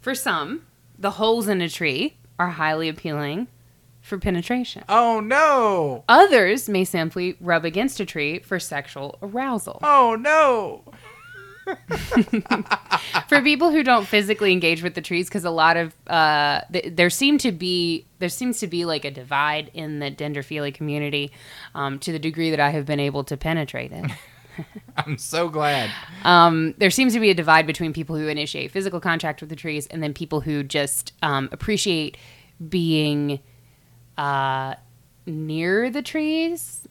For 0.00 0.14
some, 0.14 0.66
the 0.98 1.12
holes 1.12 1.48
in 1.48 1.60
a 1.60 1.68
tree 1.68 2.16
are 2.38 2.50
highly 2.50 2.88
appealing 2.88 3.48
for 4.00 4.18
penetration. 4.18 4.84
Oh 4.88 5.20
no! 5.20 6.04
Others 6.08 6.68
may 6.68 6.84
simply 6.84 7.36
rub 7.40 7.64
against 7.64 8.00
a 8.00 8.04
tree 8.04 8.38
for 8.38 8.60
sexual 8.60 9.18
arousal. 9.22 9.78
Oh 9.82 10.14
no! 10.18 10.84
for 13.28 13.40
people 13.42 13.70
who 13.70 13.82
don't 13.82 14.06
physically 14.06 14.52
engage 14.52 14.82
with 14.82 14.94
the 14.94 15.00
trees 15.00 15.28
because 15.28 15.44
a 15.44 15.50
lot 15.50 15.76
of 15.76 15.94
uh, 16.08 16.60
th- 16.72 16.94
there 16.94 17.10
seem 17.10 17.38
to 17.38 17.52
be 17.52 18.04
there 18.18 18.28
seems 18.28 18.58
to 18.60 18.66
be 18.66 18.84
like 18.84 19.04
a 19.04 19.10
divide 19.10 19.70
in 19.74 19.98
the 19.98 20.10
dendrophilia 20.10 20.74
community 20.74 21.32
um, 21.74 21.98
to 21.98 22.12
the 22.12 22.18
degree 22.18 22.50
that 22.50 22.60
i 22.60 22.70
have 22.70 22.86
been 22.86 23.00
able 23.00 23.24
to 23.24 23.36
penetrate 23.36 23.92
it 23.92 24.10
I'm 24.96 25.18
so 25.18 25.48
glad. 25.48 25.90
um, 26.24 26.74
there 26.78 26.90
seems 26.90 27.12
to 27.14 27.20
be 27.20 27.30
a 27.30 27.34
divide 27.34 27.66
between 27.66 27.92
people 27.92 28.16
who 28.16 28.28
initiate 28.28 28.70
physical 28.70 29.00
contact 29.00 29.40
with 29.40 29.50
the 29.50 29.56
trees 29.56 29.86
and 29.88 30.02
then 30.02 30.14
people 30.14 30.40
who 30.40 30.62
just 30.62 31.12
um, 31.22 31.48
appreciate 31.52 32.16
being 32.68 33.40
uh, 34.16 34.74
near 35.26 35.90
the 35.90 36.02
trees 36.02 36.86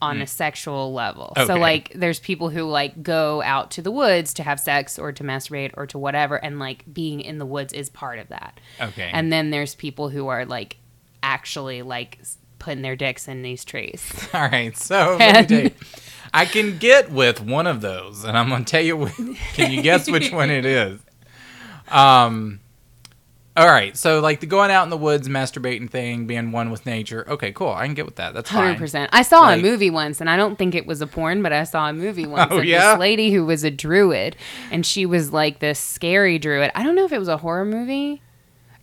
on 0.00 0.22
a 0.22 0.26
sexual 0.26 0.92
level. 0.92 1.32
So 1.46 1.56
like 1.56 1.92
there's 1.94 2.20
people 2.20 2.50
who 2.50 2.62
like 2.64 3.02
go 3.02 3.42
out 3.42 3.72
to 3.72 3.82
the 3.82 3.90
woods 3.90 4.32
to 4.34 4.42
have 4.42 4.60
sex 4.60 4.98
or 4.98 5.12
to 5.12 5.24
masturbate 5.24 5.72
or 5.74 5.86
to 5.88 5.98
whatever 5.98 6.36
and 6.36 6.58
like 6.58 6.84
being 6.92 7.20
in 7.20 7.38
the 7.38 7.46
woods 7.46 7.72
is 7.72 7.88
part 7.88 8.18
of 8.18 8.28
that. 8.28 8.60
Okay. 8.80 9.10
And 9.12 9.32
then 9.32 9.50
there's 9.50 9.74
people 9.74 10.08
who 10.08 10.28
are 10.28 10.44
like 10.44 10.76
actually 11.22 11.82
like 11.82 12.20
putting 12.58 12.82
their 12.82 12.96
dicks 12.96 13.28
in 13.28 13.42
these 13.42 13.64
trees. 13.64 14.28
All 14.34 14.48
right, 14.48 14.76
so 14.76 15.18
me 15.48 15.72
I 16.32 16.44
can 16.44 16.78
get 16.78 17.10
with 17.10 17.40
one 17.40 17.66
of 17.66 17.80
those, 17.80 18.24
and 18.24 18.36
I'm 18.36 18.48
gonna 18.50 18.64
tell 18.64 18.82
you. 18.82 19.06
Can 19.54 19.72
you 19.72 19.82
guess 19.82 20.10
which 20.10 20.30
one 20.30 20.50
it 20.50 20.66
is? 20.66 21.00
Um. 21.88 22.60
All 23.58 23.66
right, 23.68 23.96
so 23.96 24.20
like 24.20 24.40
the 24.40 24.46
going 24.46 24.70
out 24.70 24.84
in 24.84 24.90
the 24.90 24.96
woods, 24.96 25.28
masturbating 25.28 25.90
thing, 25.90 26.26
being 26.26 26.52
one 26.52 26.70
with 26.70 26.86
nature. 26.86 27.24
Okay, 27.28 27.52
cool. 27.52 27.70
I 27.70 27.86
can 27.86 27.94
get 27.94 28.06
with 28.06 28.16
that. 28.16 28.34
That's 28.34 28.50
fine. 28.50 28.64
Hundred 28.66 28.78
percent. 28.78 29.10
I 29.12 29.22
saw 29.22 29.40
Like- 29.40 29.58
a 29.58 29.62
movie 29.62 29.90
once, 29.90 30.20
and 30.20 30.30
I 30.30 30.36
don't 30.36 30.56
think 30.56 30.74
it 30.74 30.86
was 30.86 31.00
a 31.00 31.06
porn, 31.06 31.42
but 31.42 31.52
I 31.52 31.64
saw 31.64 31.88
a 31.88 31.92
movie 31.92 32.26
once. 32.38 32.50
Oh, 32.52 32.60
yeah? 32.60 32.92
This 32.92 33.00
lady 33.00 33.32
who 33.32 33.44
was 33.44 33.64
a 33.64 33.70
druid, 33.70 34.36
and 34.70 34.84
she 34.86 35.06
was 35.06 35.32
like 35.32 35.58
this 35.58 35.78
scary 35.78 36.38
druid. 36.38 36.70
I 36.74 36.82
don't 36.82 36.94
know 36.94 37.04
if 37.04 37.12
it 37.12 37.18
was 37.18 37.28
a 37.28 37.38
horror 37.38 37.64
movie. 37.64 38.22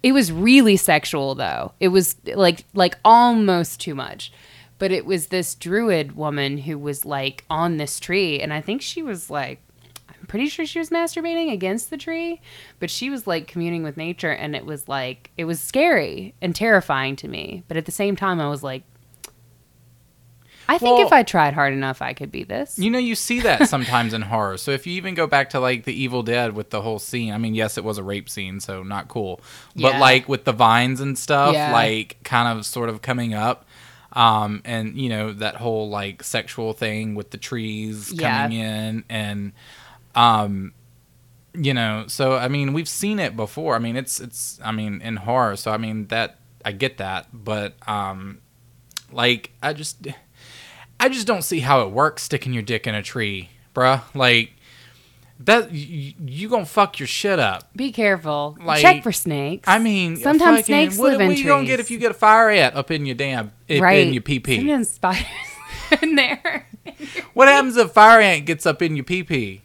It 0.04 0.12
was 0.12 0.32
really 0.32 0.78
sexual 0.78 1.34
though. 1.36 1.74
It 1.80 1.88
was 1.88 2.16
like 2.36 2.64
like 2.74 2.98
almost 3.04 3.80
too 3.80 3.96
much. 3.96 4.32
But 4.78 4.92
it 4.92 5.06
was 5.06 5.28
this 5.28 5.56
druid 5.56 6.18
woman 6.18 6.58
who 6.60 6.78
was 6.78 7.06
like 7.06 7.46
on 7.50 7.78
this 7.78 7.98
tree, 8.00 8.42
and 8.42 8.52
I 8.54 8.60
think 8.60 8.82
she 8.82 9.02
was 9.02 9.30
like 9.30 9.62
I'm 10.26 10.28
pretty 10.28 10.48
sure 10.48 10.66
she 10.66 10.80
was 10.80 10.90
masturbating 10.90 11.52
against 11.54 11.92
the 11.92 11.98
tree, 11.98 12.42
but 12.80 12.90
she 12.90 13.12
was 13.12 13.28
like 13.28 13.46
communing 13.48 13.84
with 13.84 13.96
nature 13.96 14.32
and 14.32 14.56
it 14.56 14.66
was 14.66 14.88
like 14.88 15.30
it 15.38 15.46
was 15.46 15.60
scary 15.60 16.34
and 16.42 16.56
terrifying 16.56 17.16
to 17.18 17.28
me. 17.28 17.62
But 17.68 17.78
at 17.78 17.86
the 17.86 17.92
same 17.92 18.16
time 18.16 18.42
I 18.42 18.50
was 18.50 18.64
like 18.64 18.82
I 20.68 20.80
think 20.80 20.98
Well- 20.98 21.06
if 21.06 21.14
I 21.14 21.22
tried 21.22 21.54
hard 21.54 21.74
enough 21.74 22.02
I 22.02 22.14
could 22.14 22.32
be 22.32 22.44
this. 22.44 22.80
You 22.80 22.90
know, 22.90 22.98
you 22.98 23.14
see 23.14 23.40
that 23.42 23.70
sometimes 23.70 24.16
in 24.16 24.22
horror. 24.34 24.58
So 24.58 24.72
if 24.72 24.88
you 24.88 24.94
even 24.94 25.14
go 25.14 25.28
back 25.28 25.52
to 25.52 25.60
like 25.60 25.84
the 25.84 25.94
Evil 25.94 26.24
Dead 26.24 26.56
with 26.56 26.72
the 26.72 26.82
whole 26.82 26.98
scene, 26.98 27.32
I 27.32 27.38
mean, 27.38 27.54
yes, 27.54 27.78
it 27.78 27.84
was 27.84 28.00
a 28.00 28.04
rape 28.04 28.28
scene, 28.28 28.60
so 28.60 28.82
not 28.82 29.08
cool. 29.08 29.42
But 29.76 29.94
Yeah. 29.94 30.00
like 30.00 30.28
with 30.28 30.46
the 30.46 30.54
vines 30.54 31.02
and 31.02 31.20
stuff, 31.20 31.54
Yeah. 31.54 31.72
like 31.72 32.18
kind 32.24 32.58
of 32.58 32.66
sort 32.66 32.90
of 32.90 33.04
coming 33.04 33.36
up. 33.36 33.68
Um, 34.14 34.64
and 34.66 34.98
you 34.98 35.10
know, 35.10 35.34
that 35.34 35.58
whole 35.58 35.88
like 35.90 36.24
sexual 36.24 36.74
thing 36.74 37.14
with 37.14 37.30
the 37.30 37.38
trees 37.38 38.12
Yeah. 38.12 38.42
coming 38.46 38.58
in 38.58 39.04
and 39.08 39.52
um 40.16 40.74
you 41.54 41.74
know, 41.74 42.06
so 42.08 42.36
I 42.36 42.48
mean, 42.50 42.74
we've 42.74 42.90
seen 42.90 43.20
it 43.20 43.36
before. 43.38 43.76
I 43.76 43.80
mean, 43.80 43.96
it's 43.96 44.20
it's 44.20 44.60
I 44.64 44.72
mean, 44.72 45.02
in 45.02 45.18
horror, 45.18 45.56
so 45.56 45.72
I 45.72 45.78
mean 45.78 46.08
that 46.08 46.40
I 46.64 46.72
get 46.72 46.98
that, 46.98 47.28
but 47.34 47.76
um 47.88 48.40
like 49.12 49.52
I 49.62 49.74
just 49.74 50.08
I 51.00 51.10
just 51.10 51.28
don't 51.28 51.44
see 51.44 51.60
how 51.60 51.82
it 51.82 51.92
works 51.92 52.24
sticking 52.24 52.54
your 52.54 52.64
dick 52.64 52.88
in 52.88 52.96
a 52.96 53.04
tree, 53.04 53.50
bruh. 53.74 54.02
Like 54.14 54.52
that 55.42 55.72
you, 55.72 56.14
you 56.26 56.50
gonna 56.50 56.66
fuck 56.66 57.00
your 57.00 57.08
shit 57.08 57.40
up. 57.40 57.74
Be 57.76 57.92
careful. 57.92 58.58
Like, 58.62 58.82
Check 58.82 59.04
for 59.04 59.12
snakes. 59.12 59.68
I 59.68 59.80
mean, 59.80 60.16
sometimes 60.18 60.60
fucking- 60.62 60.66
snakes 60.66 60.98
what, 60.98 61.12
live 61.12 61.20
what 61.20 61.26
in 61.26 61.32
are 61.32 61.34
you 61.34 61.46
gonna 61.46 61.66
get 61.66 61.80
if 61.80 61.92
you 61.92 61.98
get 61.98 62.12
a 62.12 62.16
fire 62.16 62.50
ant 62.50 62.76
up 62.76 62.92
in 62.92 63.06
your 63.06 63.16
damn 63.16 63.48
up 63.48 63.82
right. 63.82 64.06
in 64.06 64.14
your 64.14 64.22
pee 64.22 64.40
pee? 64.40 64.58
Sometimes 64.58 64.90
spiders 64.90 65.26
in 66.02 66.16
there. 66.16 66.68
What 67.34 67.48
happens 67.48 67.76
if 67.76 67.92
fire 67.92 68.22
ant 68.22 68.46
gets 68.46 68.66
up 68.66 68.82
in 68.82 68.96
your 68.96 69.04
pee 69.04 69.24
pee? 69.24 69.62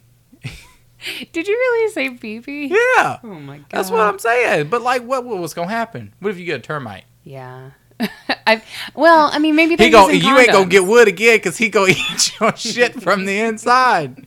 Did 1.31 1.47
you 1.47 1.53
really 1.53 1.91
say 1.91 2.09
pee 2.11 2.39
pee? 2.39 2.65
Yeah, 2.67 3.19
Oh 3.23 3.27
my 3.39 3.57
god. 3.57 3.65
that's 3.69 3.89
what 3.91 4.01
I'm 4.01 4.19
saying. 4.19 4.69
But 4.69 4.81
like, 4.81 5.03
what 5.03 5.25
what 5.25 5.37
was 5.39 5.53
gonna 5.53 5.69
happen? 5.69 6.13
What 6.19 6.29
if 6.31 6.37
you 6.39 6.45
get 6.45 6.59
a 6.59 6.63
termite? 6.63 7.05
Yeah. 7.23 7.71
I 8.47 8.61
well, 8.95 9.29
I 9.31 9.39
mean, 9.39 9.55
maybe 9.55 9.75
He 9.75 9.89
go, 9.89 10.09
you 10.09 10.37
ain't 10.37 10.51
gonna 10.51 10.65
get 10.67 10.85
wood 10.85 11.07
again 11.07 11.37
because 11.37 11.57
he 11.57 11.69
gonna 11.69 11.91
eat 12.13 12.39
your 12.39 12.55
shit 12.55 13.01
from 13.01 13.25
the 13.25 13.39
inside. 13.39 14.25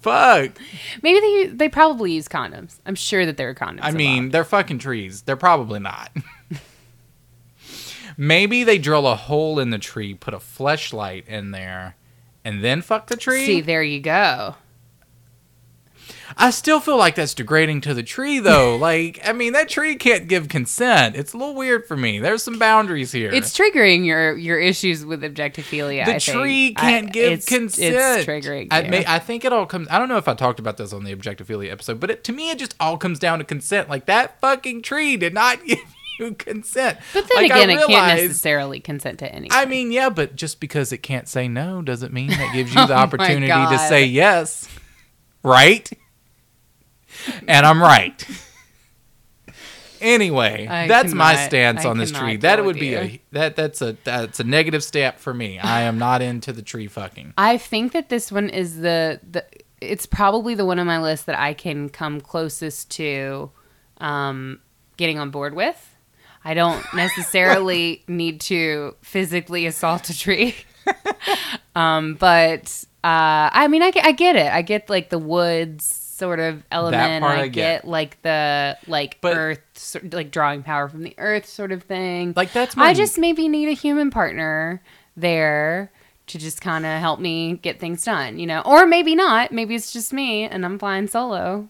Fuck. 0.00 0.52
Maybe 1.02 1.20
they 1.20 1.46
they 1.54 1.68
probably 1.68 2.12
use 2.12 2.28
condoms. 2.28 2.78
I'm 2.86 2.94
sure 2.94 3.26
that 3.26 3.36
there 3.36 3.48
are 3.50 3.54
condoms. 3.54 3.80
I 3.82 3.90
mean, 3.92 4.10
involved. 4.10 4.32
they're 4.34 4.44
fucking 4.44 4.78
trees. 4.78 5.22
They're 5.22 5.36
probably 5.36 5.80
not. 5.80 6.10
Maybe 8.16 8.64
they 8.64 8.78
drill 8.78 9.06
a 9.06 9.14
hole 9.14 9.60
in 9.60 9.70
the 9.70 9.78
tree, 9.78 10.12
put 10.12 10.34
a 10.34 10.38
fleshlight 10.38 11.26
in 11.28 11.52
there, 11.52 11.94
and 12.44 12.64
then 12.64 12.82
fuck 12.82 13.06
the 13.06 13.16
tree. 13.16 13.46
see, 13.46 13.60
there 13.60 13.82
you 13.82 14.00
go. 14.00 14.56
I 16.36 16.50
still 16.50 16.80
feel 16.80 16.96
like 16.96 17.14
that's 17.14 17.34
degrading 17.34 17.80
to 17.82 17.94
the 17.94 18.02
tree, 18.02 18.38
though. 18.38 18.76
like, 18.80 19.18
I 19.24 19.32
mean, 19.32 19.52
that 19.54 19.68
tree 19.68 19.96
can't 19.96 20.28
give 20.28 20.48
consent. 20.48 21.16
It's 21.16 21.32
a 21.32 21.36
little 21.38 21.54
weird 21.54 21.86
for 21.86 21.96
me. 21.96 22.18
There's 22.18 22.42
some 22.42 22.58
boundaries 22.58 23.12
here. 23.12 23.30
It's 23.32 23.56
triggering 23.56 24.04
your 24.04 24.36
your 24.36 24.58
issues 24.58 25.04
with 25.06 25.22
objectophilia. 25.22 26.04
the 26.04 26.16
I 26.16 26.18
tree 26.18 26.66
think. 26.68 26.78
can't 26.78 27.06
I- 27.08 27.10
give 27.10 27.32
it's, 27.32 27.46
consent. 27.46 27.94
It's 27.94 28.26
triggering. 28.28 28.68
I, 28.70 28.82
may, 28.82 29.04
I 29.06 29.18
think 29.18 29.44
it 29.44 29.52
all 29.52 29.66
comes. 29.66 29.88
I 29.90 29.98
don't 29.98 30.08
know 30.08 30.18
if 30.18 30.28
I 30.28 30.34
talked 30.34 30.58
about 30.60 30.76
this 30.76 30.92
on 30.92 31.04
the 31.04 31.14
objectophilia 31.14 31.70
episode, 31.70 32.00
but 32.00 32.10
it, 32.10 32.24
to 32.24 32.32
me, 32.32 32.50
it 32.50 32.58
just 32.58 32.74
all 32.78 32.98
comes 32.98 33.18
down 33.18 33.38
to 33.38 33.44
consent. 33.44 33.88
Like 33.88 34.06
that 34.06 34.40
fucking 34.40 34.82
tree 34.82 35.16
did 35.16 35.32
not 35.34 35.64
give 35.66 35.78
you 36.18 36.34
consent. 36.34 36.98
but 37.14 37.28
then 37.28 37.36
Like, 37.42 37.50
again, 37.52 37.70
it 37.70 37.86
can't 37.86 38.18
necessarily 38.20 38.80
consent 38.80 39.20
to 39.20 39.32
anything. 39.32 39.56
I 39.56 39.66
mean, 39.66 39.92
yeah, 39.92 40.10
but 40.10 40.34
just 40.36 40.58
because 40.60 40.92
it 40.92 40.98
can't 40.98 41.28
say 41.28 41.46
no 41.48 41.80
doesn't 41.80 42.12
mean 42.12 42.30
that 42.30 42.52
gives 42.52 42.74
you 42.74 42.86
the 42.86 42.94
Oh 42.94 42.98
opportunity 42.98 43.46
to 43.46 43.78
say 43.88 44.04
yes. 44.04 44.68
Right? 45.44 45.88
And 47.46 47.66
I'm 47.66 47.82
right. 47.82 48.26
Anyway, 50.00 50.66
I 50.66 50.86
that's 50.86 51.12
my 51.12 51.34
stance 51.46 51.84
I 51.84 51.88
on 51.88 51.98
this 51.98 52.12
tree. 52.12 52.36
That 52.36 52.64
would 52.64 52.78
be 52.78 52.88
you. 52.88 52.98
a 52.98 53.20
that 53.32 53.56
that's 53.56 53.82
a 53.82 53.96
that's 54.04 54.40
a 54.40 54.44
negative 54.44 54.84
step 54.84 55.18
for 55.18 55.34
me. 55.34 55.58
I 55.58 55.82
am 55.82 55.98
not 55.98 56.22
into 56.22 56.52
the 56.52 56.62
tree 56.62 56.86
fucking. 56.86 57.34
I 57.36 57.58
think 57.58 57.92
that 57.92 58.08
this 58.08 58.30
one 58.30 58.48
is 58.48 58.76
the 58.76 59.20
the. 59.28 59.44
It's 59.80 60.06
probably 60.06 60.54
the 60.54 60.64
one 60.64 60.78
on 60.80 60.86
my 60.86 61.00
list 61.00 61.26
that 61.26 61.38
I 61.38 61.54
can 61.54 61.88
come 61.88 62.20
closest 62.20 62.90
to 62.92 63.52
um, 63.98 64.60
getting 64.96 65.18
on 65.18 65.30
board 65.30 65.54
with. 65.54 65.96
I 66.44 66.54
don't 66.54 66.84
necessarily 66.94 68.02
need 68.08 68.40
to 68.42 68.96
physically 69.02 69.66
assault 69.66 70.10
a 70.10 70.18
tree, 70.18 70.56
um, 71.76 72.14
but 72.14 72.84
uh, 73.04 73.50
I 73.52 73.68
mean, 73.68 73.82
I, 73.82 73.92
I 74.02 74.12
get 74.12 74.36
it. 74.36 74.52
I 74.52 74.62
get 74.62 74.90
like 74.90 75.10
the 75.10 75.18
woods 75.18 76.07
sort 76.18 76.40
of 76.40 76.62
element. 76.72 77.24
I, 77.24 77.42
I 77.42 77.48
get. 77.48 77.82
get. 77.82 77.88
like 77.88 78.20
the 78.22 78.76
like 78.86 79.18
But- 79.20 79.36
earth, 79.36 79.60
sort- 79.74 80.12
like 80.12 80.30
drawing 80.30 80.62
power 80.62 80.88
from 80.88 81.02
the 81.02 81.14
earth, 81.18 81.46
sort 81.46 81.72
of 81.72 81.82
thing. 81.84 82.32
Like 82.36 82.52
that's 82.52 82.76
My... 82.76 82.86
I 82.86 82.94
just 82.94 83.18
maybe 83.18 83.48
need 83.48 83.68
a 83.68 83.72
human 83.72 84.10
partner 84.10 84.82
there 85.16 85.90
to 86.26 86.38
just 86.38 86.60
kind 86.60 86.84
of 86.84 87.00
help 87.00 87.20
me 87.20 87.54
get 87.62 87.80
things 87.80 88.04
done, 88.04 88.38
you 88.38 88.46
know, 88.46 88.60
or 88.66 88.84
maybe 88.86 89.14
not. 89.14 89.50
Maybe 89.52 89.74
it's 89.74 89.92
just 89.92 90.12
me 90.12 90.44
and 90.44 90.64
I'm 90.64 90.78
flying 90.78 91.06
solo. 91.06 91.68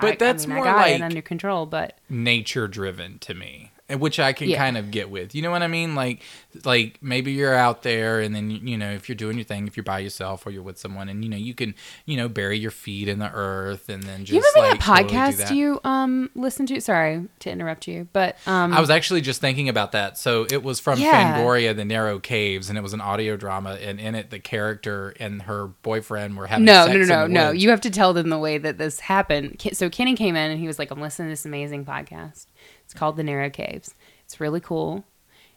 But 0.00 0.12
I- 0.14 0.16
that's 0.16 0.44
I 0.44 0.48
mean, 0.48 0.56
more 0.56 0.66
I 0.66 0.72
got 0.72 0.88
it 0.88 0.92
like- 0.94 1.02
under 1.02 1.22
control. 1.22 1.66
But 1.66 1.98
nature 2.08 2.66
driven 2.68 3.18
to 3.20 3.34
me 3.34 3.70
which 3.96 4.18
i 4.20 4.32
can 4.32 4.48
Yeah. 4.48 4.58
kind 4.58 4.76
of 4.76 4.90
get 4.90 5.10
with 5.10 5.34
you 5.34 5.42
know 5.42 5.50
what 5.50 5.62
i 5.62 5.66
mean 5.66 5.94
like 5.94 6.22
like 6.64 6.98
maybe 7.02 7.32
you're 7.32 7.54
out 7.54 7.82
there 7.82 8.20
and 8.20 8.34
then 8.34 8.50
you 8.50 8.76
know 8.76 8.90
if 8.90 9.08
you're 9.08 9.16
doing 9.16 9.36
your 9.36 9.44
thing 9.44 9.66
if 9.66 9.76
you're 9.76 9.84
by 9.84 10.00
yourself 10.00 10.46
or 10.46 10.50
you're 10.50 10.62
with 10.62 10.78
someone 10.78 11.08
and 11.08 11.24
you 11.24 11.30
know 11.30 11.36
you 11.36 11.54
can 11.54 11.74
you 12.04 12.16
know 12.16 12.28
bury 12.28 12.58
your 12.58 12.70
feet 12.70 13.08
in 13.08 13.18
the 13.18 13.30
earth 13.32 13.88
and 13.88 14.02
then 14.02 14.24
just 14.24 14.32
you 14.32 14.40
remember 14.54 14.70
like 14.74 14.80
that 14.80 15.02
totally 15.02 15.18
podcast 15.18 15.36
that. 15.38 15.54
you 15.54 15.80
um 15.84 16.30
listened 16.34 16.68
to? 16.68 16.80
Sorry 16.80 17.24
to 17.40 17.50
interrupt 17.50 17.86
you, 17.86 18.08
but 18.12 18.36
um, 18.46 18.72
I 18.72 18.80
was 18.80 18.90
actually 18.90 19.20
just 19.20 19.40
thinking 19.40 19.68
about 19.68 19.92
that. 19.92 20.18
So 20.18 20.46
it 20.50 20.62
was 20.62 20.80
from 20.80 20.98
Yeah. 20.98 21.38
Fangoria, 21.38 21.74
The 21.74 21.84
Narrow 21.84 22.18
Caves, 22.18 22.68
and 22.68 22.76
it 22.78 22.82
was 22.82 22.92
an 22.92 23.00
audio 23.00 23.36
drama. 23.36 23.74
And 23.74 23.98
in 24.00 24.14
it, 24.14 24.30
the 24.30 24.38
character 24.38 25.14
and 25.20 25.42
her 25.42 25.66
boyfriend 25.82 26.36
were 26.36 26.46
having 26.46 26.64
no, 26.64 26.86
sex 26.86 27.08
no, 27.08 27.26
no, 27.26 27.26
no, 27.26 27.46
no. 27.46 27.50
You 27.52 27.70
have 27.70 27.80
to 27.82 27.90
tell 27.90 28.12
them 28.12 28.28
the 28.30 28.38
way 28.38 28.58
that 28.58 28.78
this 28.78 29.00
happened. 29.00 29.60
So 29.72 29.88
Kenny 29.90 30.14
came 30.14 30.36
in 30.36 30.50
and 30.50 30.60
he 30.60 30.66
was 30.66 30.78
like, 30.78 30.90
"I'm 30.90 31.00
listening 31.00 31.28
to 31.28 31.32
this 31.32 31.44
amazing 31.44 31.84
podcast. 31.84 32.46
It's 32.88 32.94
called 32.94 33.16
The 33.18 33.22
Narrow 33.22 33.50
Caves. 33.50 33.94
It's 34.24 34.40
really 34.40 34.60
cool, 34.60 35.04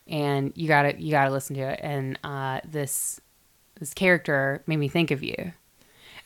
and 0.05 0.51
you 0.53 0.67
gotta 0.67 1.01
you 1.01 1.11
gotta 1.11 1.31
listen 1.31 1.55
to 1.55 1.61
it. 1.61 1.79
And 1.81 2.19
uh, 2.25 2.59
this 2.69 3.21
this 3.79 3.93
character 3.93 4.61
made 4.67 4.75
me 4.75 4.89
think 4.89 5.11
of 5.11 5.23
you. 5.23 5.53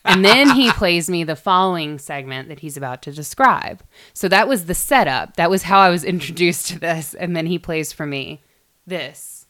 And 0.03 0.25
then 0.25 0.49
he 0.49 0.71
plays 0.71 1.07
me 1.07 1.23
the 1.23 1.35
following 1.35 1.99
segment 1.99 2.49
that 2.49 2.61
he's 2.61 2.75
about 2.75 3.03
to 3.03 3.11
describe. 3.11 3.83
So 4.13 4.27
that 4.29 4.47
was 4.47 4.65
the 4.65 4.73
setup. 4.73 5.35
That 5.35 5.51
was 5.51 5.61
how 5.61 5.79
I 5.79 5.91
was 5.91 6.03
introduced 6.03 6.69
to 6.69 6.79
this. 6.79 7.13
And 7.13 7.37
then 7.37 7.45
he 7.45 7.59
plays 7.59 7.93
for 7.93 8.07
me 8.07 8.41
this. 8.87 9.45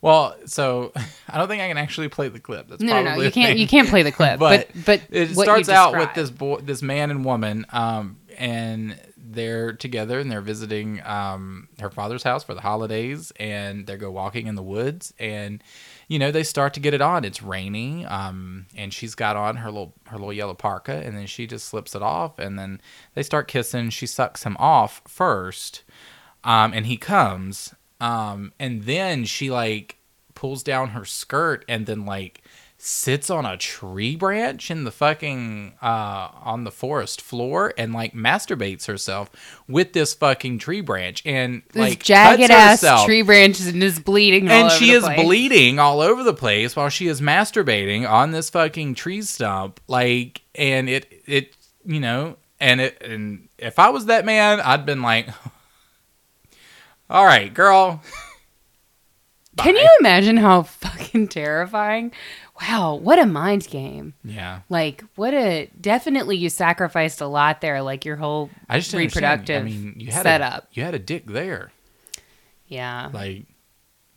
Well, 0.00 0.36
so 0.46 0.92
I 1.28 1.36
don't 1.36 1.48
think 1.48 1.60
I 1.60 1.66
can 1.66 1.78
actually 1.78 2.08
play 2.08 2.28
the 2.28 2.38
clip. 2.38 2.68
That's 2.68 2.80
No, 2.80 2.94
no, 2.94 3.02
probably 3.02 3.18
no. 3.18 3.26
You 3.26 3.32
can't. 3.32 3.48
thing. 3.48 3.58
You 3.58 3.66
can't 3.66 3.88
play 3.88 4.04
the 4.04 4.12
clip. 4.12 4.38
but 4.38 4.68
but 4.86 5.02
it 5.10 5.30
starts 5.34 5.68
out 5.68 5.96
with 5.96 6.14
this 6.14 6.30
boy, 6.30 6.58
this 6.58 6.80
man 6.80 7.10
and 7.10 7.24
woman, 7.24 7.66
um, 7.70 8.18
and 8.36 8.96
they're 9.30 9.72
together 9.72 10.18
and 10.18 10.30
they're 10.30 10.40
visiting 10.40 11.04
um, 11.04 11.68
her 11.80 11.90
father's 11.90 12.22
house 12.22 12.44
for 12.44 12.54
the 12.54 12.60
holidays, 12.60 13.32
and 13.36 13.86
they 13.86 13.96
go 13.96 14.10
walking 14.10 14.46
in 14.46 14.54
the 14.54 14.62
woods, 14.62 15.12
and 15.18 15.62
you 16.08 16.18
know 16.18 16.30
they 16.30 16.42
start 16.42 16.74
to 16.74 16.80
get 16.80 16.94
it 16.94 17.00
on. 17.00 17.24
It's 17.24 17.42
rainy, 17.42 18.04
um, 18.06 18.66
and 18.76 18.92
she's 18.92 19.14
got 19.14 19.36
on 19.36 19.56
her 19.56 19.70
little 19.70 19.94
her 20.06 20.16
little 20.16 20.32
yellow 20.32 20.54
parka, 20.54 20.94
and 20.94 21.16
then 21.16 21.26
she 21.26 21.46
just 21.46 21.66
slips 21.66 21.94
it 21.94 22.02
off, 22.02 22.38
and 22.38 22.58
then 22.58 22.80
they 23.14 23.22
start 23.22 23.48
kissing. 23.48 23.90
She 23.90 24.06
sucks 24.06 24.44
him 24.44 24.56
off 24.58 25.02
first, 25.06 25.84
um, 26.44 26.72
and 26.72 26.86
he 26.86 26.96
comes, 26.96 27.74
um, 28.00 28.52
and 28.58 28.84
then 28.84 29.24
she 29.24 29.50
like 29.50 29.98
pulls 30.34 30.62
down 30.62 30.90
her 30.90 31.04
skirt 31.04 31.64
and 31.68 31.86
then 31.86 32.06
like 32.06 32.42
sits 32.80 33.28
on 33.28 33.44
a 33.44 33.56
tree 33.56 34.14
branch 34.14 34.70
in 34.70 34.84
the 34.84 34.92
fucking 34.92 35.74
uh 35.82 36.28
on 36.44 36.62
the 36.62 36.70
forest 36.70 37.20
floor 37.20 37.74
and 37.76 37.92
like 37.92 38.12
masturbates 38.14 38.86
herself 38.86 39.28
with 39.66 39.92
this 39.94 40.14
fucking 40.14 40.58
tree 40.58 40.80
branch 40.80 41.20
and 41.26 41.62
this 41.72 41.80
like 41.80 42.02
jagged 42.04 42.40
cuts 42.40 42.52
ass 42.52 42.80
herself. 42.80 43.04
tree 43.04 43.22
branches 43.22 43.66
and 43.66 43.82
is 43.82 43.98
bleeding. 43.98 44.48
all 44.48 44.54
and 44.54 44.70
she 44.72 44.92
is 44.92 45.02
place. 45.02 45.20
bleeding 45.20 45.80
all 45.80 46.00
over 46.00 46.22
the 46.22 46.32
place 46.32 46.76
while 46.76 46.88
she 46.88 47.08
is 47.08 47.20
masturbating 47.20 48.08
on 48.08 48.30
this 48.30 48.48
fucking 48.48 48.94
tree 48.94 49.22
stump 49.22 49.80
like 49.88 50.42
and 50.54 50.88
it 50.88 51.22
it 51.26 51.56
you 51.84 51.98
know 51.98 52.36
and 52.60 52.80
it 52.80 53.02
and 53.02 53.48
if 53.58 53.80
i 53.80 53.88
was 53.88 54.06
that 54.06 54.24
man 54.24 54.60
i'd 54.60 54.86
been 54.86 55.02
like 55.02 55.28
all 57.10 57.24
right 57.24 57.52
girl 57.54 58.00
Can 59.56 59.74
you 59.74 59.88
imagine 59.98 60.36
how 60.36 60.62
fucking 60.62 61.26
terrifying? 61.26 62.12
Wow, 62.60 62.96
what 62.96 63.18
a 63.18 63.26
mind 63.26 63.68
game. 63.68 64.14
yeah 64.24 64.60
Like, 64.68 65.04
what 65.14 65.32
a 65.34 65.70
definitely 65.80 66.36
you 66.36 66.50
sacrificed 66.50 67.20
a 67.20 67.26
lot 67.26 67.60
there, 67.60 67.82
like 67.82 68.04
your 68.04 68.16
whole 68.16 68.50
i 68.68 68.78
just 68.78 68.92
reproductive 68.92 69.62
i 69.62 69.64
mean 69.64 69.94
you 69.98 70.10
had 70.10 70.22
setup. 70.22 70.64
a, 70.64 70.66
you 70.72 70.82
had 70.82 70.94
a 70.94 70.98
dick 70.98 71.26
there 71.26 71.70
yeah. 72.66 73.10
like 73.12 73.44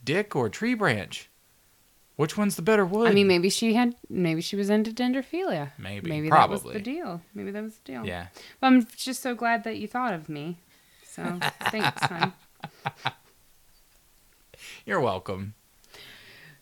dick 0.03 0.35
or 0.35 0.49
tree 0.49 0.73
branch 0.73 1.29
which 2.17 2.37
one's 2.37 2.55
the 2.55 2.61
better 2.61 2.85
wood 2.85 3.09
I 3.09 3.13
mean, 3.13 3.27
maybe 3.27 3.49
she 3.49 3.73
had, 3.73 3.95
maybe 4.09 4.41
she 4.41 4.55
was 4.55 4.69
into 4.69 4.91
dendrophilia. 4.91 5.71
Maybe, 5.79 6.07
maybe 6.09 6.29
that 6.29 6.49
was 6.49 6.61
probably. 6.61 6.73
the 6.73 6.83
deal. 6.83 7.21
Maybe 7.33 7.49
that 7.49 7.63
was 7.63 7.77
the 7.77 7.91
deal. 7.91 8.05
yeah 8.05 8.27
But 8.59 8.67
I'm 8.67 8.85
just 8.95 9.23
so 9.23 9.33
glad 9.33 9.63
that 9.63 9.77
you 9.77 9.87
thought 9.87 10.13
of 10.13 10.29
me. 10.29 10.59
So 11.03 11.39
thanks, 11.71 12.03
hon. 12.03 12.33
you're 14.85 14.99
welcome 15.01 15.55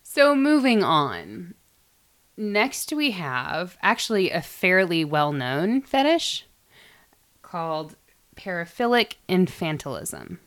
So 0.03 0.34
moving 0.36 0.84
on. 0.84 1.55
Next 2.39 2.93
we 2.93 3.11
have 3.11 3.77
actually 3.81 4.31
a 4.31 4.41
fairly 4.41 5.03
well-known 5.03 5.81
fetish 5.81 6.45
called 7.41 7.97
paraphilic 8.37 9.15
infantilism. 9.27 10.37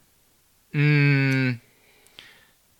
mm, 0.74 1.60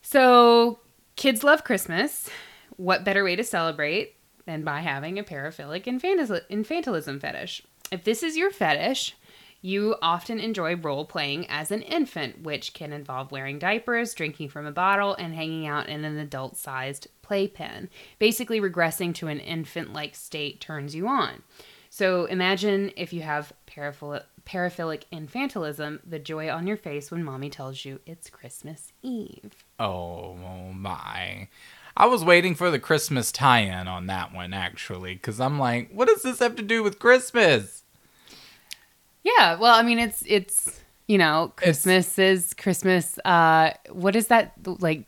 So 0.00 0.78
kids 1.16 1.44
love 1.44 1.62
Christmas. 1.62 2.30
What 2.76 3.04
better 3.04 3.22
way 3.22 3.36
to 3.36 3.44
celebrate 3.44 4.14
than 4.46 4.64
by 4.64 4.80
having 4.80 5.18
a 5.18 5.22
paraphilic 5.22 5.84
infantil- 5.84 6.40
infantilism 6.50 7.20
fetish? 7.20 7.62
If 7.90 8.04
this 8.04 8.22
is 8.22 8.38
your 8.38 8.50
fetish, 8.50 9.14
you 9.62 9.96
often 10.02 10.40
enjoy 10.40 10.76
role 10.76 11.04
playing 11.04 11.46
as 11.48 11.70
an 11.70 11.82
infant, 11.82 12.42
which 12.42 12.74
can 12.74 12.92
involve 12.92 13.30
wearing 13.30 13.58
diapers, 13.60 14.12
drinking 14.12 14.48
from 14.48 14.66
a 14.66 14.72
bottle, 14.72 15.14
and 15.14 15.34
hanging 15.34 15.66
out 15.66 15.88
in 15.88 16.04
an 16.04 16.18
adult 16.18 16.56
sized 16.56 17.06
playpen. 17.22 17.88
Basically, 18.18 18.60
regressing 18.60 19.14
to 19.14 19.28
an 19.28 19.38
infant 19.38 19.92
like 19.92 20.14
state 20.16 20.60
turns 20.60 20.94
you 20.94 21.06
on. 21.06 21.42
So 21.88 22.24
imagine 22.24 22.90
if 22.96 23.12
you 23.12 23.20
have 23.22 23.52
paraphilic, 23.66 24.24
infantilism, 25.12 26.00
the 26.04 26.18
joy 26.18 26.50
on 26.50 26.66
your 26.66 26.76
face 26.76 27.10
when 27.10 27.22
mommy 27.22 27.50
tells 27.50 27.84
you 27.84 28.00
it's 28.06 28.30
Christmas 28.30 28.92
Eve. 29.02 29.64
Oh 29.78 30.34
my. 30.72 31.48
I 31.94 32.06
was 32.06 32.24
waiting 32.24 32.54
for 32.54 32.70
the 32.70 32.78
Christmas 32.78 33.30
tie 33.30 33.60
in 33.60 33.86
on 33.86 34.06
that 34.06 34.32
one, 34.32 34.54
actually, 34.54 35.12
because 35.14 35.38
I'm 35.38 35.58
like, 35.58 35.90
what 35.92 36.08
does 36.08 36.22
this 36.22 36.38
have 36.38 36.56
to 36.56 36.62
do 36.62 36.82
with 36.82 36.98
Christmas? 36.98 37.81
Yeah, 39.24 39.56
well, 39.58 39.74
I 39.74 39.82
mean, 39.82 39.98
it's 39.98 40.22
it's 40.26 40.80
you 41.06 41.18
know, 41.18 41.52
Christmas 41.56 42.18
is 42.18 42.54
Christmas. 42.54 43.18
Uh, 43.24 43.72
what 43.90 44.16
is 44.16 44.28
that 44.28 44.52
like? 44.64 45.04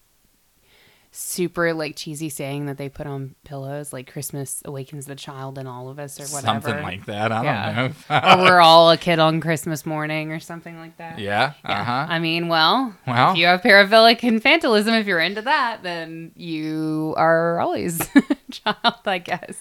Super 1.16 1.72
like 1.72 1.94
cheesy 1.94 2.28
saying 2.28 2.66
that 2.66 2.76
they 2.76 2.88
put 2.88 3.06
on 3.06 3.36
pillows, 3.44 3.92
like 3.92 4.10
Christmas 4.10 4.62
awakens 4.64 5.06
the 5.06 5.14
child 5.14 5.58
in 5.58 5.66
all 5.68 5.88
of 5.88 6.00
us, 6.00 6.18
or 6.18 6.24
whatever. 6.34 6.60
Something 6.68 6.82
like 6.82 7.06
that. 7.06 7.30
I 7.30 7.44
Yeah. 7.44 7.74
don't 7.88 8.10
know. 8.10 8.42
or 8.42 8.44
we're 8.50 8.60
all 8.60 8.90
a 8.90 8.96
kid 8.96 9.20
on 9.20 9.40
Christmas 9.40 9.86
morning, 9.86 10.32
or 10.32 10.40
something 10.40 10.76
like 10.76 10.96
that. 10.96 11.20
yeah. 11.20 11.52
Yeah. 11.64 11.80
Uh 11.80 11.84
huh. 11.84 12.06
I 12.08 12.18
mean, 12.18 12.48
well, 12.48 12.96
Well. 13.06 13.30
if 13.30 13.36
you 13.38 13.46
have 13.46 13.60
paraphilic 13.62 14.22
infantilism, 14.22 14.98
if 15.00 15.06
you're 15.06 15.20
into 15.20 15.42
that, 15.42 15.84
then 15.84 16.32
you 16.34 17.14
are 17.16 17.60
always 17.60 18.00
a 18.16 18.22
child, 18.50 18.96
I 19.06 19.18
guess. 19.18 19.54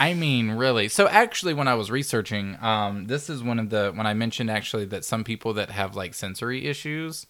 I 0.00 0.14
mean, 0.14 0.52
really. 0.52 0.88
So 0.88 1.06
actually, 1.08 1.54
when 1.54 1.68
I 1.68 1.74
was 1.74 1.90
researching, 1.90 2.56
um, 2.60 3.06
this 3.06 3.30
is 3.30 3.42
one 3.42 3.58
of 3.58 3.70
the 3.70 3.92
when 3.94 4.06
I 4.06 4.14
mentioned 4.14 4.50
actually 4.50 4.86
that 4.86 5.04
some 5.04 5.24
people 5.24 5.52
that 5.54 5.70
have 5.70 5.94
like 5.94 6.14
sensory 6.14 6.66
issues, 6.66 7.26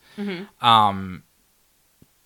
um, 0.60 1.24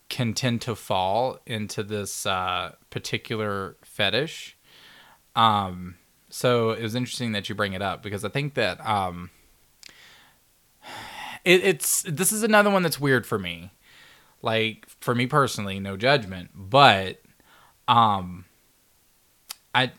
can 0.08 0.34
tend 0.34 0.60
to 0.62 0.76
fall 0.76 1.40
into 1.46 1.82
this 1.82 2.26
uh, 2.26 2.74
particular 2.90 3.76
fetish. 3.82 4.56
Um, 5.34 5.96
so 6.28 6.70
it 6.70 6.82
was 6.82 6.94
interesting 6.94 7.32
that 7.32 7.48
you 7.48 7.54
bring 7.54 7.72
it 7.72 7.82
up 7.82 8.02
because 8.02 8.24
I 8.24 8.28
think 8.28 8.54
that 8.54 8.84
um, 8.86 9.30
it, 11.44 11.64
it's 11.64 12.02
this 12.02 12.32
is 12.32 12.42
another 12.42 12.70
one 12.70 12.82
that's 12.82 13.00
weird 13.00 13.26
for 13.26 13.38
me. 13.38 13.72
Like 14.42 14.86
for 15.00 15.14
me 15.14 15.26
personally, 15.26 15.80
no 15.80 15.96
judgment, 15.96 16.50
but 16.54 17.20
um, 17.88 18.44
I 19.76 19.92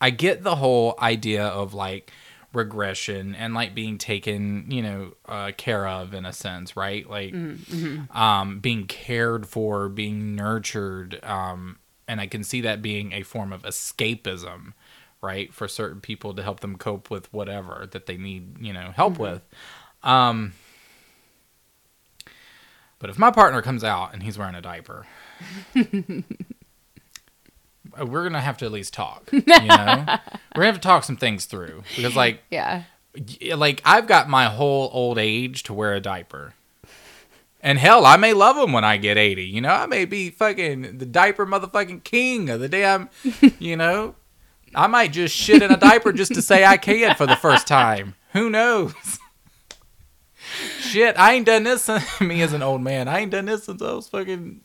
I 0.00 0.10
get 0.10 0.42
the 0.42 0.56
whole 0.56 0.94
idea 1.00 1.44
of 1.44 1.74
like 1.74 2.10
regression 2.52 3.34
and 3.34 3.54
like 3.54 3.74
being 3.74 3.98
taken, 3.98 4.70
you 4.70 4.82
know, 4.82 5.12
uh, 5.26 5.52
care 5.56 5.86
of 5.86 6.14
in 6.14 6.24
a 6.24 6.32
sense, 6.32 6.76
right? 6.76 7.08
Like 7.08 7.34
um, 8.14 8.60
being 8.60 8.86
cared 8.86 9.46
for, 9.46 9.88
being 9.88 10.34
nurtured, 10.34 11.22
um, 11.22 11.78
and 12.08 12.20
I 12.20 12.26
can 12.26 12.44
see 12.44 12.60
that 12.62 12.80
being 12.82 13.12
a 13.12 13.22
form 13.22 13.52
of 13.52 13.62
escapism, 13.62 14.72
right, 15.20 15.52
for 15.52 15.68
certain 15.68 16.00
people 16.00 16.34
to 16.34 16.42
help 16.42 16.60
them 16.60 16.76
cope 16.76 17.10
with 17.10 17.32
whatever 17.32 17.88
that 17.90 18.06
they 18.06 18.16
need, 18.16 18.58
you 18.60 18.72
know, 18.72 18.92
help 18.94 19.18
with. 19.18 19.42
Um, 20.02 20.52
but 22.98 23.10
if 23.10 23.18
my 23.18 23.30
partner 23.30 23.60
comes 23.60 23.84
out 23.84 24.14
and 24.14 24.22
he's 24.22 24.38
wearing 24.38 24.54
a 24.54 24.62
diaper, 24.62 25.06
we're 28.04 28.22
gonna 28.24 28.40
have 28.40 28.58
to 28.58 28.64
at 28.66 28.72
least 28.72 28.92
talk. 28.94 29.28
You 29.32 29.40
know, 29.46 29.46
we're 29.66 30.62
gonna 30.62 30.66
have 30.66 30.74
to 30.74 30.80
talk 30.80 31.04
some 31.04 31.16
things 31.16 31.44
through 31.46 31.82
because, 31.94 32.14
like, 32.16 32.42
Yeah. 32.50 32.82
like 33.54 33.80
I've 33.84 34.06
got 34.06 34.28
my 34.28 34.46
whole 34.46 34.90
old 34.92 35.18
age 35.18 35.62
to 35.64 35.74
wear 35.74 35.94
a 35.94 36.00
diaper. 36.00 36.54
And 37.62 37.78
hell, 37.78 38.06
I 38.06 38.16
may 38.16 38.32
love 38.32 38.54
them 38.56 38.72
when 38.72 38.84
I 38.84 38.96
get 38.96 39.16
80. 39.18 39.42
You 39.44 39.60
know, 39.60 39.70
I 39.70 39.86
may 39.86 40.04
be 40.04 40.30
fucking 40.30 40.98
the 40.98 41.06
diaper 41.06 41.44
motherfucking 41.46 42.04
king 42.04 42.48
of 42.50 42.60
the 42.60 42.68
damn, 42.68 43.08
you 43.58 43.76
know. 43.76 44.14
I 44.74 44.86
might 44.88 45.12
just 45.12 45.34
shit 45.34 45.62
in 45.62 45.70
a 45.72 45.76
diaper 45.76 46.12
just 46.12 46.34
to 46.34 46.42
say 46.42 46.64
I 46.64 46.76
can 46.76 47.14
for 47.16 47.26
the 47.26 47.34
first 47.36 47.66
time. 47.66 48.14
Who 48.34 48.50
knows? 48.50 48.92
Shit, 50.80 51.18
I 51.18 51.32
ain't 51.34 51.46
done 51.46 51.64
this. 51.64 51.84
since- 51.84 52.20
Me 52.20 52.42
as 52.42 52.52
an 52.52 52.62
old 52.62 52.82
man, 52.82 53.08
I 53.08 53.20
ain't 53.20 53.30
done 53.30 53.46
this 53.46 53.64
since 53.64 53.82
I 53.82 53.92
was 53.94 54.08
fucking. 54.08 54.60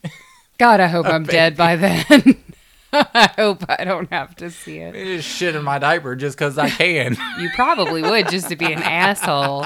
God, 0.57 0.79
I 0.79 0.87
hope 0.87 1.05
I'm 1.07 1.23
dead 1.23 1.57
by 1.57 1.75
then. 1.75 2.43
I 3.13 3.31
hope 3.35 3.63
I 3.69 3.83
don't 3.83 4.11
have 4.11 4.35
to 4.37 4.49
see 4.51 4.77
it. 4.79 4.93
just 4.93 5.27
shit 5.27 5.55
in 5.55 5.63
my 5.63 5.79
diaper 5.79 6.15
just 6.15 6.37
because 6.37 6.57
I 6.57 6.69
can. 6.69 7.17
You 7.39 7.49
probably 7.55 8.01
would 8.01 8.29
just 8.29 8.49
to 8.49 8.55
be 8.55 8.71
an 8.71 8.83
asshole. 8.83 9.65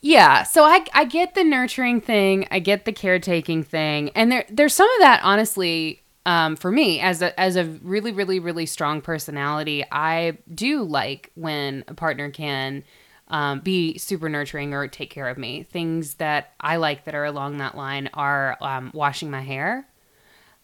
Yeah, 0.00 0.42
so 0.44 0.64
I 0.64 0.84
I 0.92 1.04
get 1.04 1.34
the 1.34 1.44
nurturing 1.44 2.00
thing, 2.00 2.46
I 2.50 2.58
get 2.58 2.84
the 2.84 2.92
caretaking 2.92 3.62
thing, 3.64 4.10
and 4.10 4.30
there 4.32 4.44
there's 4.48 4.74
some 4.74 4.90
of 4.90 4.98
that 5.00 5.20
honestly 5.22 6.02
um, 6.26 6.56
for 6.56 6.70
me 6.72 7.00
as 7.00 7.22
a 7.22 7.38
as 7.38 7.56
a 7.56 7.64
really 7.82 8.12
really 8.12 8.38
really 8.40 8.66
strong 8.66 9.00
personality. 9.00 9.84
I 9.90 10.38
do 10.52 10.82
like 10.82 11.30
when 11.34 11.84
a 11.88 11.94
partner 11.94 12.30
can 12.30 12.84
um, 13.28 13.60
be 13.60 13.96
super 13.98 14.28
nurturing 14.28 14.74
or 14.74 14.86
take 14.88 15.10
care 15.10 15.28
of 15.28 15.38
me. 15.38 15.62
Things 15.64 16.14
that 16.14 16.52
I 16.60 16.76
like 16.76 17.04
that 17.04 17.14
are 17.14 17.24
along 17.24 17.58
that 17.58 17.76
line 17.76 18.10
are 18.14 18.56
um, 18.60 18.90
washing 18.94 19.30
my 19.30 19.40
hair. 19.40 19.86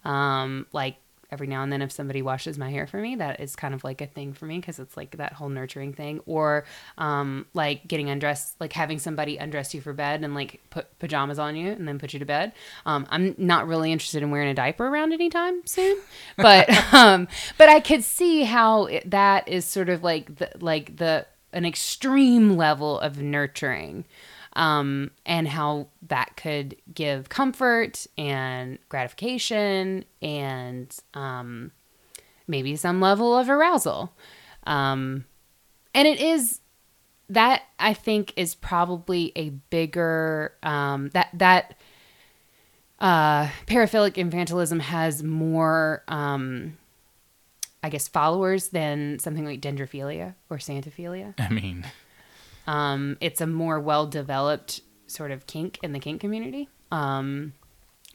Um, 0.04 0.66
like 0.72 0.96
every 1.30 1.46
now 1.46 1.62
and 1.62 1.72
then, 1.72 1.82
if 1.82 1.92
somebody 1.92 2.22
washes 2.22 2.58
my 2.58 2.70
hair 2.70 2.86
for 2.86 2.98
me, 2.98 3.16
that 3.16 3.40
is 3.40 3.56
kind 3.56 3.74
of 3.74 3.84
like 3.84 4.00
a 4.00 4.06
thing 4.06 4.32
for 4.32 4.46
me 4.46 4.58
because 4.58 4.78
it's 4.78 4.96
like 4.96 5.16
that 5.16 5.34
whole 5.34 5.48
nurturing 5.48 5.92
thing. 5.92 6.20
Or 6.26 6.64
um, 6.96 7.46
like 7.54 7.86
getting 7.86 8.08
undressed, 8.10 8.60
like 8.60 8.72
having 8.72 8.98
somebody 8.98 9.36
undress 9.36 9.74
you 9.74 9.80
for 9.80 9.92
bed 9.92 10.22
and 10.24 10.34
like 10.34 10.60
put 10.70 10.98
pajamas 10.98 11.38
on 11.38 11.56
you 11.56 11.70
and 11.70 11.86
then 11.86 11.98
put 11.98 12.12
you 12.12 12.18
to 12.18 12.24
bed. 12.26 12.52
Um, 12.86 13.06
I'm 13.10 13.34
not 13.38 13.66
really 13.66 13.92
interested 13.92 14.22
in 14.22 14.30
wearing 14.30 14.48
a 14.48 14.54
diaper 14.54 14.86
around 14.86 15.12
anytime 15.12 15.66
soon, 15.66 15.98
but 16.36 16.68
um, 16.94 17.28
but 17.56 17.68
I 17.68 17.80
could 17.80 18.04
see 18.04 18.44
how 18.44 18.86
it, 18.86 19.10
that 19.10 19.48
is 19.48 19.64
sort 19.64 19.88
of 19.88 20.02
like 20.02 20.36
the 20.36 20.50
like 20.60 20.96
the 20.96 21.26
an 21.52 21.64
extreme 21.64 22.56
level 22.56 23.00
of 23.00 23.18
nurturing 23.18 24.04
um, 24.58 25.12
and 25.24 25.46
how 25.46 25.86
that 26.08 26.36
could 26.36 26.74
give 26.92 27.28
comfort 27.28 28.08
and 28.18 28.80
gratification 28.88 30.04
and 30.20 30.94
um, 31.14 31.70
maybe 32.48 32.74
some 32.74 33.00
level 33.00 33.38
of 33.38 33.48
arousal. 33.48 34.12
Um, 34.64 35.24
and 35.94 36.08
it 36.08 36.20
is 36.20 36.60
that 37.30 37.62
I 37.78 37.94
think 37.94 38.32
is 38.36 38.56
probably 38.56 39.32
a 39.36 39.50
bigger 39.50 40.54
um, 40.64 41.10
that 41.10 41.28
that 41.34 41.76
uh, 42.98 43.48
paraphilic 43.68 44.14
infantilism 44.14 44.80
has 44.80 45.22
more, 45.22 46.02
um, 46.08 46.76
I 47.84 47.90
guess, 47.90 48.08
followers 48.08 48.70
than 48.70 49.20
something 49.20 49.44
like 49.44 49.60
dendrophilia 49.60 50.34
or 50.50 50.56
santaphilia. 50.56 51.34
I 51.38 51.48
mean, 51.48 51.86
Um, 52.68 53.16
it's 53.22 53.40
a 53.40 53.46
more 53.46 53.80
well 53.80 54.06
developed 54.06 54.82
sort 55.06 55.30
of 55.30 55.46
kink 55.46 55.78
in 55.82 55.92
the 55.92 55.98
kink 55.98 56.20
community. 56.20 56.68
Um, 56.92 57.54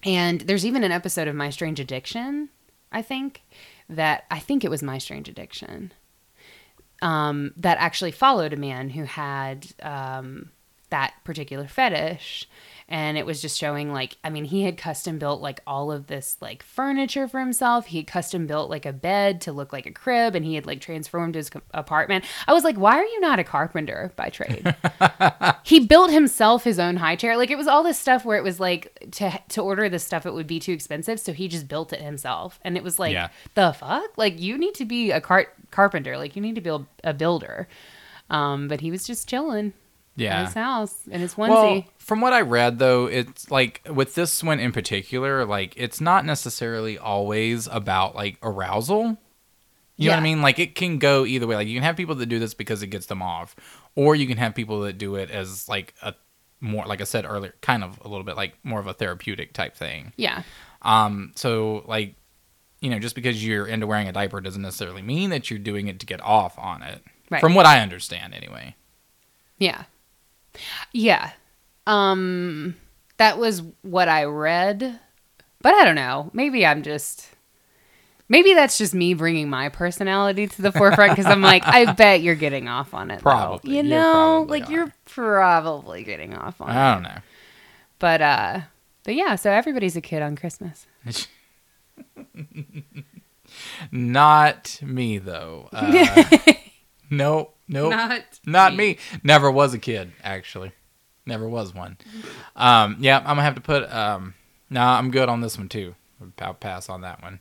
and 0.05 0.41
there's 0.41 0.65
even 0.65 0.83
an 0.83 0.91
episode 0.91 1.27
of 1.27 1.35
My 1.35 1.49
Strange 1.49 1.79
Addiction, 1.79 2.49
I 2.91 3.01
think, 3.01 3.41
that 3.89 4.25
I 4.29 4.37
think 4.37 4.63
it 4.63 4.69
was 4.69 4.83
My 4.83 4.99
Strange 4.99 5.27
Addiction, 5.27 5.91
um, 7.01 7.53
that 7.57 7.79
actually 7.79 8.11
followed 8.11 8.53
a 8.53 8.57
man 8.57 8.91
who 8.91 9.05
had 9.05 9.67
um, 9.81 10.51
that 10.93 11.15
particular 11.23 11.67
fetish. 11.67 12.47
And 12.87 13.17
it 13.17 13.25
was 13.25 13.41
just 13.41 13.57
showing, 13.57 13.91
like, 13.91 14.17
I 14.23 14.29
mean, 14.29 14.45
he 14.45 14.63
had 14.63 14.77
custom 14.77 15.17
built 15.17 15.41
like 15.41 15.61
all 15.65 15.91
of 15.91 16.05
this 16.05 16.37
like 16.39 16.61
furniture 16.61 17.27
for 17.27 17.39
himself. 17.39 17.87
He 17.87 17.97
had 17.97 18.05
custom 18.07 18.45
built 18.45 18.69
like 18.69 18.85
a 18.85 18.93
bed 18.93 19.41
to 19.41 19.51
look 19.53 19.73
like 19.73 19.87
a 19.87 19.91
crib, 19.91 20.35
and 20.35 20.45
he 20.45 20.53
had 20.53 20.67
like 20.67 20.81
transformed 20.81 21.33
his 21.33 21.49
apartment. 21.73 22.25
I 22.45 22.53
was 22.53 22.63
like, 22.63 22.75
why 22.75 22.97
are 22.99 23.05
you 23.05 23.19
not 23.21 23.39
a 23.39 23.43
carpenter 23.43 24.11
by 24.15 24.29
trade? 24.29 24.75
he 25.63 25.79
built 25.79 26.11
himself 26.11 26.63
his 26.65 26.77
own 26.77 26.97
high 26.97 27.15
chair. 27.15 27.37
Like 27.37 27.49
it 27.49 27.57
was 27.57 27.67
all 27.67 27.81
this 27.83 27.97
stuff 27.97 28.25
where 28.25 28.37
it 28.37 28.43
was 28.43 28.59
like 28.59 29.07
to 29.13 29.31
to 29.49 29.61
order 29.61 29.89
this 29.89 30.03
stuff 30.03 30.25
it 30.27 30.33
would 30.33 30.45
be 30.47 30.59
too 30.59 30.73
expensive, 30.73 31.19
so 31.19 31.33
he 31.33 31.47
just 31.47 31.67
built 31.67 31.93
it 31.93 32.01
himself. 32.01 32.59
And 32.63 32.77
it 32.77 32.83
was 32.83 32.99
like 32.99 33.13
Yeah. 33.13 33.29
the 33.55 33.71
fuck? 33.71 34.15
Like 34.17 34.39
you 34.39 34.57
need 34.57 34.75
to 34.75 34.85
be 34.85 35.09
a 35.09 35.21
car- 35.21 35.51
carpenter. 35.71 36.17
Like 36.17 36.35
you 36.35 36.41
need 36.41 36.55
to 36.55 36.61
be 36.61 36.85
a 37.03 37.13
builder. 37.13 37.67
Um, 38.29 38.67
but 38.67 38.81
he 38.81 38.91
was 38.91 39.05
just 39.07 39.27
chilling 39.27 39.73
yeah. 40.15 40.45
his 40.45 40.53
house 40.53 40.95
in 41.09 41.21
his 41.21 41.35
onesie. 41.35 41.49
Well, 41.49 41.85
from 41.97 42.21
what 42.21 42.33
I 42.33 42.41
read 42.41 42.79
though, 42.79 43.05
it's 43.05 43.49
like 43.49 43.81
with 43.89 44.15
this 44.15 44.43
one 44.43 44.59
in 44.59 44.71
particular, 44.71 45.45
like 45.45 45.73
it's 45.77 46.01
not 46.01 46.25
necessarily 46.25 46.97
always 46.97 47.67
about 47.67 48.15
like 48.15 48.37
arousal. 48.41 49.17
You 49.95 50.09
know 50.09 50.15
what 50.15 50.21
I 50.21 50.23
mean? 50.23 50.41
Like 50.41 50.59
it 50.59 50.75
can 50.75 50.97
go 50.97 51.23
either 51.25 51.47
way. 51.47 51.55
Like 51.55 51.67
you 51.67 51.75
can 51.75 51.83
have 51.83 51.95
people 51.95 52.15
that 52.15 52.25
do 52.25 52.39
this 52.39 52.53
because 52.53 52.81
it 52.81 52.87
gets 52.87 53.05
them 53.05 53.21
off, 53.21 53.55
or 53.95 54.15
you 54.15 54.27
can 54.27 54.37
have 54.37 54.55
people 54.55 54.81
that 54.81 54.97
do 54.97 55.15
it 55.15 55.29
as 55.29 55.69
like 55.69 55.93
a 56.01 56.15
more, 56.59 56.85
like 56.85 56.99
I 56.99 57.03
said 57.03 57.25
earlier, 57.25 57.53
kind 57.61 57.83
of 57.83 57.99
a 58.03 58.07
little 58.07 58.23
bit 58.23 58.35
like 58.35 58.55
more 58.63 58.79
of 58.79 58.87
a 58.87 58.93
therapeutic 58.93 59.53
type 59.53 59.75
thing. 59.75 60.13
yeah. 60.17 60.43
Um, 60.81 61.31
so 61.35 61.83
like, 61.87 62.15
you 62.81 62.89
know, 62.89 62.99
just 62.99 63.15
because 63.15 63.45
you're 63.45 63.67
into 63.67 63.87
wearing 63.87 64.09
a 64.09 64.11
diaper 64.11 64.41
doesn't 64.41 64.61
necessarily 64.61 65.01
mean 65.01 65.29
that 65.29 65.49
you're 65.49 65.59
doing 65.59 65.87
it 65.87 65.99
to 66.01 66.05
get 66.05 66.21
off 66.21 66.59
on 66.59 66.83
it. 66.83 67.01
Right. 67.29 67.39
From 67.39 67.55
what 67.55 67.65
I 67.65 67.79
understand, 67.79 68.33
anyway. 68.33 68.75
Yeah. 69.57 69.83
Yeah. 70.91 71.31
Um 71.87 72.75
that 73.17 73.37
was 73.37 73.61
what 73.81 74.09
I 74.09 74.25
read. 74.25 74.99
But 75.61 75.73
I 75.75 75.85
don't 75.85 75.95
know. 75.95 76.29
Maybe 76.33 76.65
I'm 76.65 76.83
just 76.83 77.29
Maybe 78.29 78.53
that's 78.53 78.77
just 78.77 78.93
me 78.95 79.13
bringing 79.13 79.49
my 79.49 79.69
personality 79.69 80.47
to 80.47 80.61
the 80.61 80.71
forefront 80.71 81.11
because 81.11 81.25
I'm 81.25 81.41
like, 81.41 81.63
I 81.67 81.91
bet 81.93 82.21
you're 82.21 82.35
getting 82.35 82.67
off 82.67 82.93
on 82.93 83.11
it. 83.11 83.21
Probably. 83.21 83.71
You 83.71 83.77
You 83.77 83.83
know, 83.83 84.11
probably 84.45 84.59
like 84.61 84.69
are. 84.69 84.71
you're 84.73 84.93
probably 85.05 86.03
getting 86.03 86.33
off 86.33 86.59
on 86.61 86.69
it. 86.69 86.73
I 86.73 86.91
it. 86.91 86.93
don't 86.95 87.03
know. 87.03 87.17
But 87.99 88.21
uh 88.21 88.59
but 89.03 89.15
yeah, 89.15 89.35
so 89.35 89.51
everybody's 89.51 89.95
a 89.97 90.01
kid 90.01 90.21
on 90.21 90.35
Christmas. 90.35 90.87
Not 93.91 94.79
me 94.81 95.17
though. 95.19 95.69
Uh, 95.71 96.35
nope, 97.09 97.55
nope, 97.73 97.91
not, 97.91 98.21
Not 98.45 98.75
me. 98.75 98.97
Never 99.23 99.51
was 99.51 99.73
a 99.73 99.79
kid, 99.79 100.11
actually. 100.23 100.71
Never 101.25 101.47
was 101.47 101.73
one. 101.73 101.97
Um, 102.55 102.97
yeah, 102.99 103.19
I'm 103.19 103.25
gonna 103.25 103.43
have 103.43 103.55
to 103.55 103.61
put. 103.61 103.91
Um, 103.91 104.33
nah, 104.69 104.97
I'm 104.97 105.11
good 105.11 105.29
on 105.29 105.41
this 105.41 105.57
one 105.57 105.69
too. 105.69 105.95
I'll 106.39 106.53
pass 106.53 106.89
on 106.89 107.01
that 107.01 107.21
one. 107.21 107.39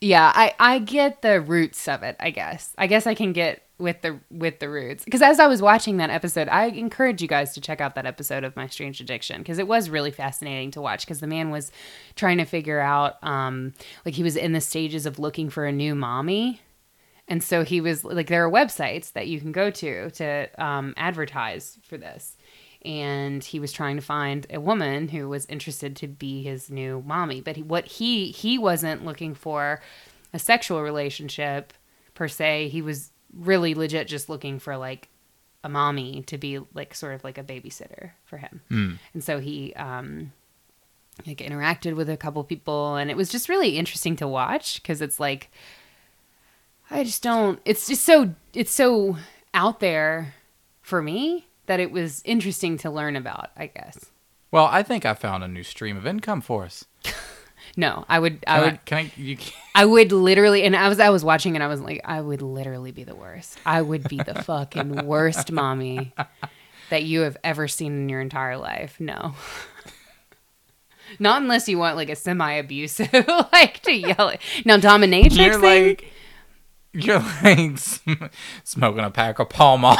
Yeah, 0.00 0.30
I 0.34 0.54
I 0.58 0.78
get 0.78 1.22
the 1.22 1.40
roots 1.40 1.88
of 1.88 2.02
it, 2.02 2.16
I 2.20 2.30
guess. 2.30 2.74
I 2.76 2.86
guess 2.86 3.06
I 3.06 3.14
can 3.14 3.32
get 3.32 3.62
with 3.78 4.02
the 4.02 4.20
with 4.30 4.60
the 4.60 4.68
roots 4.68 5.04
because 5.04 5.22
as 5.22 5.40
I 5.40 5.46
was 5.46 5.60
watching 5.60 5.96
that 5.96 6.10
episode, 6.10 6.48
I 6.48 6.66
encourage 6.66 7.20
you 7.20 7.28
guys 7.28 7.54
to 7.54 7.60
check 7.60 7.80
out 7.80 7.96
that 7.96 8.06
episode 8.06 8.44
of 8.44 8.54
My 8.54 8.68
Strange 8.68 9.00
Addiction 9.00 9.38
because 9.38 9.58
it 9.58 9.66
was 9.66 9.90
really 9.90 10.12
fascinating 10.12 10.70
to 10.72 10.80
watch 10.80 11.04
because 11.04 11.20
the 11.20 11.26
man 11.26 11.50
was 11.50 11.72
trying 12.14 12.38
to 12.38 12.44
figure 12.44 12.80
out 12.80 13.16
um 13.24 13.72
like 14.04 14.14
he 14.14 14.22
was 14.22 14.36
in 14.36 14.52
the 14.52 14.60
stages 14.60 15.06
of 15.06 15.18
looking 15.18 15.50
for 15.50 15.64
a 15.64 15.72
new 15.72 15.94
mommy. 15.94 16.60
And 17.26 17.42
so 17.42 17.64
he 17.64 17.80
was 17.80 18.04
like, 18.04 18.28
there 18.28 18.44
are 18.44 18.50
websites 18.50 19.12
that 19.12 19.28
you 19.28 19.40
can 19.40 19.52
go 19.52 19.70
to 19.70 20.10
to 20.10 20.48
um, 20.62 20.94
advertise 20.96 21.78
for 21.82 21.96
this. 21.96 22.36
And 22.84 23.42
he 23.42 23.58
was 23.58 23.72
trying 23.72 23.96
to 23.96 24.02
find 24.02 24.46
a 24.50 24.60
woman 24.60 25.08
who 25.08 25.28
was 25.28 25.46
interested 25.46 25.96
to 25.96 26.06
be 26.06 26.42
his 26.42 26.70
new 26.70 27.02
mommy. 27.06 27.40
But 27.40 27.56
he, 27.56 27.62
what 27.62 27.86
he 27.86 28.30
he 28.30 28.58
wasn't 28.58 29.04
looking 29.06 29.34
for 29.34 29.80
a 30.34 30.38
sexual 30.38 30.82
relationship 30.82 31.72
per 32.12 32.28
se. 32.28 32.68
He 32.68 32.82
was 32.82 33.10
really 33.32 33.74
legit 33.74 34.06
just 34.06 34.28
looking 34.28 34.58
for 34.58 34.76
like 34.76 35.08
a 35.62 35.68
mommy 35.68 36.22
to 36.26 36.36
be 36.36 36.60
like 36.74 36.94
sort 36.94 37.14
of 37.14 37.24
like 37.24 37.38
a 37.38 37.42
babysitter 37.42 38.10
for 38.26 38.36
him. 38.36 38.60
And 39.14 39.24
so 39.24 39.40
he 39.40 39.72
um, 39.74 40.32
like 41.26 41.38
interacted 41.38 41.96
with 41.96 42.10
a 42.10 42.18
couple 42.18 42.44
people, 42.44 42.96
and 42.96 43.10
it 43.10 43.16
was 43.16 43.30
just 43.30 43.48
really 43.48 43.78
interesting 43.78 44.14
to 44.16 44.28
watch 44.28 44.82
because 44.82 45.00
it's 45.00 45.18
like 45.18 45.50
I 46.90 47.04
just 47.04 47.22
don't. 47.22 47.60
It's 47.64 47.86
just 47.86 48.04
so 48.04 48.34
it's 48.52 48.72
so 48.72 49.16
out 49.52 49.80
there 49.80 50.34
for 50.82 51.00
me 51.02 51.46
that 51.66 51.80
it 51.80 51.90
was 51.90 52.22
interesting 52.24 52.76
to 52.78 52.90
learn 52.90 53.16
about. 53.16 53.50
I 53.56 53.66
guess. 53.68 54.06
Well, 54.50 54.66
I 54.70 54.82
think 54.82 55.04
I 55.04 55.14
found 55.14 55.42
a 55.42 55.48
new 55.48 55.62
stream 55.64 55.96
of 55.96 56.06
income 56.06 56.40
for 56.40 56.64
us. 56.64 56.84
No, 57.76 58.04
I 58.08 58.18
would. 58.20 58.44
I 58.46 58.54
Can 58.56 58.62
I, 58.62 58.64
would. 58.66 58.84
can 58.84 58.98
I? 58.98 59.12
You, 59.16 59.36
can- 59.36 59.52
I 59.74 59.84
would 59.84 60.12
literally, 60.12 60.62
and 60.62 60.76
I 60.76 60.88
was, 60.88 61.00
I 61.00 61.08
was 61.10 61.24
watching, 61.24 61.56
and 61.56 61.62
I 61.62 61.66
was 61.66 61.80
like, 61.80 62.02
I 62.04 62.20
would 62.20 62.40
literally 62.42 62.92
be 62.92 63.02
the 63.02 63.16
worst. 63.16 63.58
I 63.66 63.82
would 63.82 64.06
be 64.08 64.18
the 64.18 64.34
fucking 64.44 65.06
worst 65.06 65.50
mommy 65.50 66.12
that 66.90 67.02
you 67.02 67.20
have 67.22 67.36
ever 67.42 67.66
seen 67.66 67.92
in 68.02 68.08
your 68.08 68.20
entire 68.20 68.58
life. 68.58 69.00
No, 69.00 69.34
not 71.18 71.42
unless 71.42 71.68
you 71.68 71.78
want 71.78 71.96
like 71.96 72.10
a 72.10 72.16
semi-abusive, 72.16 73.12
like 73.52 73.80
to 73.82 73.92
yell 73.92 74.28
it. 74.28 74.40
Now, 74.64 74.76
dominatrix 74.76 75.36
you're 75.36 75.60
thing, 75.60 75.86
like. 75.88 76.12
You're 76.94 77.18
like 77.42 77.78
sm- 77.78 78.24
smoking 78.62 79.04
a 79.04 79.10
pack 79.10 79.40
of 79.40 79.48
Pall 79.48 79.78
Malls. 79.78 79.98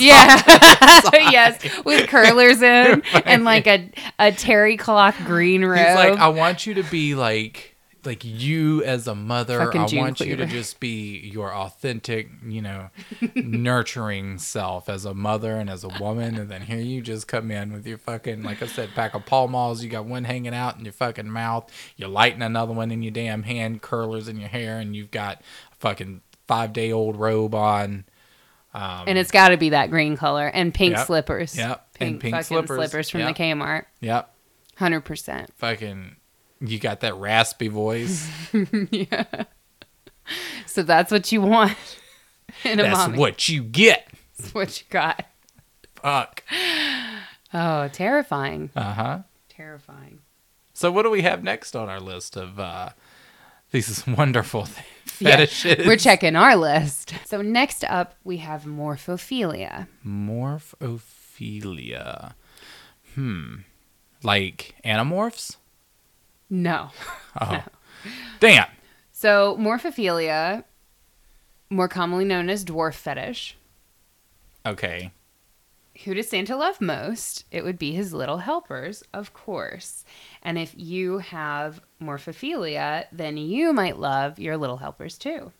yeah, 0.00 0.42
yes, 1.12 1.84
with 1.84 2.08
curlers 2.08 2.60
in 2.60 3.02
and 3.24 3.44
like 3.44 3.66
a 3.66 3.90
a 4.18 4.30
terry 4.30 4.76
cloth 4.76 5.16
green 5.24 5.64
robe. 5.64 5.78
He's 5.78 5.94
like, 5.94 6.18
I 6.18 6.28
want 6.28 6.66
you 6.66 6.74
to 6.74 6.82
be 6.84 7.14
like, 7.14 7.76
like 8.04 8.24
you 8.24 8.82
as 8.84 9.06
a 9.06 9.14
mother. 9.14 9.58
Fucking 9.58 9.80
I 9.80 9.86
June 9.86 10.00
want 10.00 10.20
you 10.20 10.36
to 10.36 10.46
just 10.46 10.80
be 10.80 11.18
your 11.20 11.54
authentic, 11.54 12.28
you 12.46 12.60
know, 12.60 12.90
nurturing 13.34 14.38
self 14.38 14.88
as 14.88 15.04
a 15.06 15.14
mother 15.14 15.56
and 15.56 15.70
as 15.70 15.84
a 15.84 15.88
woman. 16.00 16.36
And 16.36 16.50
then 16.50 16.62
here 16.62 16.78
you 16.78 17.00
just 17.00 17.26
come 17.26 17.50
in 17.50 17.72
with 17.72 17.86
your 17.86 17.98
fucking, 17.98 18.42
like 18.42 18.62
I 18.62 18.66
said, 18.66 18.90
pack 18.94 19.14
of 19.14 19.24
Pall 19.24 19.48
Malls. 19.48 19.82
You 19.82 19.88
got 19.88 20.04
one 20.04 20.24
hanging 20.24 20.54
out 20.54 20.78
in 20.78 20.84
your 20.84 20.92
fucking 20.92 21.30
mouth. 21.30 21.70
You're 21.96 22.10
lighting 22.10 22.42
another 22.42 22.74
one 22.74 22.90
in 22.90 23.02
your 23.02 23.12
damn 23.12 23.44
hand, 23.44 23.80
curlers 23.80 24.28
in 24.28 24.38
your 24.38 24.50
hair, 24.50 24.78
and 24.78 24.94
you've 24.94 25.10
got 25.10 25.40
fucking 25.78 26.20
five 26.46 26.72
day 26.72 26.92
old 26.92 27.16
robe 27.16 27.54
on. 27.54 28.04
and 28.74 29.18
it's 29.18 29.30
got 29.30 29.48
to 29.48 29.56
be 29.56 29.70
that 29.70 29.90
green 29.90 30.16
color 30.16 30.46
and 30.48 30.72
pink 30.74 30.96
Yep. 30.96 31.06
slippers. 31.06 31.56
Yep. 31.56 31.94
pink, 31.94 32.10
And 32.12 32.20
pink 32.20 32.34
fucking 32.34 32.44
slippers. 32.44 32.76
slippers 32.76 33.10
from 33.10 33.20
Yep. 33.20 33.36
the 33.36 33.42
Kmart. 33.42 33.84
Yep. 34.00 34.30
Hundred 34.76 35.02
percent. 35.02 35.50
Fucking, 35.58 36.16
you 36.60 36.78
got 36.80 37.00
that 37.00 37.14
raspy 37.16 37.68
voice. 37.68 38.28
Yeah. 38.90 39.24
So 40.66 40.82
that's 40.82 41.12
what 41.12 41.30
you 41.32 41.42
want 41.42 41.76
in 42.64 42.80
a 42.80 42.82
That's 42.84 42.96
mommy. 42.98 43.18
what 43.18 43.46
you 43.48 43.62
get. 43.62 44.08
That's 44.38 44.54
what 44.54 44.80
you 44.80 44.86
got. 44.90 45.24
fuck. 45.96 46.42
Oh, 47.52 47.88
terrifying. 47.88 48.70
Uh 48.74 48.92
huh. 48.94 49.18
Terrifying. 49.48 50.20
So 50.72 50.90
what 50.90 51.02
do 51.02 51.10
we 51.10 51.22
have 51.22 51.44
next 51.44 51.76
on 51.76 51.88
our 51.88 52.00
list 52.00 52.36
of 52.36 52.58
uh, 52.58 52.90
these 53.70 54.04
wonderful 54.08 54.66
Yeah, 54.76 54.82
fetishes? 55.14 55.86
We're 55.86 55.96
checking 55.96 56.36
our 56.36 56.56
list. 56.56 57.14
So 57.24 57.40
next 57.42 57.84
up, 57.84 58.14
we 58.24 58.38
have 58.38 58.64
morphophilia. 58.64 59.86
Morphophilia. 60.06 62.32
Hmm. 63.14 63.56
Like 64.22 64.74
animorphs? 64.84 65.56
No. 66.50 66.90
Oh. 67.40 67.64
Damn. 68.40 68.66
So 69.12 69.56
morphophilia, 69.58 70.64
more 71.70 71.88
commonly 71.88 72.24
known 72.24 72.50
as 72.50 72.64
dwarf 72.64 72.94
fetish. 72.94 73.56
Okay. 74.66 75.12
Who 76.02 76.14
does 76.14 76.28
Santa 76.28 76.56
love 76.56 76.80
most? 76.80 77.44
It 77.52 77.62
would 77.62 77.78
be 77.78 77.92
his 77.92 78.12
little 78.12 78.38
helpers, 78.38 79.04
of 79.12 79.32
course. 79.32 80.04
And 80.42 80.58
if 80.58 80.74
you 80.76 81.18
have 81.18 81.80
morphophilia, 82.02 83.06
then 83.12 83.36
you 83.36 83.72
might 83.72 83.98
love 83.98 84.38
your 84.38 84.56
little 84.56 84.78
helpers 84.78 85.16
too. 85.16 85.52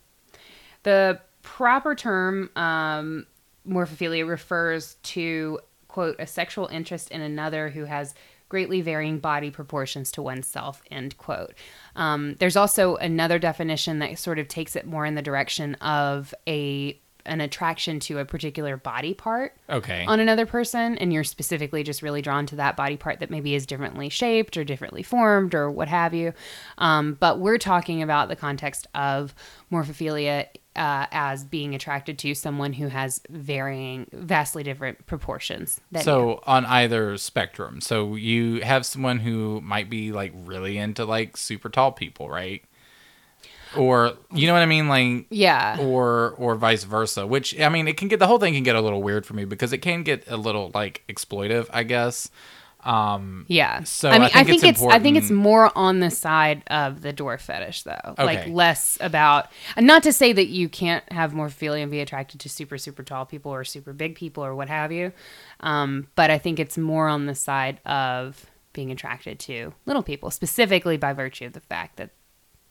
The 0.83 1.21
proper 1.41 1.95
term, 1.95 2.49
um, 2.55 3.27
morphophilia, 3.67 4.27
refers 4.27 4.95
to, 5.03 5.59
quote, 5.87 6.17
a 6.19 6.27
sexual 6.27 6.67
interest 6.67 7.11
in 7.11 7.21
another 7.21 7.69
who 7.69 7.85
has 7.85 8.13
greatly 8.49 8.81
varying 8.81 9.19
body 9.19 9.49
proportions 9.49 10.11
to 10.11 10.21
oneself, 10.21 10.81
end 10.91 11.17
quote. 11.17 11.53
Um, 11.95 12.35
there's 12.39 12.55
also 12.55 12.95
another 12.97 13.39
definition 13.39 13.99
that 13.99 14.19
sort 14.19 14.37
of 14.37 14.47
takes 14.47 14.75
it 14.75 14.85
more 14.85 15.05
in 15.05 15.15
the 15.15 15.21
direction 15.21 15.75
of 15.75 16.33
a 16.47 16.99
an 17.25 17.41
attraction 17.41 17.99
to 17.99 18.19
a 18.19 18.25
particular 18.25 18.77
body 18.77 19.13
part 19.13 19.55
Okay. 19.69 20.05
on 20.05 20.19
another 20.19 20.45
person 20.45 20.97
and 20.97 21.11
you're 21.11 21.23
specifically 21.23 21.83
just 21.83 22.01
really 22.01 22.21
drawn 22.21 22.45
to 22.47 22.55
that 22.57 22.75
body 22.75 22.97
part 22.97 23.19
that 23.19 23.29
maybe 23.31 23.55
is 23.55 23.65
differently 23.65 24.09
shaped 24.09 24.57
or 24.57 24.63
differently 24.63 25.03
formed 25.03 25.55
or 25.55 25.69
what 25.71 25.87
have 25.87 26.13
you 26.13 26.33
um, 26.77 27.17
but 27.19 27.39
we're 27.39 27.57
talking 27.57 28.01
about 28.01 28.29
the 28.29 28.35
context 28.35 28.87
of 28.93 29.33
morphophilia 29.71 30.47
uh, 30.75 31.05
as 31.11 31.43
being 31.45 31.73
attracted 31.73 32.19
to 32.19 32.35
someone 32.35 32.73
who 32.73 32.87
has 32.89 33.21
varying 33.29 34.07
vastly 34.11 34.61
different 34.61 35.05
proportions 35.05 35.79
than 35.91 36.01
you. 36.01 36.03
so 36.03 36.43
on 36.45 36.65
either 36.65 37.15
spectrum. 37.17 37.79
So 37.79 38.15
you 38.15 38.59
have 38.61 38.85
someone 38.85 39.19
who 39.19 39.61
might 39.61 39.89
be 39.89 40.11
like 40.11 40.33
really 40.35 40.77
into 40.77 41.05
like 41.05 41.37
super 41.37 41.69
tall 41.69 41.93
people, 41.93 42.27
right? 42.29 42.61
Or 43.77 44.13
you 44.31 44.47
know 44.47 44.53
what 44.53 44.61
I 44.61 44.65
mean, 44.65 44.87
like 44.87 45.27
yeah. 45.29 45.77
or 45.79 46.31
or 46.37 46.55
vice 46.55 46.83
versa. 46.83 47.25
Which 47.27 47.59
I 47.59 47.69
mean, 47.69 47.87
it 47.87 47.97
can 47.97 48.07
get 48.07 48.19
the 48.19 48.27
whole 48.27 48.39
thing 48.39 48.53
can 48.53 48.63
get 48.63 48.75
a 48.75 48.81
little 48.81 49.01
weird 49.01 49.25
for 49.25 49.33
me 49.33 49.45
because 49.45 49.73
it 49.73 49.79
can 49.79 50.03
get 50.03 50.23
a 50.27 50.37
little 50.37 50.71
like 50.73 51.03
exploitive, 51.09 51.67
I 51.71 51.83
guess. 51.83 52.29
Um, 52.85 53.45
yeah. 53.47 53.83
So 53.83 54.09
i 54.09 54.19
mean 54.19 54.21
I 54.21 54.41
i 54.41 54.43
think 54.43 54.61
think, 54.61 54.75
it's 54.75 54.81
it's, 54.81 54.93
i 54.93 54.99
think 54.99 55.17
it's 55.17 55.31
more 55.31 55.75
on 55.75 56.01
the 56.01 56.11
side 56.11 56.61
of 56.67 57.01
the 57.01 57.11
dwarf 57.11 57.41
fetish 57.41 57.81
though. 57.81 58.13
Like 58.17 58.47
less 58.47 58.97
about 59.01 59.51
not 59.77 60.03
to 60.03 60.13
say 60.13 60.31
that 60.31 60.47
you 60.47 60.69
can't 60.69 61.03
have 61.11 61.33
morphophilia 61.33 61.81
and 61.81 61.89
be 61.89 61.99
attracted 61.99 62.39
to 62.41 62.49
super 62.49 62.77
super 62.77 63.01
tall 63.01 63.25
people 63.25 63.51
or 63.51 63.63
super 63.63 63.91
big 63.91 64.15
people 64.15 64.45
or 64.45 64.53
what 64.53 64.69
have 64.69 64.91
you. 64.91 65.11
Um, 65.61 66.07
but 66.15 66.29
i 66.29 66.37
think 66.37 66.59
it's 66.59 66.77
more 66.77 67.07
on 67.07 67.25
the 67.25 67.35
side 67.35 67.79
of 67.85 68.45
being 68.71 68.91
attracted 68.91 69.39
to 69.39 69.73
little 69.85 70.03
people 70.03 70.29
specifically 70.29 70.97
by 70.97 71.13
virtue 71.13 71.45
of 71.45 71.53
the 71.53 71.61
fact 71.61 71.97
that 71.97 72.11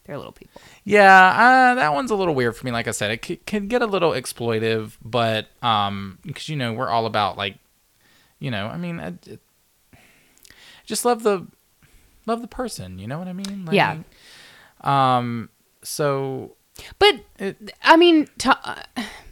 they're 0.04 0.16
little 0.16 0.32
people 0.32 0.60
Yeah, 0.84 1.72
uh, 1.72 1.74
that 1.76 1.92
one's 1.94 2.10
a 2.10 2.14
little 2.16 2.34
weird 2.34 2.56
for 2.56 2.64
me. 2.66 2.72
Like 2.72 2.88
I 2.88 2.90
said, 2.92 3.10
it 3.10 3.24
c- 3.24 3.36
can 3.46 3.68
get 3.68 3.82
a 3.82 3.86
little 3.86 4.10
exploitive, 4.12 4.96
but 5.04 5.48
um, 5.62 6.18
because 6.24 6.48
you 6.48 6.56
know 6.56 6.72
we're 6.72 6.88
all 6.90 7.06
about 7.06 7.36
like, 7.36 7.56
you 8.38 8.50
know, 8.50 8.66
I 8.66 8.76
mean, 8.76 9.00
I, 9.00 9.08
it- 9.26 9.40
just 10.84 11.04
love 11.04 11.22
the 11.22 11.46
love 12.26 12.40
the 12.42 12.48
person. 12.48 12.98
You 12.98 13.06
know 13.06 13.18
what 13.18 13.28
I 13.28 13.32
mean? 13.32 13.64
Like, 13.64 13.74
Yeah. 13.74 13.96
Um. 14.82 15.48
So 15.82 16.56
But 16.98 17.20
It- 17.38 17.72
I 17.82 17.96
mean, 17.96 18.28
to, 18.38 18.58
uh, 18.62 18.82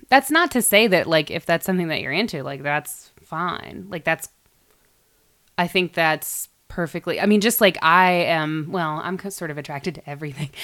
that's 0.09 0.31
not 0.31 0.51
to 0.53 0.63
say 0.63 0.87
that 0.87 1.07
like 1.07 1.31
if 1.31 1.45
that's 1.47 1.67
something 1.67 1.89
that 1.89 2.01
you're 2.01 2.13
into, 2.13 2.43
like 2.43 2.63
that's 2.63 3.11
fine. 3.23 3.87
Like 3.91 4.05
that's, 4.05 4.29
I 5.59 5.67
think 5.67 5.93
that's 5.95 6.49
perfectly. 6.75 7.21
I 7.21 7.27
mean, 7.27 7.41
just 7.43 7.61
like 7.61 7.77
I 7.83 8.11
am. 8.13 8.69
Well, 8.71 9.01
I'm 9.05 9.19
sort 9.31 9.51
of 9.51 9.59
attracted 9.59 9.95
to 9.97 10.09
everything. 10.11 10.51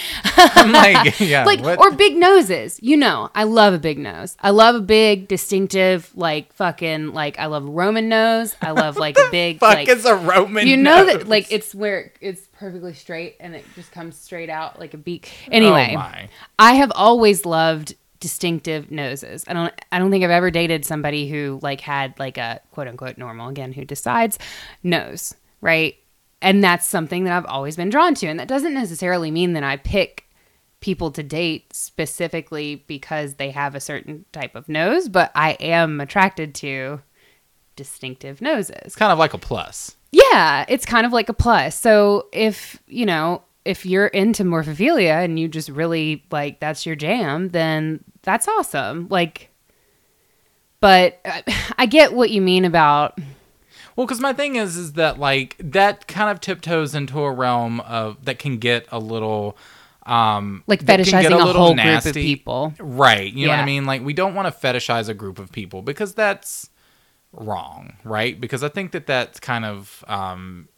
Like, 0.56 1.18
yeah, 1.20 1.44
like 1.44 1.61
what- 1.61 1.78
or 1.78 1.92
big 1.92 2.16
noses. 2.16 2.78
You 2.82 2.96
know, 2.96 3.30
I 3.34 3.44
love 3.44 3.74
a 3.74 3.78
big 3.78 3.98
nose. 3.98 4.36
I 4.40 4.50
love 4.50 4.74
a 4.76 4.80
big, 4.80 5.28
distinctive, 5.28 6.11
like 6.14 6.52
fucking 6.54 7.12
like 7.12 7.38
I 7.38 7.46
love 7.46 7.64
Roman 7.64 8.09
nose. 8.09 8.56
I 8.62 8.70
love 8.72 8.96
like 9.06 9.16
a 9.18 9.30
big 9.30 9.59
fuck 9.61 9.74
like 9.74 9.88
is 9.88 10.04
a 10.04 10.14
Roman. 10.16 10.66
you 10.66 10.76
know 10.76 11.04
nose? 11.04 11.12
that 11.18 11.28
like 11.28 11.50
it's 11.52 11.74
where 11.74 12.12
it's 12.20 12.42
perfectly 12.52 12.94
straight 12.94 13.36
and 13.40 13.54
it 13.54 13.64
just 13.74 13.92
comes 13.92 14.16
straight 14.16 14.50
out 14.50 14.78
like 14.78 14.94
a 14.94 14.98
beak. 14.98 15.30
Anyway, 15.50 15.94
Oh. 15.98 16.12
I 16.59 16.74
have 16.74 16.92
always 16.94 17.44
loved 17.44 17.94
distinctive 18.20 18.90
noses. 18.90 19.44
I 19.46 19.52
don't 19.52 19.72
I 19.92 19.98
don't 19.98 20.11
think 20.11 20.24
I've 20.24 20.30
ever 20.30 20.50
dated 20.50 20.84
somebody 20.84 21.28
who 21.28 21.59
like 21.62 21.80
had 21.80 22.18
like 22.18 22.36
a 22.38 22.61
quote 22.72 22.88
unquote 22.88 23.16
normal 23.18 23.48
again 23.48 23.72
who 23.72 23.84
decides 23.84 24.38
nose, 24.82 25.34
right? 25.61 25.96
And 26.40 26.62
that's 26.62 26.86
something 26.86 27.24
that 27.24 27.32
I've 27.32 27.46
always 27.46 27.76
been 27.76 27.90
drawn 27.90 28.14
to. 28.16 28.26
And 28.26 28.38
that 28.38 28.48
doesn't 28.48 28.74
necessarily 28.74 29.30
mean 29.30 29.54
that 29.54 29.64
I 29.64 29.76
pick 29.76 30.28
people 30.80 31.11
to 31.11 31.22
date 31.22 31.72
specifically 31.72 32.84
because 32.86 33.34
they 33.34 33.50
have 33.50 33.74
a 33.74 33.80
certain 33.80 34.24
type 34.32 34.54
of 34.54 34.68
nose, 34.68 35.09
but 35.09 35.32
I 35.34 35.52
am 35.52 36.00
attracted 36.00 36.54
to 36.56 37.00
distinctive 37.74 38.40
noses. 38.40 38.76
It's 38.84 38.96
kind 38.96 39.11
of 39.11 39.18
like 39.18 39.34
a 39.34 39.38
plus. 39.38 39.96
Yeah, 40.12 40.64
it's 40.68 40.86
kind 40.86 41.04
of 41.04 41.12
like 41.12 41.28
a 41.28 41.34
plus. 41.34 41.76
So 41.76 42.28
if, 42.32 42.80
you 42.86 43.04
know, 43.04 43.42
if 43.64 43.84
you're 43.84 44.06
into 44.06 44.44
morphophilia 44.44 45.24
and 45.24 45.38
you 45.38 45.48
just 45.48 45.68
really 45.68 46.24
like 46.30 46.61
that's 46.61 46.86
your 46.86 46.96
jam, 46.96 47.48
then 47.48 48.04
that's 48.22 48.46
awesome. 48.46 49.09
Like 49.11 49.50
but 50.80 51.20
uh, 51.24 51.42
I 51.78 51.86
get 51.86 52.12
what 52.12 52.30
you 52.30 52.40
mean 52.40 52.64
about 52.64 53.18
Well, 53.99 54.07
because 54.07 54.20
my 54.20 54.32
thing 54.32 54.55
is, 54.55 54.76
is 54.76 54.92
that 54.92 55.18
like 55.18 55.57
that 55.59 56.07
kind 56.07 56.30
of 56.30 56.40
tiptoes 56.40 56.94
into 56.94 57.18
a 57.18 57.32
realm 57.32 57.80
of 57.80 58.24
that 58.26 58.38
can 58.38 58.59
get 58.59 58.86
a 58.92 59.01
little, 59.01 59.59
um, 60.07 60.62
like 60.68 60.86
that 60.86 61.01
can 61.05 61.20
get 61.20 61.32
fetishizing 61.32 61.42
a, 61.42 61.44
little 61.44 61.62
whole 61.64 61.74
group 61.74 62.07
of 62.07 62.14
people. 62.14 62.74
right? 62.78 63.32
You 63.32 63.49
know 63.49 63.55
what 63.55 63.59
I 63.59 63.64
mean? 63.66 63.86
Like 63.86 64.05
we 64.05 64.12
don't 64.12 64.36
want 64.36 64.46
to 64.46 64.57
fetishize 64.57 65.09
a 65.09 65.14
group 65.14 65.40
of 65.40 65.51
people 65.51 65.82
because 65.82 66.14
that's 66.14 66.70
wrong, 67.32 67.94
right? 68.05 68.40
Because 68.40 68.62
I 68.62 68.68
think 68.68 68.92
that 68.92 69.09
that's 69.09 69.40
kind 69.40 69.64
of 69.64 70.05
um, 70.07 70.68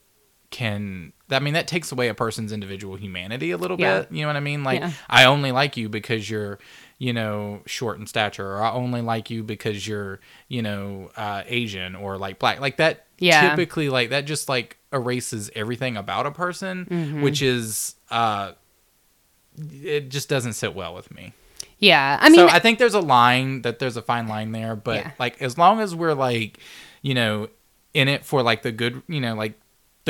can. 0.49 1.13
I 1.31 1.41
mean, 1.41 1.53
that 1.53 1.69
takes 1.69 1.93
away 1.93 2.09
a 2.09 2.15
person's 2.15 2.53
individual 2.53 2.97
humanity 2.97 3.51
a 3.51 3.59
little 3.59 3.79
Yeah. 3.79 4.01
bit. 4.01 4.13
You 4.13 4.23
know 4.23 4.29
what 4.29 4.37
I 4.37 4.41
mean? 4.41 4.65
Like 4.65 4.81
Yeah. 4.81 4.93
I 5.11 5.27
only 5.27 5.53
like 5.53 5.77
you 5.77 5.91
because 5.91 6.31
you're, 6.31 6.59
you 7.01 7.13
know, 7.13 7.63
short 7.67 7.99
in 7.99 8.07
stature, 8.07 8.47
or 8.47 8.63
I 8.63 8.71
only 8.71 9.01
like 9.01 9.29
you 9.31 9.43
because 9.43 9.89
you're, 9.89 10.21
you 10.49 10.63
know, 10.63 11.11
uh, 11.17 11.43
Asian 11.47 11.97
or 11.97 12.17
like 12.19 12.39
black. 12.39 12.61
Like 12.61 12.77
that. 12.77 13.07
Yeah. 13.19 13.51
Typically, 13.51 13.89
like 13.89 14.11
that 14.11 14.27
just 14.27 14.49
like 14.49 14.77
erases 14.93 15.51
everything 15.57 15.97
about 15.97 16.27
a 16.27 16.31
person, 16.31 16.85
Mm-hmm. 16.87 17.23
which 17.23 17.43
is. 17.43 17.97
uh 18.11 18.53
it 19.59 20.09
just 20.11 20.29
doesn't 20.29 20.55
sit 20.55 20.75
well 20.75 20.95
with 20.95 21.13
me. 21.15 21.33
Yeah. 21.79 22.19
I 22.21 22.29
mean 22.31 22.39
so 22.39 22.49
I 22.49 22.61
think 22.61 22.79
there's 22.79 22.95
a 22.95 23.01
line 23.01 23.63
that 23.63 23.79
there's 23.79 23.97
a 23.97 24.03
fine 24.03 24.27
line 24.29 24.53
there, 24.53 24.77
but 24.77 24.97
Yeah. 24.97 25.11
like 25.19 25.43
as 25.43 25.59
long 25.59 25.81
as 25.81 25.95
we're 25.95 26.15
like, 26.15 26.59
you 27.03 27.15
know, 27.15 27.49
in 27.93 28.09
it 28.09 28.25
for 28.25 28.43
like 28.43 28.63
the 28.63 28.73
good, 28.73 29.03
you 29.09 29.21
know, 29.21 29.35
like 29.35 29.60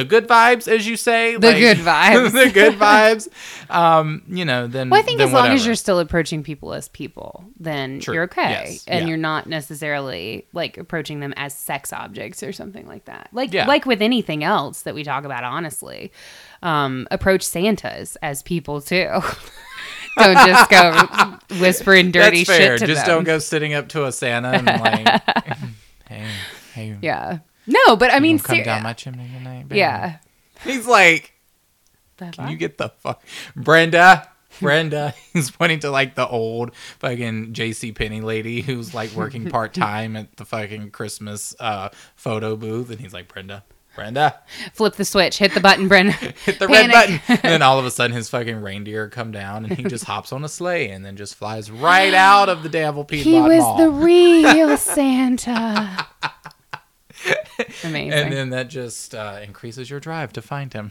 the 0.03 0.09
good 0.09 0.26
vibes, 0.28 0.66
as 0.68 0.86
you 0.86 0.96
say, 0.96 1.36
The 1.36 1.48
like- 1.48 1.59
good 1.59 1.76
vibes. 1.92 2.32
the 2.32 2.51
good 2.51 2.74
vibes. 2.78 3.28
Um, 3.70 4.22
you 4.28 4.44
know, 4.44 4.66
then 4.66 4.90
well, 4.90 5.01
I 5.01 5.03
think 5.03 5.20
as 5.20 5.32
long 5.32 5.48
as 5.48 5.64
you're 5.66 5.74
still 5.74 5.98
approaching 5.98 6.42
people 6.42 6.72
as 6.74 6.88
people, 6.88 7.44
then 7.59 8.01
True. 8.01 8.14
you're 8.14 8.22
okay. 8.24 8.51
Yes. 8.51 8.84
And 8.88 9.03
Yeah. 9.03 9.09
you're 9.09 9.16
not 9.18 9.46
necessarily 9.46 10.46
like 10.53 10.78
approaching 10.78 11.20
them 11.20 11.32
as 11.36 11.55
sex 11.55 11.92
objects 11.92 12.42
or 12.42 12.53
something 12.53 12.86
like 12.86 13.05
that. 13.05 13.28
Like 13.32 13.53
Yeah. 13.53 13.66
like 13.66 13.86
with 13.86 14.03
anything 14.03 14.42
else 14.44 14.82
that 14.82 14.94
we 14.94 15.05
talk 15.05 15.24
about 15.24 15.44
honestly. 15.44 16.12
Um, 16.62 17.07
approach 17.11 17.42
Santas 17.42 18.16
as 18.22 18.42
people 18.42 18.80
too. 18.82 19.09
don't 20.18 20.46
just 20.46 20.70
go 20.70 21.38
whispering 21.61 22.11
dirty 22.11 22.44
That's 22.44 22.48
fair. 22.59 22.78
shit 22.78 22.80
to 22.80 22.86
Just 22.86 23.07
them. 23.07 23.16
don't 23.16 23.24
go 23.24 23.38
sitting 23.38 23.72
up 23.74 23.88
to 23.90 24.05
a 24.05 24.12
Santa 24.12 24.48
and 24.48 24.66
like, 24.66 25.22
hey, 26.09 26.26
hey, 26.74 26.96
Yeah. 27.01 27.38
No, 27.66 27.96
but 27.96 28.12
I 28.12 28.20
mean, 28.20 28.36
gonna 28.38 28.46
come 28.46 28.56
ser- 28.58 28.64
down 28.64 28.82
my 28.82 28.92
chimney 28.92 29.28
tonight, 29.36 29.68
baby? 29.68 29.78
yeah. 29.78 30.18
He's 30.64 30.86
like, 30.86 31.32
The 32.18 32.30
Can 32.30 32.48
you 32.50 32.56
get 32.56 32.78
the 32.78 32.88
fuck, 32.88 33.22
Brenda? 33.56 34.28
Brenda, 34.61 35.14
he's 35.32 35.50
pointing 35.50 35.78
to 35.80 35.90
like 35.90 36.16
the 36.16 36.26
old 36.28 36.74
fucking 36.98 37.52
J.C. 37.54 37.92
Penney 37.92 38.20
lady 38.20 38.61
who's 38.62 38.92
like 38.92 39.12
working 39.12 39.48
part 39.50 39.72
time 39.72 40.16
at 40.16 40.36
the 40.36 40.44
fucking 40.44 40.90
Christmas 40.90 41.54
uh, 41.61 41.90
photo 42.16 42.56
booth, 42.56 42.90
and 42.90 42.98
he's 43.00 43.14
like, 43.14 43.28
Brenda, 43.28 43.62
Brenda, 43.94 44.40
Flip 44.74 44.94
the 44.96 45.04
switch. 45.04 45.38
Hit 45.38 45.54
the 45.54 45.61
button, 45.61 45.86
Brenda. 45.88 46.12
hit 46.44 46.58
the 46.58 46.66
Panic. 46.66 46.68
red 46.68 46.90
button. 46.92 47.20
And 47.28 47.52
then 47.52 47.62
all 47.62 47.78
of 47.78 47.86
a 47.86 47.90
sudden, 47.90 48.14
his 48.14 48.28
fucking 48.28 48.61
reindeer 48.61 49.08
come 49.08 49.30
down, 49.30 49.64
and 49.64 49.72
he 49.76 49.84
just 49.84 50.04
hops 50.04 50.32
on 50.32 50.44
a 50.44 50.48
sleigh 50.48 50.90
and 50.90 51.04
then 51.04 51.16
just 51.16 51.36
flies 51.36 51.70
right 51.70 52.12
out 52.12 52.48
of 52.48 52.62
the 52.62 52.68
Danville 52.68 53.04
Piedmont 53.04 53.34
He 53.34 53.40
was 53.56 53.61
Mall. 53.62 53.76
the 53.78 53.88
real 53.90 54.76
Santa. 54.76 56.06
Amazing. 57.84 58.12
and 58.12 58.32
then 58.32 58.50
that 58.50 58.68
just 58.68 59.14
uh, 59.14 59.40
increases 59.42 59.90
your 59.90 60.00
drive 60.00 60.32
to 60.34 60.42
find 60.42 60.72
him. 60.72 60.90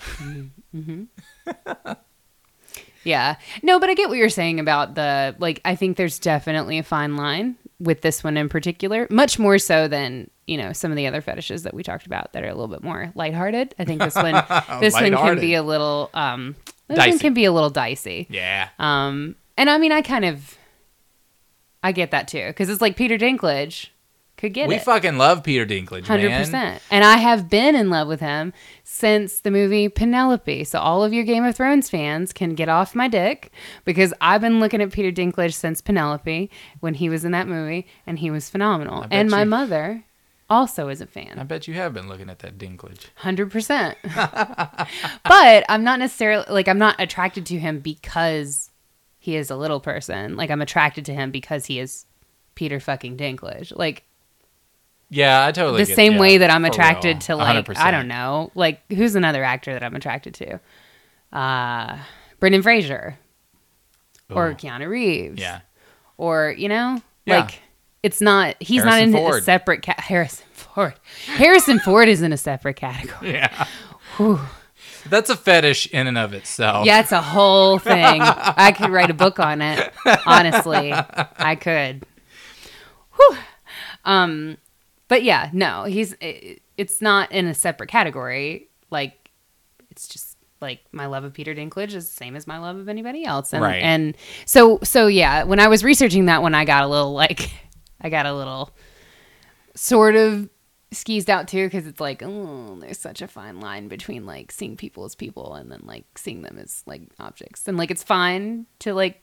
Yeah. 3.05 3.38
No, 3.63 3.80
but 3.80 3.89
I 3.89 3.93
get 3.93 4.09
what 4.09 4.17
you're 4.17 4.27
saying 4.30 4.59
about 4.59 4.95
the 4.95 5.34
like 5.39 5.61
I 5.63 5.75
think 5.75 5.95
there's 5.97 6.19
definitely 6.19 6.77
a 6.80 6.84
fine 6.84 7.15
line 7.15 7.55
with 7.80 8.01
this 8.01 8.23
one 8.25 8.36
in 8.36 8.49
particular, 8.49 9.07
much 9.09 9.39
more 9.39 9.57
so 9.57 9.88
than, 9.88 10.30
you 10.47 10.57
know, 10.57 10.73
some 10.73 10.91
of 10.91 10.97
the 10.97 11.07
other 11.07 11.21
fetishes 11.21 11.63
that 11.63 11.73
we 11.73 11.82
talked 11.82 12.05
about 12.05 12.34
that 12.34 12.43
are 12.43 12.47
a 12.49 12.53
little 12.53 12.67
bit 12.67 12.84
more 12.84 13.09
lighthearted. 13.15 13.73
I 13.80 13.86
think 13.86 14.01
this 14.01 14.15
one 14.15 14.34
this 14.82 14.93
one 14.93 15.13
can 15.15 15.39
be 15.39 15.53
a 15.53 15.63
little 15.63 16.09
um 16.13 16.57
this 16.89 16.97
Dicey. 16.97 17.09
one 17.11 17.19
can 17.19 17.34
be 17.34 17.45
a 17.45 17.53
little 17.53 17.69
dicey. 17.69 18.27
yeah. 18.30 18.67
Um 18.80 19.36
and 19.57 19.69
I 19.69 19.77
mean 19.77 19.93
I 19.93 20.01
kind 20.01 20.25
of 20.25 20.57
I 21.82 21.93
get 21.93 22.11
that 22.11 22.27
too 22.27 22.51
cuz 22.53 22.67
it's 22.67 22.82
like 22.82 22.97
Peter 22.97 23.17
Dinklage 23.17 23.88
could 24.39 24.53
get 24.53 24.67
we 24.67 24.75
it. 24.75 24.81
fucking 24.81 25.17
love 25.17 25.43
Peter 25.43 25.65
Dinklage, 25.65 26.07
Hundred 26.07 26.29
man. 26.29 26.39
percent, 26.43 26.81
and 26.89 27.03
I 27.03 27.17
have 27.17 27.49
been 27.49 27.75
in 27.75 27.89
love 27.89 28.07
with 28.07 28.19
him 28.21 28.53
since 28.83 29.41
the 29.41 29.51
movie 29.51 29.89
Penelope. 29.89 30.63
So 30.63 30.79
all 30.79 31.03
of 31.03 31.13
your 31.13 31.23
Game 31.23 31.43
of 31.43 31.55
Thrones 31.55 31.89
fans 31.89 32.33
can 32.33 32.55
get 32.55 32.69
off 32.69 32.95
my 32.95 33.07
dick 33.07 33.51
because 33.85 34.13
I've 34.21 34.41
been 34.41 34.59
looking 34.59 34.81
at 34.81 34.91
Peter 34.91 35.11
Dinklage 35.11 35.53
since 35.53 35.81
Penelope 35.81 36.49
when 36.79 36.93
he 36.95 37.09
was 37.09 37.23
in 37.25 37.31
that 37.33 37.47
movie, 37.47 37.85
and 38.07 38.17
he 38.19 38.31
was 38.31 38.49
phenomenal. 38.49 39.05
And 39.11 39.29
my 39.29 39.41
you- 39.43 39.49
mother 39.49 40.05
also 40.49 40.87
is 40.89 40.99
a 40.99 41.05
fan, 41.05 41.37
I 41.37 41.43
bet 41.43 41.67
you 41.67 41.75
have 41.75 41.93
been 41.93 42.07
looking 42.07 42.27
at 42.29 42.39
that 42.39 42.57
Dinklage. 42.57 43.05
hundred 43.15 43.51
percent. 43.51 43.97
But 45.25 45.63
I'm 45.69 45.83
not 45.83 45.99
necessarily 45.99 46.45
like 46.49 46.67
I'm 46.67 46.79
not 46.79 46.95
attracted 46.99 47.45
to 47.47 47.59
him 47.59 47.79
because 47.79 48.71
he 49.19 49.35
is 49.35 49.49
a 49.51 49.55
little 49.55 49.79
person. 49.79 50.35
Like 50.35 50.49
I'm 50.49 50.61
attracted 50.61 51.05
to 51.05 51.13
him 51.13 51.29
because 51.31 51.65
he 51.67 51.79
is 51.79 52.05
Peter 52.55 52.79
fucking 52.79 53.17
Dinklage. 53.17 53.75
Like 53.75 54.03
Yeah, 55.10 55.45
I 55.45 55.51
totally 55.51 55.84
the 55.84 55.93
same 55.93 56.14
yeah, 56.14 56.20
way 56.20 56.38
that 56.38 56.51
I'm 56.51 56.66
attracted 56.66 57.07
real. 57.16 57.20
to 57.20 57.36
like 57.38 57.66
100%. 57.66 57.78
I 57.78 57.91
don't 57.91 58.07
know, 58.07 58.51
like 58.55 58.82
who's 58.91 59.16
another 59.16 59.43
actor 59.43 59.74
that 59.74 59.84
I'm 59.84 59.95
attracted 59.95 60.34
to? 60.36 60.60
Uh 61.38 61.97
Brendan 62.39 62.62
Fraser 62.62 63.18
or 64.30 64.49
Ooh. 64.49 64.55
Keanu 64.55 64.88
Reeves. 64.88 65.41
Yeah. 65.41 65.62
Or, 66.18 66.53
you 66.57 66.70
know, 66.70 67.01
Yeah. 67.26 67.39
like 67.39 67.60
it's 68.03 68.22
not 68.22 68.55
he's 68.60 68.84
Harrison 68.84 69.12
not 69.12 69.20
in 69.32 69.34
a 69.36 69.41
separate 69.41 69.86
Harrison 69.86 70.45
Ford. 70.53 70.93
Harrison 71.26 71.80
Ford 71.80 72.07
is 72.07 72.22
in 72.22 72.32
a 72.34 72.38
separate 72.38 72.76
category. 72.76 73.34
Yeah. 74.20 74.45
That's 75.07 75.30
a 75.30 75.36
fetish 75.36 75.88
in 75.88 76.07
and 76.07 76.18
of 76.18 76.34
itself. 76.34 76.86
Yeah, 76.86 76.99
it's 76.99 77.12
a 77.14 77.22
whole 77.22 77.80
thing. 77.80 78.22
I 78.22 78.74
could 78.78 78.89
write 78.89 79.10
a 79.10 79.14
book 79.14 79.39
on 79.39 79.62
it. 79.62 79.93
Honestly, 80.26 80.91
I 80.93 81.55
could. 81.55 82.03
Whew. 83.16 83.38
Um, 84.03 84.57
but 85.10 85.24
yeah, 85.24 85.49
no, 85.51 85.84
he's. 85.84 86.14
It, 86.22 86.62
it's 86.78 87.01
not 87.01 87.34
in 87.34 87.45
a 87.45 87.53
separate 87.53 87.89
category. 87.89 88.70
Like, 88.89 89.32
it's 89.91 90.07
just 90.07 90.38
like 90.62 90.80
my 90.93 91.07
love 91.07 91.26
of 91.26 91.34
Peter 91.34 91.53
Dinklage 91.53 91.93
is 91.93 92.07
the 92.07 92.16
same 92.16 92.36
as 92.36 92.47
my 92.47 92.57
love 92.57 92.78
of 92.78 92.88
anybody 92.88 93.26
else. 93.26 93.53
And, 93.53 93.62
Right. 93.62 93.82
And 93.82 94.16
so, 94.45 94.80
so 94.84 95.07
yeah, 95.07 95.43
when 95.43 95.60
I 95.60 95.68
was 95.68 95.84
researching 95.84 96.26
that 96.26 96.41
one, 96.41 96.55
I 96.55 96.64
got 96.64 96.84
a 96.84 96.88
little 96.88 97.14
like, 97.14 97.51
I 98.01 98.10
got 98.10 98.26
a 98.26 98.34
little 98.34 98.72
sort 99.76 100.16
of 100.16 100.49
skeezed 100.91 101.30
out 101.30 101.47
too 101.47 101.68
because 101.68 101.86
it's 101.86 101.99
like 102.01 102.24
oh 102.24 102.76
there's 102.82 102.97
such 102.97 103.22
a 103.22 103.28
fine 103.28 103.60
line 103.60 103.88
between 103.88 104.26
like 104.26 104.51
seeing 104.51 104.76
people 104.76 105.05
as 105.05 105.14
people 105.14 105.53
and 105.53 105.72
then 105.72 105.82
like 105.84 106.05
seeing 106.18 106.41
them 106.41 106.57
as 106.57 106.82
like 106.88 107.03
objects 107.20 107.68
and 107.68 107.78
like 107.78 107.91
it's 107.91 108.01
fine 108.01 108.66
to 108.80 108.91
like 108.95 109.22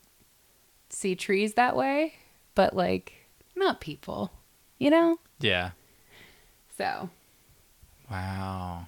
see 0.90 1.16
trees 1.16 1.54
that 1.54 1.74
way 1.74 2.14
but 2.54 2.76
like 2.76 3.14
not 3.56 3.80
people 3.80 4.30
you 4.78 4.90
know 4.90 5.18
Yeah. 5.40 5.70
so 6.76 7.10
Wow. 8.10 8.86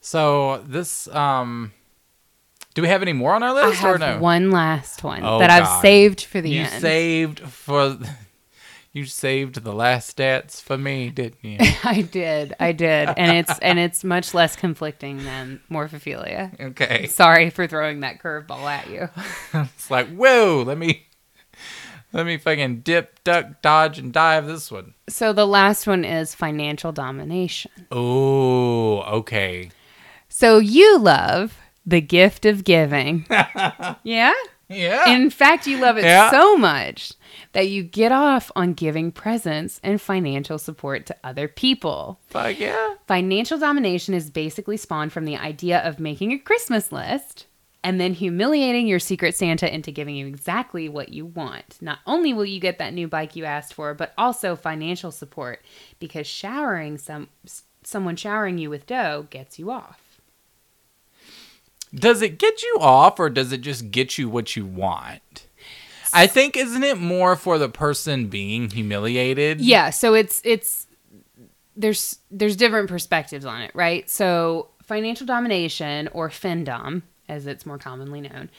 So 0.00 0.58
this 0.66 1.06
um 1.08 1.72
do 2.74 2.82
we 2.82 2.88
have 2.88 3.00
any 3.02 3.12
more 3.12 3.32
on 3.34 3.42
our 3.42 3.50
i 3.56 3.68
list 3.68 3.82
or 3.82 3.98
have 3.98 4.00
no? 4.00 4.18
one 4.18 4.50
last 4.50 5.02
one 5.04 5.22
Oh, 5.24 5.38
that 5.38 5.50
i've 5.50 5.82
saved 5.82 6.22
for 6.24 6.40
the 6.40 6.50
you 6.50 6.60
end 6.62 6.70
saved 6.80 7.40
for 7.40 7.96
you 8.92 9.04
saved 9.04 9.62
the 9.62 9.72
last 9.72 10.16
stats 10.16 10.60
for 10.62 10.76
me, 10.78 11.10
didn't 11.10 11.42
you? 11.44 11.58
i 11.84 12.02
did 12.02 12.54
i 12.60 12.72
did 12.72 13.08
and 13.16 13.36
it's 13.36 13.58
and 13.62 13.78
it's 13.78 14.02
much 14.04 14.32
less 14.34 14.56
conflicting 14.56 15.18
than 15.24 15.60
morphophilia 15.70 16.58
okay. 16.60 17.06
sorry 17.06 17.50
for 17.50 17.66
throwing 17.66 18.00
that 18.00 18.20
curveball 18.22 18.64
at 18.70 18.88
you 18.90 19.08
It's 19.54 19.90
like, 19.90 20.08
whoa, 20.08 20.62
let 20.66 20.76
me 20.78 21.06
let 22.16 22.26
me 22.26 22.36
fucking 22.38 22.80
dip, 22.80 23.22
duck, 23.24 23.60
dodge, 23.62 23.98
and 23.98 24.12
dive 24.12 24.46
this 24.46 24.70
one. 24.72 24.94
so 25.08 25.32
the 25.32 25.46
last 25.46 25.86
one 25.86 26.04
is 26.04 26.34
financial 26.34 26.90
domination 26.92 27.70
Oh, 27.92 29.00
okay. 29.02 29.70
So 30.28 30.58
you 30.58 30.98
love 30.98 31.56
the 31.86 32.00
gift 32.00 32.44
of 32.46 32.64
giving. 32.64 33.26
yeah? 34.02 34.32
Yeah. 34.68 35.08
In 35.10 35.30
fact, 35.30 35.66
you 35.68 35.78
love 35.78 35.96
it 35.96 36.04
Yeah. 36.04 36.30
so 36.30 36.56
much 36.56 37.12
that 37.52 37.68
you 37.68 37.84
get 37.84 38.10
off 38.10 38.50
on 38.56 38.72
giving 38.72 39.12
presents 39.12 39.80
and 39.84 40.00
financial 40.00 40.58
support 40.58 41.06
to 41.06 41.16
other 41.22 41.46
people. 41.46 42.18
Fuck 42.26 42.58
yeah. 42.58 42.94
Financial 43.06 43.58
domination 43.58 44.12
is 44.14 44.28
basically 44.30 44.76
spawned 44.76 45.12
from 45.12 45.24
the 45.24 45.36
idea 45.36 45.78
of 45.86 46.00
making 46.00 46.32
a 46.32 46.38
Christmas 46.38 46.90
list 46.90 47.46
and 47.86 48.00
then 48.00 48.14
humiliating 48.14 48.88
your 48.88 48.98
secret 48.98 49.36
Santa 49.36 49.72
into 49.72 49.92
giving 49.92 50.16
you 50.16 50.26
exactly 50.26 50.88
what 50.88 51.10
you 51.10 51.24
want. 51.24 51.78
Not 51.80 52.00
only 52.04 52.32
will 52.32 52.44
you 52.44 52.58
get 52.58 52.78
that 52.78 52.92
new 52.92 53.06
bike 53.06 53.36
you 53.36 53.44
asked 53.44 53.74
for, 53.74 53.94
but 53.94 54.12
also 54.18 54.56
financial 54.56 55.12
support 55.12 55.64
because 56.00 56.26
showering 56.26 56.98
some 56.98 57.28
someone 57.84 58.16
showering 58.16 58.58
you 58.58 58.70
with 58.70 58.86
dough 58.86 59.28
gets 59.30 59.60
you 59.60 59.70
off. 59.70 60.18
Does 61.94 62.22
it 62.22 62.38
get 62.40 62.60
you 62.64 62.78
off 62.80 63.20
or 63.20 63.30
does 63.30 63.52
it 63.52 63.60
just 63.60 63.92
get 63.92 64.18
you 64.18 64.28
what 64.28 64.56
you 64.56 64.66
want? 64.66 65.46
I 66.12 66.26
think 66.26 66.56
isn't 66.56 66.82
it 66.82 66.98
more 66.98 67.36
for 67.36 67.56
the 67.56 67.68
person 67.68 68.26
being 68.26 68.68
humiliated? 68.68 69.60
Yeah, 69.60 69.90
so 69.90 70.12
it's 70.12 70.40
it's 70.42 70.88
there's 71.76 72.18
there's 72.32 72.56
different 72.56 72.88
perspectives 72.88 73.44
on 73.44 73.62
it, 73.62 73.70
right? 73.76 74.10
So 74.10 74.70
financial 74.82 75.24
domination 75.24 76.08
or 76.08 76.30
findom, 76.30 77.02
as 77.28 77.46
it's 77.46 77.66
more 77.66 77.78
commonly 77.78 78.20
known, 78.20 78.50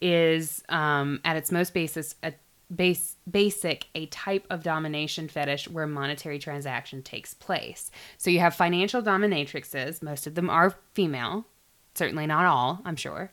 is 0.00 0.62
um, 0.68 1.20
at 1.24 1.36
its 1.36 1.52
most 1.52 1.74
basis 1.74 2.14
a 2.22 2.32
base 2.74 3.16
basic 3.30 3.86
a 3.94 4.06
type 4.06 4.46
of 4.50 4.62
domination 4.62 5.28
fetish 5.28 5.68
where 5.68 5.86
monetary 5.86 6.38
transaction 6.38 7.02
takes 7.02 7.34
place. 7.34 7.90
So 8.18 8.30
you 8.30 8.40
have 8.40 8.54
financial 8.54 9.02
dominatrixes, 9.02 10.02
most 10.02 10.26
of 10.26 10.34
them 10.34 10.50
are 10.50 10.74
female, 10.94 11.46
certainly 11.94 12.26
not 12.26 12.46
all, 12.46 12.80
I'm 12.84 12.96
sure, 12.96 13.32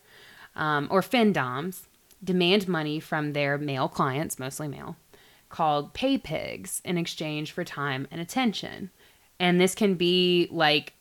um, 0.55 0.87
or 0.91 1.01
findoms 1.01 1.83
demand 2.23 2.67
money 2.67 2.99
from 2.99 3.33
their 3.33 3.57
male 3.57 3.87
clients, 3.87 4.37
mostly 4.37 4.67
male, 4.67 4.95
called 5.49 5.93
pay 5.93 6.17
pigs 6.17 6.81
in 6.85 6.97
exchange 6.97 7.51
for 7.51 7.63
time 7.63 8.07
and 8.11 8.21
attention. 8.21 8.91
And 9.39 9.59
this 9.59 9.73
can 9.73 9.95
be 9.95 10.47
like 10.51 10.93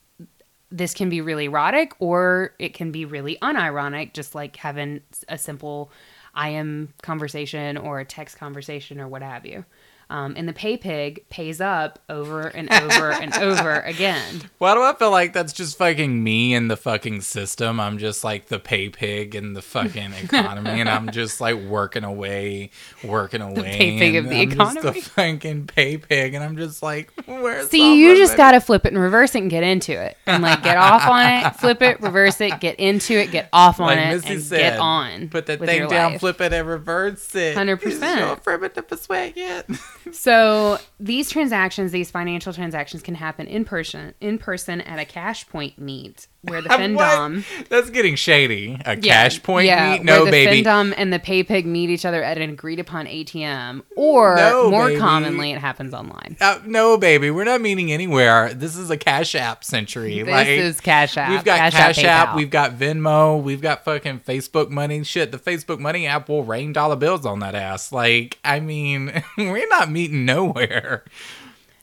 this 0.70 0.94
can 0.94 1.08
be 1.08 1.20
really 1.20 1.46
erotic 1.46 1.94
or 1.98 2.54
it 2.58 2.74
can 2.74 2.92
be 2.92 3.04
really 3.04 3.36
unironic, 3.42 4.12
just 4.12 4.34
like 4.34 4.56
having 4.56 5.00
a 5.28 5.36
simple 5.36 5.90
I 6.34 6.50
am 6.50 6.94
conversation 7.02 7.76
or 7.76 8.00
a 8.00 8.04
text 8.04 8.38
conversation 8.38 9.00
or 9.00 9.08
what 9.08 9.22
have 9.22 9.44
you. 9.44 9.64
Um, 10.10 10.34
and 10.36 10.48
the 10.48 10.52
pay 10.52 10.76
pig 10.76 11.24
pays 11.30 11.60
up 11.60 12.00
over 12.08 12.48
and 12.48 12.68
over 12.72 13.12
and 13.12 13.32
over 13.38 13.78
again. 13.80 14.42
Why 14.58 14.74
do 14.74 14.82
I 14.82 14.92
feel 14.94 15.12
like 15.12 15.32
that's 15.32 15.52
just 15.52 15.78
fucking 15.78 16.22
me 16.24 16.52
and 16.52 16.68
the 16.68 16.76
fucking 16.76 17.20
system? 17.20 17.78
I'm 17.78 17.96
just 17.96 18.24
like 18.24 18.46
the 18.46 18.58
pay 18.58 18.88
pig 18.88 19.36
in 19.36 19.52
the 19.52 19.62
fucking 19.62 20.12
economy, 20.24 20.80
and 20.80 20.88
I'm 20.88 21.10
just 21.12 21.40
like 21.40 21.54
working 21.56 22.02
away, 22.02 22.70
working 23.04 23.40
away. 23.40 23.54
The 23.54 23.62
pay 23.62 23.98
pig 24.00 24.14
and 24.16 24.26
of 24.26 24.30
the 24.32 24.40
I'm 24.40 24.50
just 24.50 24.76
economy. 24.76 25.00
the 25.00 25.08
fucking 25.10 25.66
pay 25.68 25.96
pig, 25.96 26.34
and 26.34 26.42
I'm 26.42 26.56
just 26.56 26.82
like, 26.82 27.12
where's 27.26 27.70
See, 27.70 27.96
you 28.00 28.16
just 28.16 28.32
money? 28.32 28.36
gotta 28.38 28.60
flip 28.60 28.84
it 28.86 28.92
and 28.92 29.00
reverse 29.00 29.36
it 29.36 29.42
and 29.42 29.50
get 29.50 29.62
into 29.62 29.92
it, 29.92 30.16
and 30.26 30.42
like 30.42 30.64
get 30.64 30.76
off 30.76 31.06
on 31.06 31.24
it, 31.24 31.54
flip 31.56 31.82
it, 31.82 32.00
reverse 32.00 32.40
it, 32.40 32.58
get 32.58 32.80
into 32.80 33.14
it, 33.14 33.30
get 33.30 33.48
off 33.52 33.78
on 33.78 33.86
like 33.86 33.98
it, 33.98 34.08
Missy 34.16 34.32
and 34.34 34.42
said, 34.42 34.58
get 34.58 34.78
on. 34.80 35.28
Put 35.28 35.46
that 35.46 35.60
thing 35.60 35.86
down, 35.88 36.12
life. 36.14 36.20
flip 36.20 36.40
it, 36.40 36.52
and 36.52 36.66
reverse 36.66 37.32
it. 37.36 37.56
100%. 37.56 37.82
Is 37.84 38.00
your 38.18 38.34
primitive 38.34 38.88
persuade 38.88 39.36
yet? 39.36 39.70
So 40.12 40.78
these 40.98 41.30
transactions, 41.30 41.92
these 41.92 42.10
financial 42.10 42.52
transactions, 42.52 43.02
can 43.02 43.14
happen 43.14 43.46
in 43.46 43.64
person, 43.64 44.14
in 44.20 44.38
person 44.38 44.80
at 44.80 44.98
a 44.98 45.04
cash 45.04 45.48
point 45.48 45.78
meet 45.78 46.26
where 46.42 46.62
the 46.62 46.68
What? 46.70 46.80
findom, 46.80 47.68
That's 47.68 47.90
getting 47.90 48.14
shady. 48.16 48.80
A 48.86 48.96
Yeah, 48.96 49.24
cash 49.24 49.42
point 49.42 49.66
yeah, 49.66 49.92
meet? 49.92 50.04
No, 50.04 50.22
where 50.22 50.24
the 50.26 50.30
baby. 50.30 50.62
findom 50.62 50.94
and 50.96 51.12
the 51.12 51.18
pay 51.18 51.42
pig 51.42 51.66
meet 51.66 51.90
each 51.90 52.04
other 52.04 52.22
at 52.22 52.38
an 52.38 52.48
agreed 52.50 52.80
upon 52.80 53.06
ATM, 53.06 53.82
or 53.96 54.36
No, 54.36 54.70
more 54.70 54.88
baby. 54.88 55.00
commonly, 55.00 55.52
it 55.52 55.58
happens 55.58 55.92
online. 55.92 56.36
Uh, 56.40 56.58
no, 56.64 56.96
baby, 56.96 57.30
we're 57.30 57.44
not 57.44 57.60
meeting 57.60 57.92
anywhere. 57.92 58.54
This 58.54 58.76
is 58.76 58.90
a 58.90 58.96
Cash 58.96 59.34
App 59.34 59.64
century. 59.64 60.22
This 60.22 60.30
like, 60.30 60.48
is 60.48 60.80
Cash 60.80 61.16
App. 61.16 61.30
We've 61.30 61.44
got 61.44 61.58
Cash 61.58 61.72
Cash, 61.74 62.04
App, 62.04 62.28
App, 62.30 62.36
we've 62.36 62.50
got 62.50 62.72
Venmo, 62.72 63.42
we've 63.42 63.60
got 63.60 63.84
fucking 63.84 64.20
Facebook 64.20 64.70
Money. 64.70 65.04
Shit, 65.04 65.32
the 65.32 65.38
Facebook 65.38 65.78
Money 65.78 66.06
app 66.06 66.28
will 66.28 66.44
rain 66.44 66.72
dollar 66.72 66.96
bills 66.96 67.26
on 67.26 67.40
that 67.40 67.54
ass. 67.54 67.92
Like, 67.92 68.38
I 68.44 68.60
mean, 68.60 69.22
we're 69.38 69.68
not 69.68 69.89
meeting 69.92 70.24
nowhere. 70.24 71.04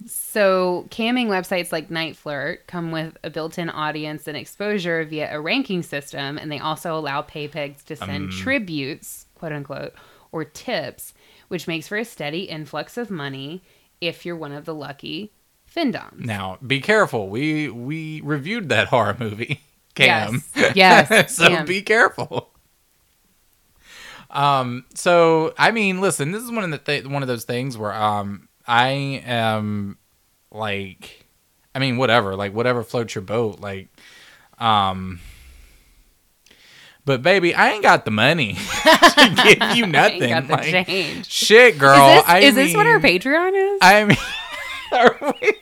So, 0.05 0.85
camming 0.89 1.27
websites 1.27 1.71
like 1.71 1.89
NiteFlirt 1.89 2.67
come 2.67 2.91
with 2.91 3.17
a 3.23 3.29
built-in 3.29 3.69
audience 3.69 4.27
and 4.27 4.37
exposure 4.37 5.03
via 5.03 5.35
a 5.35 5.41
ranking 5.41 5.81
system, 5.81 6.37
and 6.37 6.51
they 6.51 6.59
also 6.59 6.95
allow 6.95 7.23
paypigs 7.23 7.83
to 7.85 7.95
send 7.95 8.25
um, 8.25 8.29
tributes, 8.29 9.25
quote 9.33 9.51
unquote, 9.51 9.93
or 10.31 10.45
tips, 10.45 11.13
which 11.47 11.67
makes 11.67 11.87
for 11.87 11.97
a 11.97 12.05
steady 12.05 12.41
influx 12.41 12.97
of 12.97 13.09
money 13.09 13.63
if 13.99 14.25
you're 14.25 14.35
one 14.35 14.51
of 14.51 14.65
the 14.65 14.75
lucky 14.75 15.31
findoms. 15.73 16.19
Now, 16.19 16.59
be 16.65 16.79
careful. 16.81 17.29
We 17.29 17.69
we 17.69 18.21
reviewed 18.21 18.69
that 18.69 18.89
horror 18.89 19.15
movie, 19.19 19.61
Cam. 19.95 20.43
Yes, 20.55 20.75
yes, 20.75 21.35
so 21.35 21.47
Cam. 21.47 21.65
be 21.65 21.81
careful. 21.81 22.51
Um. 24.29 24.85
So 24.95 25.53
I 25.57 25.71
mean, 25.71 26.01
listen. 26.01 26.31
This 26.31 26.43
is 26.43 26.51
one 26.51 26.63
of 26.63 26.71
the 26.71 26.77
th- 26.77 27.05
one 27.05 27.21
of 27.21 27.27
those 27.27 27.45
things 27.45 27.77
where 27.77 27.93
um 27.93 28.47
I 28.67 28.89
am 29.25 29.97
like, 30.51 31.25
I 31.73 31.79
mean, 31.79 31.97
whatever. 31.97 32.35
Like 32.35 32.53
whatever 32.53 32.83
floats 32.83 33.15
your 33.15 33.21
boat. 33.23 33.59
Like, 33.59 33.87
um. 34.59 35.19
But 37.05 37.21
baby, 37.21 37.55
I 37.55 37.69
ain't 37.71 37.83
got 37.83 38.03
the 38.03 38.11
money 38.11 38.55
to 38.83 39.33
give 39.57 39.77
you 39.77 39.85
nothing. 39.87 40.23
ain't 40.23 40.29
got 40.29 40.47
the 40.47 40.53
Like, 40.73 40.85
change. 40.87 41.25
Shit, 41.31 41.77
girl. 41.79 41.95
is 42.09 42.15
this, 42.21 42.29
I 42.29 42.39
is 42.39 42.55
this 42.55 42.75
what 42.75 42.85
our 42.85 42.99
Patreon 42.99 43.75
is? 43.75 43.79
I 43.81 44.03
mean, 44.03 44.17
are 44.91 45.33
we? 45.41 45.53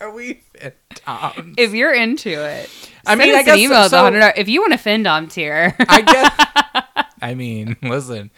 Are 0.00 0.12
we 0.12 0.42
if 1.56 1.72
you're 1.74 1.92
into 1.92 2.30
it, 2.30 2.70
I 3.08 3.14
mean, 3.16 3.34
I 3.34 3.40
an 3.40 3.44
guess 3.46 3.58
email 3.58 3.78
at 3.78 3.90
so- 3.90 4.02
$100 4.10 4.32
If 4.36 4.48
you 4.48 4.60
want 4.60 4.74
a 4.74 4.76
findom 4.76 5.30
tier, 5.30 5.74
I 5.88 6.00
guess. 6.02 7.04
I 7.22 7.34
mean, 7.34 7.76
listen. 7.82 8.30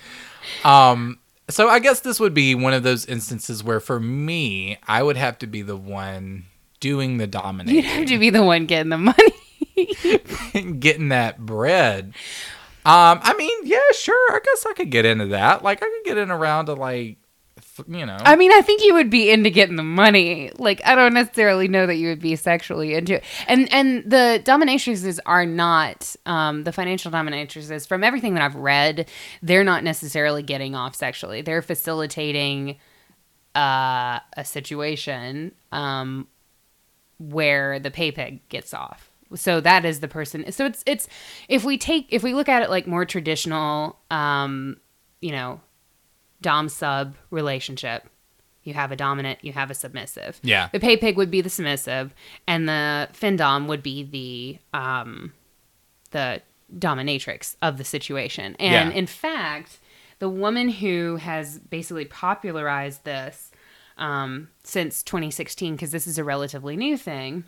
Um. 0.64 1.18
So 1.48 1.68
I 1.68 1.80
guess 1.80 2.00
this 2.00 2.20
would 2.20 2.32
be 2.32 2.54
one 2.54 2.72
of 2.74 2.82
those 2.84 3.04
instances 3.06 3.64
where, 3.64 3.80
for 3.80 3.98
me, 3.98 4.78
I 4.86 5.02
would 5.02 5.16
have 5.16 5.36
to 5.38 5.46
be 5.48 5.62
the 5.62 5.76
one 5.76 6.44
doing 6.78 7.18
the 7.18 7.26
dominate. 7.26 7.74
you'd 7.74 7.84
have 7.84 8.06
to 8.06 8.18
be 8.18 8.30
the 8.30 8.42
one 8.44 8.66
getting 8.66 8.88
the 8.90 8.98
money. 8.98 10.72
getting 10.78 11.08
that 11.10 11.38
bread. 11.44 12.14
Um. 12.86 13.20
I 13.22 13.34
mean, 13.36 13.58
yeah, 13.64 13.78
sure. 13.94 14.32
I 14.32 14.40
guess 14.44 14.64
I 14.66 14.72
could 14.74 14.90
get 14.90 15.04
into 15.04 15.26
that. 15.26 15.62
Like, 15.62 15.82
I 15.82 15.86
could 15.86 16.04
get 16.04 16.18
in 16.18 16.30
around 16.30 16.66
to 16.66 16.74
like, 16.74 17.18
you 17.88 18.06
know. 18.06 18.16
I 18.20 18.36
mean, 18.36 18.52
I 18.52 18.62
think 18.62 18.82
you 18.82 18.94
would 18.94 19.10
be 19.10 19.30
into 19.30 19.50
getting 19.50 19.76
the 19.76 19.82
money. 19.82 20.50
Like, 20.58 20.80
I 20.84 20.94
don't 20.94 21.14
necessarily 21.14 21.68
know 21.68 21.86
that 21.86 21.96
you 21.96 22.08
would 22.08 22.20
be 22.20 22.36
sexually 22.36 22.94
into 22.94 23.16
it. 23.16 23.24
And 23.46 23.72
and 23.72 24.10
the 24.10 24.42
dominatrixes 24.44 25.18
are 25.26 25.46
not 25.46 26.14
um, 26.26 26.64
the 26.64 26.72
financial 26.72 27.10
dominatrixes. 27.10 27.86
From 27.86 28.04
everything 28.04 28.34
that 28.34 28.42
I've 28.42 28.56
read, 28.56 29.08
they're 29.42 29.64
not 29.64 29.84
necessarily 29.84 30.42
getting 30.42 30.74
off 30.74 30.94
sexually. 30.94 31.42
They're 31.42 31.62
facilitating 31.62 32.76
uh, 33.54 34.20
a 34.36 34.44
situation 34.44 35.52
um, 35.72 36.28
where 37.18 37.78
the 37.78 37.90
pay 37.90 38.12
pig 38.12 38.48
gets 38.48 38.72
off. 38.74 39.10
So 39.34 39.60
that 39.60 39.84
is 39.84 40.00
the 40.00 40.08
person. 40.08 40.50
So 40.52 40.66
it's 40.66 40.82
it's 40.86 41.08
if 41.48 41.64
we 41.64 41.78
take 41.78 42.06
if 42.10 42.22
we 42.22 42.34
look 42.34 42.48
at 42.48 42.62
it 42.62 42.70
like 42.70 42.86
more 42.86 43.04
traditional, 43.04 43.98
um, 44.10 44.78
you 45.20 45.32
know, 45.32 45.60
dom 46.40 46.68
sub 46.68 47.14
relationship. 47.30 48.06
You 48.62 48.74
have 48.74 48.92
a 48.92 48.96
dominant, 48.96 49.38
you 49.42 49.52
have 49.52 49.70
a 49.70 49.74
submissive. 49.74 50.38
Yeah. 50.42 50.68
The 50.72 50.80
pay 50.80 50.96
pig 50.96 51.16
would 51.16 51.30
be 51.30 51.40
the 51.40 51.48
submissive, 51.50 52.14
and 52.46 52.68
the 52.68 53.08
fin 53.12 53.36
dom 53.36 53.66
would 53.68 53.82
be 53.82 54.02
the 54.02 54.78
um, 54.78 55.32
the 56.10 56.42
dominatrix 56.78 57.56
of 57.62 57.78
the 57.78 57.84
situation. 57.84 58.54
And 58.60 58.90
Yeah. 58.90 58.96
in 58.96 59.06
fact, 59.06 59.78
the 60.18 60.28
woman 60.28 60.68
who 60.68 61.16
has 61.16 61.58
basically 61.58 62.04
popularized 62.04 63.04
this 63.04 63.50
um, 63.96 64.48
since 64.62 65.02
2016, 65.02 65.74
because 65.74 65.90
this 65.90 66.06
is 66.06 66.18
a 66.18 66.24
relatively 66.24 66.76
new 66.76 66.96
thing, 66.96 67.44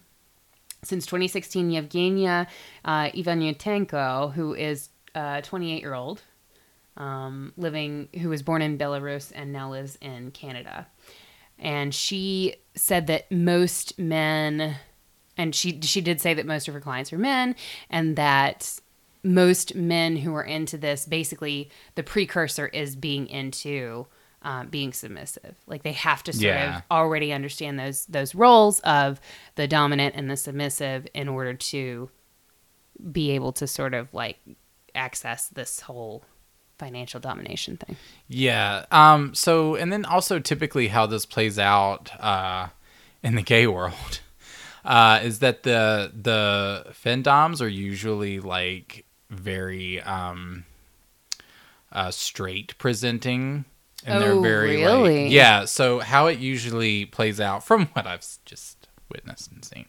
since 0.82 1.07
2016, 1.07 1.70
Yevgenia 1.70 2.47
uh, 2.84 3.11
Ivanutenko, 3.11 4.32
who 4.32 4.55
is 4.55 4.88
a 5.14 5.40
28 5.43 5.80
year 5.80 5.95
old, 5.95 6.22
um, 6.97 7.53
living, 7.57 8.09
who 8.20 8.28
was 8.28 8.43
born 8.43 8.62
in 8.62 8.78
Belarus 8.78 9.32
and 9.34 9.53
now 9.53 9.70
lives 9.70 9.97
in 10.01 10.30
Canada. 10.30 10.86
And 11.59 11.95
she 11.95 12.57
said 12.74 13.07
that 13.07 13.30
most 13.30 13.99
men, 13.99 14.76
and 15.36 15.55
she 15.55 15.80
she 15.82 16.01
did 16.01 16.20
say 16.20 16.34
that 16.34 16.47
most 16.47 16.66
of 16.68 16.74
her 16.74 16.80
clients 16.80 17.12
are 17.12 17.18
men, 17.18 17.55
and 17.88 18.16
that 18.16 18.78
most 19.22 19.74
men 19.76 20.16
who 20.16 20.34
are 20.34 20.43
into 20.43 20.76
this, 20.76 21.07
basically, 21.07 21.70
the 21.95 22.03
precursor 22.03 22.66
is 22.66 22.97
being 22.97 23.28
into 23.28 24.07
um, 24.45 24.66
being 24.68 24.93
submissive. 24.93 25.55
Like 25.68 25.84
they 25.84 25.93
have 25.93 26.24
to 26.24 26.32
sort 26.32 26.43
Yeah. 26.43 26.78
of 26.78 26.82
already 26.90 27.32
understand 27.32 27.78
those 27.78 28.07
those 28.07 28.34
roles 28.34 28.80
of 28.80 29.20
the 29.55 29.68
dominant 29.68 30.16
and 30.16 30.28
the 30.28 30.36
submissive 30.36 31.07
in 31.14 31.28
order 31.28 31.55
to 31.55 32.11
be 33.12 33.30
able 33.30 33.53
to 33.53 33.66
sort 33.68 33.95
of 33.95 34.12
like 34.12 34.38
access 34.97 35.49
this 35.49 35.80
whole 35.80 36.24
financial 36.83 37.20
domination 37.20 37.76
thing. 37.76 37.97
Yeah. 38.28 38.87
Um. 38.91 39.35
So, 39.35 39.76
and 39.76 39.93
then 39.93 40.05
also 40.05 40.39
typically 40.41 40.89
how 40.89 41.07
this 41.07 41.24
plays 41.26 41.59
out 41.59 42.11
uh, 42.20 42.68
in 43.22 43.35
the 43.37 43.43
gay 43.43 43.66
world 43.76 44.20
uh, 44.85 45.20
is 45.22 45.39
that 45.39 45.62
the 45.62 46.11
the 46.28 46.87
findoms 47.05 47.61
are 47.62 47.68
usually 47.68 48.41
like 48.41 49.05
very 49.30 50.01
um, 50.03 50.64
uh, 51.93 52.11
straight 52.11 52.76
presenting, 52.78 53.64
and 54.05 54.20
they're 54.20 54.33
Oh, 54.33 54.43
very 54.43 54.76
really? 54.83 55.24
like 55.24 55.33
yeah. 55.33 55.64
So 55.66 56.01
how 56.01 56.26
it 56.26 56.39
usually 56.39 57.07
plays 57.07 57.39
out, 57.41 57.64
from 57.64 57.87
what 57.95 58.07
I've 58.07 58.26
just 58.45 58.89
witnessed 59.11 59.53
and 59.53 59.64
seen 59.64 59.87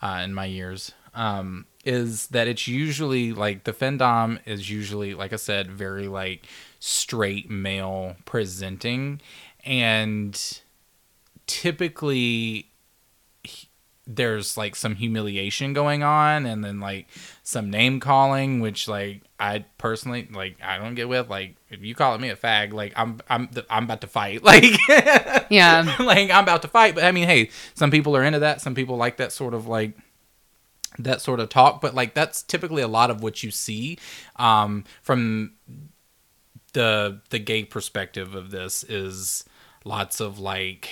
uh, 0.00 0.22
in 0.24 0.32
my 0.32 0.46
years, 0.46 0.92
um, 1.14 1.66
is 1.84 2.28
that 2.28 2.46
it's 2.48 2.68
usually 2.68 3.32
like 3.32 3.64
the 3.64 3.72
findom 3.72 4.38
is 4.46 4.70
usually, 4.70 5.14
like 5.14 5.32
I 5.32 5.36
said, 5.36 5.70
very 5.70 6.08
like 6.08 6.46
straight 6.78 7.50
male 7.50 8.16
presenting, 8.24 9.20
and 9.64 10.60
typically 11.46 12.68
there's 14.04 14.56
like 14.56 14.74
some 14.74 14.96
humiliation 14.96 15.72
going 15.72 16.02
on 16.02 16.44
and 16.44 16.64
then 16.64 16.80
like 16.80 17.06
some 17.44 17.70
name 17.70 18.00
calling 18.00 18.58
which 18.58 18.88
like 18.88 19.22
i 19.38 19.64
personally 19.78 20.28
like 20.32 20.56
i 20.60 20.76
don't 20.76 20.96
get 20.96 21.08
with 21.08 21.30
like 21.30 21.54
if 21.70 21.80
you 21.82 21.94
calling 21.94 22.20
me 22.20 22.28
a 22.28 22.34
fag 22.34 22.72
like 22.72 22.92
i'm 22.96 23.20
i'm 23.30 23.48
i'm 23.70 23.84
about 23.84 24.00
to 24.00 24.08
fight 24.08 24.42
like 24.44 24.64
Yeah. 25.52 25.96
like 26.00 26.30
I'm 26.30 26.44
about 26.44 26.62
to 26.62 26.68
fight. 26.68 26.94
But 26.94 27.04
I 27.04 27.12
mean, 27.12 27.28
hey, 27.28 27.50
some 27.74 27.90
people 27.90 28.16
are 28.16 28.24
into 28.24 28.40
that. 28.40 28.60
Some 28.60 28.74
people 28.74 28.96
like 28.96 29.18
that 29.18 29.32
sort 29.32 29.54
of 29.54 29.66
like 29.68 29.92
that 30.98 31.20
sort 31.20 31.40
of 31.40 31.48
talk. 31.48 31.80
But 31.80 31.94
like 31.94 32.14
that's 32.14 32.42
typically 32.42 32.82
a 32.82 32.88
lot 32.88 33.10
of 33.10 33.22
what 33.22 33.42
you 33.42 33.50
see 33.50 33.98
um, 34.36 34.84
from 35.02 35.52
the 36.72 37.20
the 37.30 37.38
gay 37.38 37.64
perspective 37.64 38.34
of 38.34 38.50
this 38.50 38.82
is 38.84 39.44
lots 39.84 40.20
of 40.20 40.38
like 40.38 40.88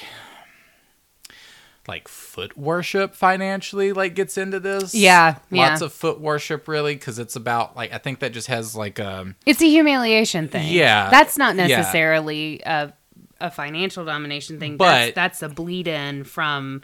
like 1.88 2.06
foot 2.06 2.56
worship 2.56 3.14
financially 3.14 3.92
like 3.92 4.14
gets 4.14 4.36
into 4.36 4.60
this 4.60 4.94
Yeah, 4.94 5.36
lots 5.50 5.80
yeah. 5.80 5.86
of 5.86 5.92
foot 5.92 6.20
worship 6.20 6.68
really 6.68 6.94
because 6.94 7.18
it's 7.18 7.34
about 7.36 7.74
like 7.74 7.92
i 7.92 7.98
think 7.98 8.20
that 8.20 8.32
just 8.32 8.46
has 8.48 8.76
like 8.76 9.00
um 9.00 9.34
It's 9.46 9.62
a 9.62 9.68
humiliation 9.68 10.46
thing. 10.48 10.72
Yeah. 10.72 11.08
That's 11.10 11.36
not 11.38 11.56
Yeah. 11.56 11.66
necessarily 11.68 12.60
a, 12.64 12.92
a 13.40 13.50
financial 13.50 14.04
domination 14.04 14.60
thing. 14.60 14.76
But- 14.76 15.14
that's, 15.14 15.40
that's 15.40 15.42
a 15.42 15.48
bleed 15.48 15.88
in 15.88 16.24
from, 16.24 16.82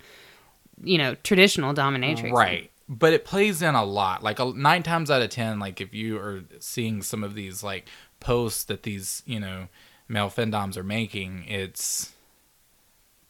you 0.83 0.97
know, 0.99 1.15
traditional 1.23 1.75
dominatrix. 1.75 2.33
Right. 2.33 2.71
But 2.89 3.13
it 3.13 3.25
plays 3.25 3.63
in 3.63 3.75
a 3.75 3.85
lot. 3.85 4.23
Like 4.23 4.39
a, 4.39 4.53
nine 4.53 4.83
times 4.83 5.11
out 5.11 5.23
of 5.23 5.31
ten, 5.31 5.59
like 5.59 5.81
if 5.81 5.93
you 5.95 6.19
are 6.19 6.45
seeing 6.61 7.03
some 7.03 7.25
of 7.25 7.35
these 7.35 7.63
like 7.63 7.89
posts 8.21 8.65
that 8.65 8.85
these 8.85 9.23
you 9.27 9.41
know 9.41 9.69
male 10.09 10.31
findoms 10.31 10.77
are 10.77 10.85
making, 10.85 11.45
it's 11.49 12.13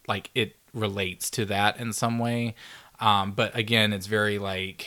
like 0.06 0.30
it 0.34 0.56
relates 0.74 1.30
to 1.30 1.44
that 1.46 1.78
in 1.78 1.92
some 1.92 2.18
way. 2.18 2.54
Um, 3.00 3.32
but 3.32 3.56
again, 3.56 3.92
it's 3.92 4.06
very 4.06 4.38
like 4.38 4.86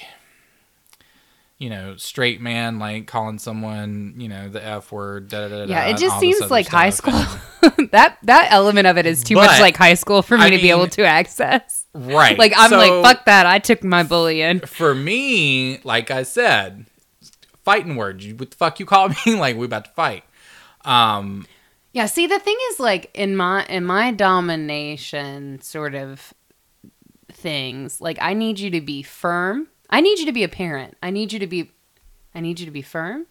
you 1.59 1.69
know 1.69 1.95
straight 1.97 2.39
man 2.41 2.79
like 2.79 3.05
calling 3.05 3.37
someone 3.37 4.15
you 4.17 4.27
know 4.29 4.49
the 4.49 4.65
f 4.65 4.91
word. 4.91 5.27
Da, 5.29 5.47
da, 5.47 5.59
da, 5.59 5.63
Yeah, 5.65 5.85
it 5.87 5.97
just 5.97 6.19
seems 6.19 6.49
like 6.49 6.67
high 6.67 6.89
school. 6.89 7.13
that 7.91 8.17
that 8.23 8.47
element 8.51 8.87
of 8.87 8.97
it 8.97 9.05
is 9.05 9.23
too 9.23 9.35
much 9.35 9.59
like 9.59 9.75
high 9.77 9.93
school 9.95 10.21
for 10.21 10.37
me 10.37 10.45
I 10.45 10.49
to 10.51 10.57
be 10.57 10.69
able 10.71 10.87
to 10.87 11.03
access. 11.03 11.85
right? 11.93 12.37
Like 12.39 12.53
I'm 12.55 12.69
So- 12.69 12.77
like 12.77 13.03
fuck 13.03 13.25
that. 13.25 13.45
I 13.45 13.59
took 13.59 13.83
my 13.83 14.03
bullying. 14.03 14.59
for 14.65 14.95
me, 14.95 15.79
like 15.83 16.09
I 16.11 16.23
said, 16.23 16.85
fighting 17.65 17.97
words. 17.97 18.25
You, 18.25 18.35
what 18.35 18.51
the 18.51 18.57
fuck 18.57 18.79
you 18.79 18.85
call 18.85 19.09
me? 19.09 19.15
like 19.35 19.57
we 19.57 19.65
about 19.65 19.85
to 19.85 19.91
fight. 19.91 20.23
Um, 20.85 21.45
Yeah, 21.91 22.05
see 22.05 22.25
the 22.25 22.39
thing 22.39 22.55
is 22.71 22.79
like 22.79 23.11
in 23.13 23.35
my 23.35 23.65
in 23.65 23.83
my 23.83 24.11
domination 24.11 25.59
sort 25.61 25.93
of 25.93 26.33
things, 27.31 27.99
like 27.99 28.17
I 28.21 28.33
need 28.33 28.59
you 28.59 28.69
to 28.71 28.79
be 28.81 29.03
firm. 29.03 29.67
I 29.89 30.01
need 30.01 30.19
you 30.19 30.25
to 30.25 30.31
be 30.31 30.43
a 30.43 30.49
parent. 30.49 30.95
I 31.01 31.09
need 31.09 31.33
you 31.33 31.39
to 31.39 31.47
be 31.47 31.71
I 32.35 32.41
need 32.41 32.59
you 32.59 32.65
to 32.65 32.71
be 32.71 32.81
firm. 32.81 33.25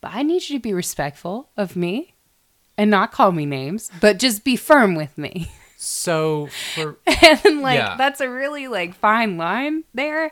But 0.00 0.10
I 0.14 0.22
need 0.22 0.48
you 0.48 0.56
to 0.58 0.62
be 0.62 0.74
respectful 0.74 1.48
of 1.56 1.76
me 1.76 2.14
and 2.76 2.90
not 2.90 3.10
call 3.12 3.32
me 3.32 3.46
names, 3.46 3.90
but 4.00 4.18
just 4.18 4.44
be 4.44 4.56
firm 4.56 4.94
with 4.94 5.16
me. 5.16 5.50
So 5.76 6.48
for 6.74 6.98
and 7.06 7.60
like 7.62 7.76
Yeah. 7.78 7.96
that's 7.96 8.20
a 8.20 8.28
really 8.28 8.68
like 8.68 8.94
fine 8.94 9.36
line 9.36 9.84
there 9.94 10.30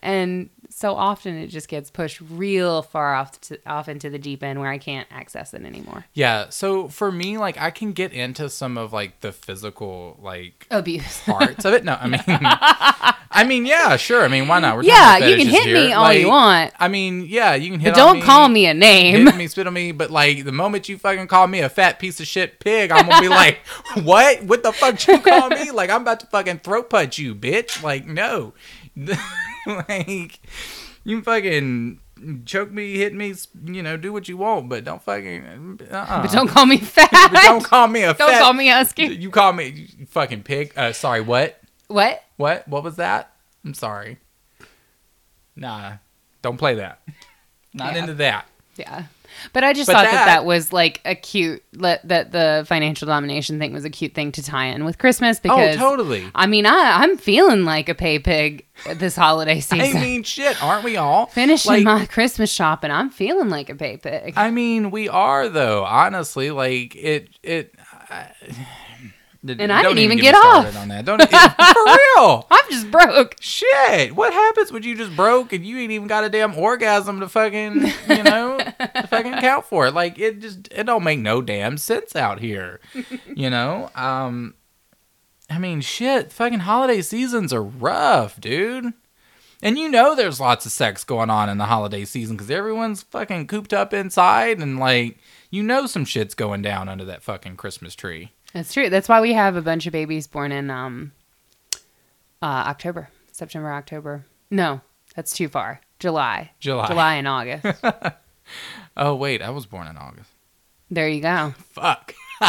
and 0.00 0.50
so 0.72 0.94
often 0.94 1.36
it 1.36 1.48
just 1.48 1.68
gets 1.68 1.90
pushed 1.90 2.20
real 2.20 2.82
far 2.82 3.14
off 3.14 3.40
to, 3.40 3.58
off 3.66 3.88
into 3.88 4.08
the 4.08 4.18
deep 4.18 4.42
end 4.42 4.60
where 4.60 4.70
i 4.70 4.78
can't 4.78 5.08
access 5.10 5.54
it 5.54 5.64
anymore 5.64 6.04
yeah, 6.14 6.50
so 6.50 6.88
for 6.88 7.10
me, 7.10 7.38
like 7.38 7.58
I 7.58 7.70
can 7.70 7.92
get 7.92 8.12
into 8.12 8.48
some 8.48 8.76
of 8.76 8.92
like 8.92 9.20
the 9.20 9.32
physical 9.32 10.18
like 10.20 10.66
abuse 10.70 11.22
parts 11.24 11.64
of 11.64 11.72
it. 11.74 11.84
No, 11.84 11.96
I 11.98 12.06
mean, 12.06 12.20
I 12.28 13.44
mean, 13.46 13.64
yeah, 13.64 13.96
sure. 13.96 14.22
I 14.22 14.28
mean, 14.28 14.46
why 14.46 14.60
not? 14.60 14.76
We're 14.76 14.82
yeah 14.82 15.18
you 15.18 15.36
can 15.36 15.46
hit 15.46 15.66
me 15.66 15.86
here. 15.86 15.96
all 15.96 16.12
you 16.12 16.28
want 16.28 16.72
I 16.78 16.88
mean, 16.88 17.26
yeah, 17.26 17.54
you 17.54 17.70
can 17.70 17.80
hit. 17.80 17.94
but 17.94 17.96
don't 17.96 18.22
call 18.22 18.48
me 18.48 18.66
a 18.66 18.74
name 18.74 19.26
hit 19.26 19.36
me, 19.36 19.46
spit 19.46 19.66
on 19.66 19.72
me, 19.72 19.92
but 19.92 20.10
like 20.10 20.44
the 20.44 20.52
moment 20.52 20.88
you 20.88 20.98
fucking 20.98 21.26
call 21.28 21.46
me 21.46 21.60
a 21.60 21.68
fat 21.68 21.98
piece 21.98 22.20
of 22.20 22.26
shit 22.26 22.60
pig, 22.60 22.90
I'm 22.90 23.08
gonna 23.08 23.20
be 23.20 23.28
like, 23.42 23.58
what? 24.02 24.42
What 24.44 24.62
the 24.62 24.72
fuck 24.72 25.06
you 25.06 25.18
call 25.18 25.48
me? 25.48 25.70
Like 25.70 25.90
I'm 25.90 26.02
about 26.02 26.20
to 26.20 26.26
fucking 26.26 26.58
throat 26.58 26.90
punch 26.90 27.18
you, 27.18 27.34
bitch. 27.34 27.82
Like 27.82 28.06
no, 28.06 28.52
like 29.88 30.40
you 31.04 31.22
fucking 31.22 32.00
choke 32.44 32.70
me, 32.70 32.96
hit 32.98 33.14
me, 33.14 33.34
you 33.64 33.82
know, 33.82 33.96
do 33.96 34.12
what 34.12 34.28
you 34.28 34.36
want, 34.36 34.68
but 34.68 34.84
don't 34.84 35.02
fucking. 35.02 35.80
Uh-uh. 35.90 36.22
but 36.22 36.30
don't 36.30 36.48
call 36.48 36.66
me 36.66 36.76
fat 36.78 37.10
But 37.32 37.42
don't 37.42 37.64
call 37.64 37.88
me 37.88 38.02
a 38.04 38.14
Don't 38.14 38.30
fat. 38.30 38.40
call 38.40 38.52
me 38.52 38.68
husky 38.68 39.06
You 39.06 39.30
call 39.30 39.52
me 39.52 39.86
you 39.98 40.06
fucking 40.06 40.42
pig. 40.44 40.72
Uh, 40.76 40.92
sorry, 40.92 41.20
what? 41.20 41.60
what 41.88 42.22
What? 42.36 42.66
What 42.68 42.84
was 42.84 42.96
that? 42.96 43.32
I'm 43.64 43.74
sorry. 43.74 44.18
Nah, 45.56 45.94
don't 46.40 46.56
play 46.56 46.74
that. 46.76 47.00
Not 47.74 47.94
Yeah. 47.94 47.98
into 48.00 48.14
that. 48.14 48.46
Yeah. 48.76 49.04
But 49.52 49.64
I 49.64 49.72
just 49.72 49.86
But 49.86 49.94
thought 49.94 50.04
that, 50.04 50.12
that- 50.12 50.26
that 50.26 50.44
was 50.44 50.72
like 50.72 51.00
a 51.04 51.14
cute 51.14 51.62
let 51.74 52.06
that 52.08 52.32
the 52.32 52.64
financial 52.66 53.06
domination 53.06 53.58
thing 53.58 53.72
was 53.72 53.84
a 53.84 53.90
cute 53.90 54.14
thing 54.14 54.32
to 54.32 54.42
tie 54.42 54.66
in 54.66 54.84
with 54.84 54.98
Christmas 54.98 55.38
oh, 55.38 55.40
because 55.42 55.76
oh, 55.76 55.78
totally. 55.78 56.30
I 56.34 56.46
mean 56.46 56.66
I 56.66 56.98
I'm 57.02 57.16
feeling 57.16 57.64
like 57.64 57.88
a 57.88 57.94
pay 57.94 58.18
pig 58.18 58.66
this 58.96 59.16
holiday 59.16 59.60
season. 59.60 59.96
I 59.96 60.00
mean, 60.00 60.22
shit, 60.22 60.62
aren't 60.62 60.84
we 60.84 60.96
all? 60.96 61.26
Finishing 61.26 61.72
Like, 61.72 61.84
my 61.84 62.06
Christmas 62.06 62.50
shopping, 62.52 62.90
I'm 62.90 63.10
feeling 63.10 63.48
like 63.48 63.70
a 63.70 63.74
pay 63.74 63.96
pig. 63.96 64.34
I 64.36 64.50
mean, 64.50 64.90
we 64.90 65.08
are 65.08 65.48
though. 65.48 65.84
Honestly, 65.84 66.50
like 66.50 66.96
it. 66.96 67.28
It. 67.42 67.74
I, 68.10 68.32
And 69.44 69.72
I 69.72 69.82
don't 69.82 69.96
didn't 69.96 70.04
even 70.12 70.18
get 70.18 70.36
started 70.36 70.76
off. 70.76 70.82
on 70.82 70.88
that. 70.88 71.04
Don't 71.04 71.20
it, 71.20 71.28
for 71.30 72.20
real. 72.20 72.46
I'm 72.48 72.70
just 72.70 72.90
broke. 72.92 73.36
Shit, 73.40 74.14
what 74.14 74.32
happens 74.32 74.70
when 74.70 74.84
you 74.84 74.94
just 74.96 75.16
broke 75.16 75.52
and 75.52 75.66
you 75.66 75.78
ain't 75.78 75.90
even 75.90 76.06
got 76.06 76.22
a 76.22 76.28
damn 76.28 76.56
orgasm 76.56 77.18
to 77.18 77.28
fucking, 77.28 77.74
you 78.08 78.22
know, 78.22 78.58
to 78.58 79.06
fucking 79.08 79.34
count 79.40 79.64
for 79.64 79.88
it? 79.88 79.94
Like 79.94 80.16
it 80.18 80.40
just 80.40 80.68
it 80.70 80.84
don't 80.84 81.02
make 81.02 81.18
no 81.18 81.42
damn 81.42 81.76
sense 81.76 82.14
out 82.14 82.40
here. 82.40 82.80
You 83.34 83.50
know? 83.50 83.90
Um 83.96 84.54
I 85.50 85.58
mean, 85.58 85.80
shit, 85.80 86.32
fucking 86.32 86.60
holiday 86.60 87.02
seasons 87.02 87.52
are 87.52 87.62
rough, 87.62 88.40
dude. 88.40 88.92
And 89.62 89.78
you 89.78 89.88
know 89.88 90.14
there's 90.14 90.40
lots 90.40 90.66
of 90.66 90.72
sex 90.72 91.02
going 91.04 91.30
on 91.30 91.48
in 91.48 91.58
the 91.58 91.66
holiday 91.66 92.04
season 92.04 92.36
cuz 92.36 92.50
everyone's 92.50 93.02
fucking 93.02 93.48
cooped 93.48 93.72
up 93.72 93.92
inside 93.92 94.58
and 94.58 94.78
like 94.78 95.18
you 95.50 95.62
know 95.62 95.86
some 95.86 96.04
shit's 96.04 96.34
going 96.34 96.62
down 96.62 96.88
under 96.88 97.04
that 97.06 97.22
fucking 97.22 97.56
Christmas 97.56 97.94
tree. 97.94 98.30
That's 98.54 98.72
true. 98.72 98.90
That's 98.90 99.08
why 99.08 99.20
we 99.20 99.32
have 99.32 99.56
a 99.56 99.62
bunch 99.62 99.86
of 99.86 99.92
babies 99.92 100.26
born 100.26 100.52
in 100.52 100.70
um 100.70 101.12
uh 102.42 102.64
October, 102.68 103.08
September, 103.32 103.72
October. 103.72 104.24
No, 104.50 104.80
that's 105.16 105.32
too 105.34 105.48
far. 105.48 105.80
July. 105.98 106.50
July. 106.60 106.86
July 106.88 107.14
and 107.14 107.28
August. 107.28 107.66
Oh, 108.96 109.14
wait, 109.14 109.40
I 109.40 109.48
was 109.48 109.64
born 109.64 109.86
in 109.86 109.96
August. 109.96 110.28
there 110.90 111.08
you 111.08 111.22
go. 111.22 111.54
fuck. 111.70 112.12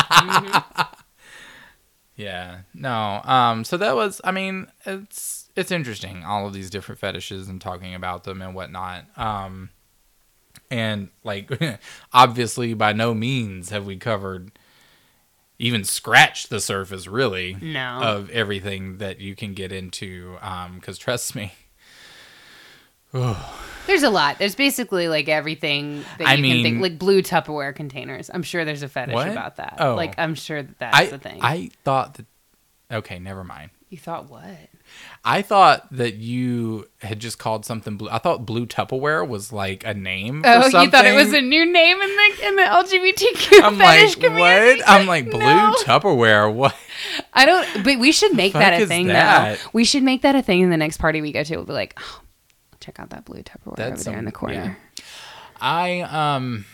yeah. 2.15 2.59
No. 2.73 3.21
Um. 3.23 3.63
So 3.63 3.77
that 3.77 3.95
was. 3.95 4.19
I 4.23 4.31
mean, 4.31 4.67
it's 4.85 5.49
it's 5.55 5.71
interesting. 5.71 6.23
All 6.25 6.45
of 6.45 6.53
these 6.53 6.69
different 6.69 6.99
fetishes 6.99 7.47
and 7.47 7.61
talking 7.61 7.95
about 7.95 8.23
them 8.23 8.41
and 8.41 8.53
whatnot. 8.53 9.05
Um. 9.17 9.69
And 10.69 11.09
like, 11.23 11.51
obviously, 12.13 12.73
by 12.73 12.93
no 12.93 13.13
means 13.13 13.69
have 13.69 13.85
we 13.85 13.95
covered, 13.97 14.51
even 15.59 15.83
scratched 15.83 16.49
the 16.49 16.59
surface, 16.59 17.07
really, 17.07 17.55
No. 17.61 17.99
of 18.01 18.29
everything 18.31 18.97
that 18.97 19.19
you 19.19 19.35
can 19.35 19.53
get 19.53 19.71
into. 19.71 20.37
Um. 20.41 20.75
Because 20.75 20.97
trust 20.97 21.35
me. 21.35 21.53
There's 23.85 24.03
a 24.03 24.09
lot. 24.09 24.39
There's 24.39 24.55
basically 24.55 25.07
like 25.07 25.27
everything 25.29 26.03
that 26.17 26.27
I 26.27 26.33
you 26.35 26.43
can 26.53 26.63
think, 26.63 26.81
like 26.81 26.97
blue 26.97 27.21
Tupperware 27.21 27.75
containers. 27.75 28.31
I'm 28.33 28.41
sure 28.43 28.65
there's 28.65 28.81
a 28.81 28.87
fetish 28.87 29.13
What? 29.13 29.27
about 29.27 29.57
that. 29.57 29.75
Oh. 29.79 29.95
Like 29.95 30.15
I'm 30.17 30.35
sure 30.35 30.63
that 30.63 30.79
that's 30.79 30.97
I 30.97 31.05
the 31.07 31.19
thing. 31.19 31.39
I 31.41 31.69
thought 31.83 32.15
that. 32.15 32.25
Okay, 32.91 33.19
never 33.19 33.43
mind. 33.43 33.71
you 33.89 33.97
thought 33.97 34.29
what? 34.29 34.45
I 35.25 35.41
thought 35.41 35.87
that 35.91 36.15
you 36.15 36.89
had 36.99 37.19
just 37.19 37.39
called 37.39 37.65
something 37.65 37.95
blue. 37.95 38.09
I 38.09 38.17
thought 38.17 38.45
blue 38.45 38.65
Tupperware 38.65 39.25
was 39.25 39.53
like 39.53 39.85
a 39.85 39.93
name. 39.93 40.41
Oh, 40.45 40.65
you 40.65 40.91
thought 40.91 41.05
it 41.05 41.15
was 41.15 41.31
a 41.31 41.39
new 41.41 41.65
name 41.65 42.01
in 42.01 42.09
the 42.09 42.47
in 42.47 42.55
the 42.57 42.63
LGBTQ 42.63 43.63
I'm 43.63 43.77
fetish 43.77 44.17
like, 44.17 44.23
community? 44.25 44.81
what? 44.81 44.89
I'm 44.89 45.05
like 45.07 45.31
blue 45.31 45.39
No. 45.39 45.73
Tupperware. 45.79 46.53
What? 46.53 46.75
I 47.33 47.45
don't. 47.45 47.85
But 47.85 47.99
we 47.99 48.11
should 48.11 48.35
make 48.35 48.51
that 48.51 48.81
a 48.81 48.85
thing 48.85 49.07
that? 49.07 49.59
now. 49.59 49.69
We 49.71 49.85
should 49.85 50.03
make 50.03 50.23
that 50.23 50.35
a 50.35 50.41
thing 50.41 50.59
in 50.59 50.69
the 50.69 50.77
next 50.77 50.97
party 50.97 51.21
we 51.21 51.31
go 51.31 51.43
to. 51.43 51.55
We'll 51.55 51.65
be 51.65 51.73
like, 51.73 51.97
oh, 52.01 52.21
check 52.81 52.99
out 52.99 53.11
that 53.11 53.23
blue 53.23 53.43
Tupperware 53.43 53.77
That's 53.77 54.01
over 54.01 54.11
there 54.11 54.19
in 54.19 54.25
the 54.25 54.31
corner. 54.33 54.77
I 55.61 56.01
um. 56.01 56.65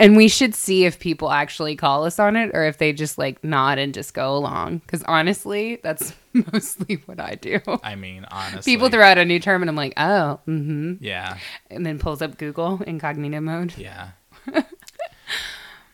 And 0.00 0.16
we 0.16 0.28
should 0.28 0.54
see 0.54 0.84
if 0.84 1.00
people 1.00 1.30
actually 1.30 1.74
call 1.74 2.04
us 2.04 2.18
on 2.20 2.36
it 2.36 2.52
or 2.54 2.64
if 2.64 2.78
they 2.78 2.92
just 2.92 3.18
like 3.18 3.42
nod 3.42 3.78
and 3.78 3.92
just 3.92 4.14
go 4.14 4.36
along. 4.36 4.78
Because 4.78 5.02
honestly, 5.04 5.80
that's 5.82 6.14
mostly 6.52 7.02
what 7.06 7.18
I 7.18 7.34
do. 7.34 7.60
I 7.82 7.96
mean, 7.96 8.24
honestly, 8.30 8.72
People 8.72 8.90
throw 8.90 9.02
out 9.02 9.18
a 9.18 9.24
new 9.24 9.40
term 9.40 9.62
and 9.62 9.68
I'm 9.68 9.76
like, 9.76 9.94
oh, 9.96 10.38
mm-hmm. 10.46 10.94
Yeah, 11.00 11.38
And 11.70 11.84
then 11.84 11.98
pulls 11.98 12.22
up 12.22 12.38
Google 12.38 12.80
incognito 12.86 13.40
mode. 13.40 13.74
yeah. 13.76 14.10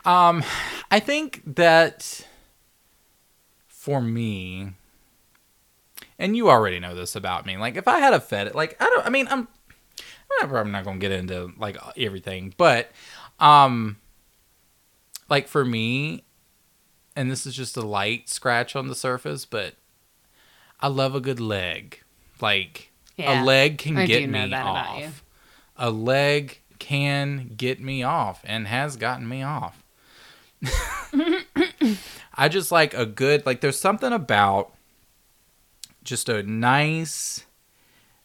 um, 0.04 0.44
I 0.90 1.00
think 1.00 1.42
that 1.54 2.26
for 3.68 4.00
me, 4.00 4.72
and 6.18 6.36
you 6.36 6.50
already 6.50 6.78
know 6.78 6.94
this 6.94 7.16
about 7.16 7.46
me. 7.46 7.56
Like, 7.56 7.76
if 7.76 7.88
I 7.88 7.98
had 7.98 8.14
a 8.14 8.20
fed, 8.20 8.54
like 8.54 8.76
I 8.80 8.84
don't. 8.84 9.06
I 9.06 9.10
mean, 9.10 9.28
I'm. 9.30 9.48
I'm 10.42 10.72
not 10.72 10.84
gonna 10.84 10.98
get 10.98 11.12
into 11.12 11.52
like 11.58 11.76
everything, 11.96 12.54
but 12.56 12.90
um, 13.44 13.98
like 15.28 15.48
for 15.48 15.64
me, 15.64 16.24
and 17.14 17.30
this 17.30 17.46
is 17.46 17.54
just 17.54 17.76
a 17.76 17.82
light 17.82 18.28
scratch 18.28 18.74
on 18.74 18.88
the 18.88 18.94
surface, 18.94 19.44
but 19.44 19.74
I 20.80 20.88
love 20.88 21.14
a 21.14 21.20
good 21.20 21.40
leg. 21.40 22.00
Like 22.40 22.90
Yeah, 23.16 23.42
a 23.42 23.44
leg 23.44 23.78
can 23.78 23.98
I 23.98 24.06
get 24.06 24.28
me 24.28 24.52
off. 24.54 25.22
A 25.76 25.90
leg 25.90 26.60
can 26.78 27.50
get 27.56 27.80
me 27.80 28.02
off 28.02 28.40
and 28.44 28.66
has 28.66 28.96
gotten 28.96 29.28
me 29.28 29.42
off. 29.42 29.82
I 32.34 32.48
just 32.48 32.72
like 32.72 32.94
a 32.94 33.06
good 33.06 33.44
like 33.44 33.60
there's 33.60 33.78
something 33.78 34.12
about 34.12 34.72
just 36.02 36.28
a 36.28 36.42
nice 36.42 37.44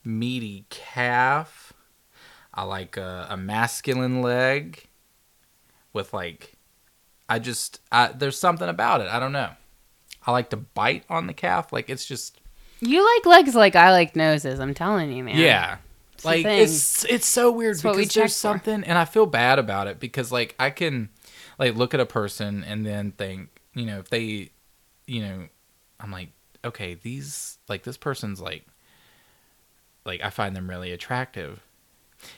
meaty 0.03 0.65
calf. 0.69 1.73
I 2.53 2.63
like 2.63 2.97
a, 2.97 3.27
a 3.29 3.37
masculine 3.37 4.21
leg 4.21 4.88
with 5.93 6.13
like 6.13 6.53
I 7.27 7.39
just 7.39 7.81
I, 7.91 8.07
there's 8.07 8.37
something 8.37 8.67
about 8.69 9.01
it. 9.01 9.07
I 9.07 9.19
don't 9.19 9.31
know. 9.31 9.51
I 10.25 10.31
like 10.31 10.49
to 10.51 10.57
bite 10.57 11.05
on 11.09 11.27
the 11.27 11.33
calf. 11.33 11.71
Like 11.71 11.89
it's 11.89 12.05
just 12.05 12.39
You 12.79 13.03
like 13.15 13.25
legs 13.25 13.55
like 13.55 13.75
I 13.75 13.91
like 13.91 14.15
noses. 14.15 14.59
I'm 14.59 14.73
telling 14.73 15.11
you, 15.11 15.23
man. 15.23 15.37
yeah. 15.37 15.77
the 16.21 16.27
Like 16.27 16.45
it's 16.45 17.05
it's 17.05 17.27
so 17.27 17.51
weird 17.51 17.73
It's 17.73 17.81
because 17.81 17.97
there's 17.97 18.13
check 18.13 18.23
for. 18.25 18.29
something 18.29 18.83
and 18.83 18.97
I 18.97 19.05
feel 19.05 19.25
bad 19.25 19.59
about 19.59 19.87
it 19.87 19.99
because 19.99 20.31
like 20.31 20.55
I 20.59 20.69
can 20.69 21.09
like 21.57 21.75
look 21.75 21.93
at 21.93 21.99
a 21.99 22.05
person 22.05 22.63
and 22.63 22.85
then 22.85 23.11
think, 23.11 23.49
you 23.73 23.85
know, 23.85 23.99
if 23.99 24.09
they 24.09 24.51
you 25.07 25.21
know, 25.21 25.47
I'm 25.99 26.11
like, 26.11 26.29
okay, 26.63 26.93
these 26.95 27.57
like 27.67 27.83
this 27.83 27.97
person's 27.97 28.41
like 28.41 28.65
like 30.05 30.21
I 30.21 30.29
find 30.29 30.55
them 30.55 30.69
really 30.69 30.91
attractive 30.91 31.61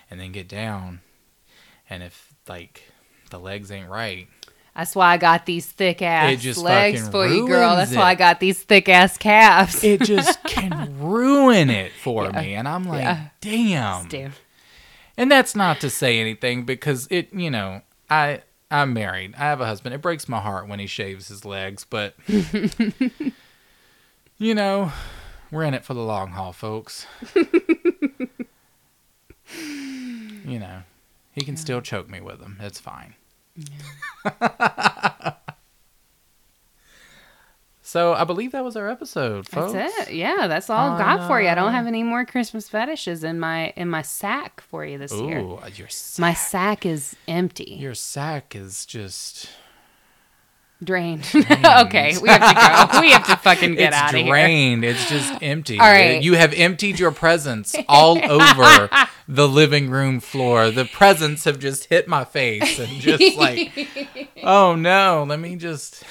and 0.10 0.19
then 0.19 0.32
get 0.32 0.48
down 0.48 1.02
and 1.90 2.03
if 2.03 2.34
like 2.48 2.90
the 3.32 3.40
legs 3.40 3.72
ain't 3.72 3.90
right, 3.90 4.28
That's 4.76 4.95
why 4.95 5.14
I 5.14 5.18
got 5.18 5.45
these 5.45 5.66
thick 5.66 6.02
ass 6.02 6.45
It 6.45 6.58
legs 6.58 7.10
for 7.10 7.28
you, 7.28 7.48
girl. 7.48 7.76
That's 7.76 7.94
why 7.95 8.12
I 8.12 8.16
got 8.16 8.40
these 8.40 8.62
thick 8.64 8.88
ass 8.88 9.18
calves. 9.18 9.84
it 9.84 10.02
just 10.02 10.41
can 10.48 10.99
ruin 10.99 11.70
it 11.70 11.91
for 11.91 12.26
Yeah. 12.26 12.41
me 12.41 12.53
and 12.56 12.68
I'm 12.68 12.84
like, 12.86 13.02
Yeah. 13.02 13.28
damn. 13.41 14.08
Dude. 14.08 14.32
And 15.18 15.30
that's 15.32 15.56
not 15.56 15.82
to 15.82 15.90
say 15.90 16.20
anything 16.20 16.64
because 16.64 17.08
it, 17.12 17.34
you 17.34 17.49
know, 17.52 17.82
I 18.10 18.41
I'm 18.70 18.94
married. 18.94 19.34
I 19.36 19.40
have 19.40 19.60
a 19.60 19.66
husband. 19.66 19.94
It 19.94 20.02
breaks 20.02 20.30
my 20.30 20.40
heart 20.40 20.68
when 20.70 20.80
he 20.80 20.88
shaves 20.88 21.28
his 21.28 21.44
legs, 21.44 21.86
but 21.90 22.16
you 24.38 24.56
know, 24.56 24.94
we're 25.52 25.64
in 25.64 25.74
it 25.74 25.84
for 25.84 25.94
the 25.94 25.99
long 26.02 26.30
haul, 26.32 26.53
folks. 26.53 27.06
you 30.45 30.60
know, 30.60 30.84
he 31.34 31.41
can 31.41 31.58
still 31.58 31.82
choke 31.82 32.10
me 32.10 32.22
with 32.22 32.40
them. 32.40 32.58
It's 32.62 32.80
fine. 32.80 33.16
So 37.91 38.14
I 38.14 38.23
believe 38.23 38.53
that 38.53 38.64
was 38.64 38.78
our 38.78 38.90
episode, 38.90 39.49
folks. 39.49 39.73
That's 39.73 40.07
it. 40.07 40.14
Yeah, 40.14 40.48
that's 40.48 40.69
all 40.69 40.91
I've 40.91 40.98
got 40.98 41.28
for 41.28 41.41
you. 41.41 41.49
I 41.49 41.56
don't 41.56 41.73
have 41.73 41.88
any 41.88 42.03
more 42.03 42.23
Christmas 42.26 42.69
fetishes 42.69 43.26
in 43.26 43.38
my 43.38 43.73
in 43.76 43.90
my 43.90 44.02
sack 44.02 44.61
for 44.61 44.86
you 44.86 44.98
this 44.98 45.11
year. 45.11 45.40
Ooh, 45.40 45.60
your 45.76 45.90
sack, 45.90 46.22
My 46.22 46.34
sack 46.34 46.86
is 46.86 47.18
empty, 47.28 47.76
your 47.82 47.94
sack 47.94 48.56
is 48.56 48.86
just 48.86 49.49
drained. 50.84 51.30
okay, 51.36 52.18
we 52.22 52.30
have 52.30 52.90
to 52.90 52.91
go. 52.94 53.02
We 53.02 53.12
have 53.12 53.28
to 53.28 53.36
fucking 53.38 53.76
get 53.76 53.90
it's 53.90 53.98
out 53.98 54.14
of 54.14 54.20
here. 54.22 54.28
drained. 54.30 54.84
It's 54.84 55.08
just 55.10 55.34
empty. 55.41 55.80
All 55.80 55.86
right. 55.86 56.22
You 56.22 56.34
have 56.34 56.53
emptied 56.53 56.99
your 56.99 57.12
presents 57.12 57.76
all 57.88 58.18
over 58.32 58.90
the 59.28 59.48
living 59.48 59.90
room 59.90 60.20
floor. 60.20 60.72
The 60.72 60.86
presents 60.86 61.44
have 61.45 61.60
just 61.60 61.86
hit 61.86 62.08
my 62.08 62.24
face 62.24 62.80
and 62.80 62.90
just 62.99 63.38
like, 63.38 63.72
oh 64.44 64.76
no, 64.76 65.26
let 65.28 65.40
me 65.40 65.56
just 65.56 66.03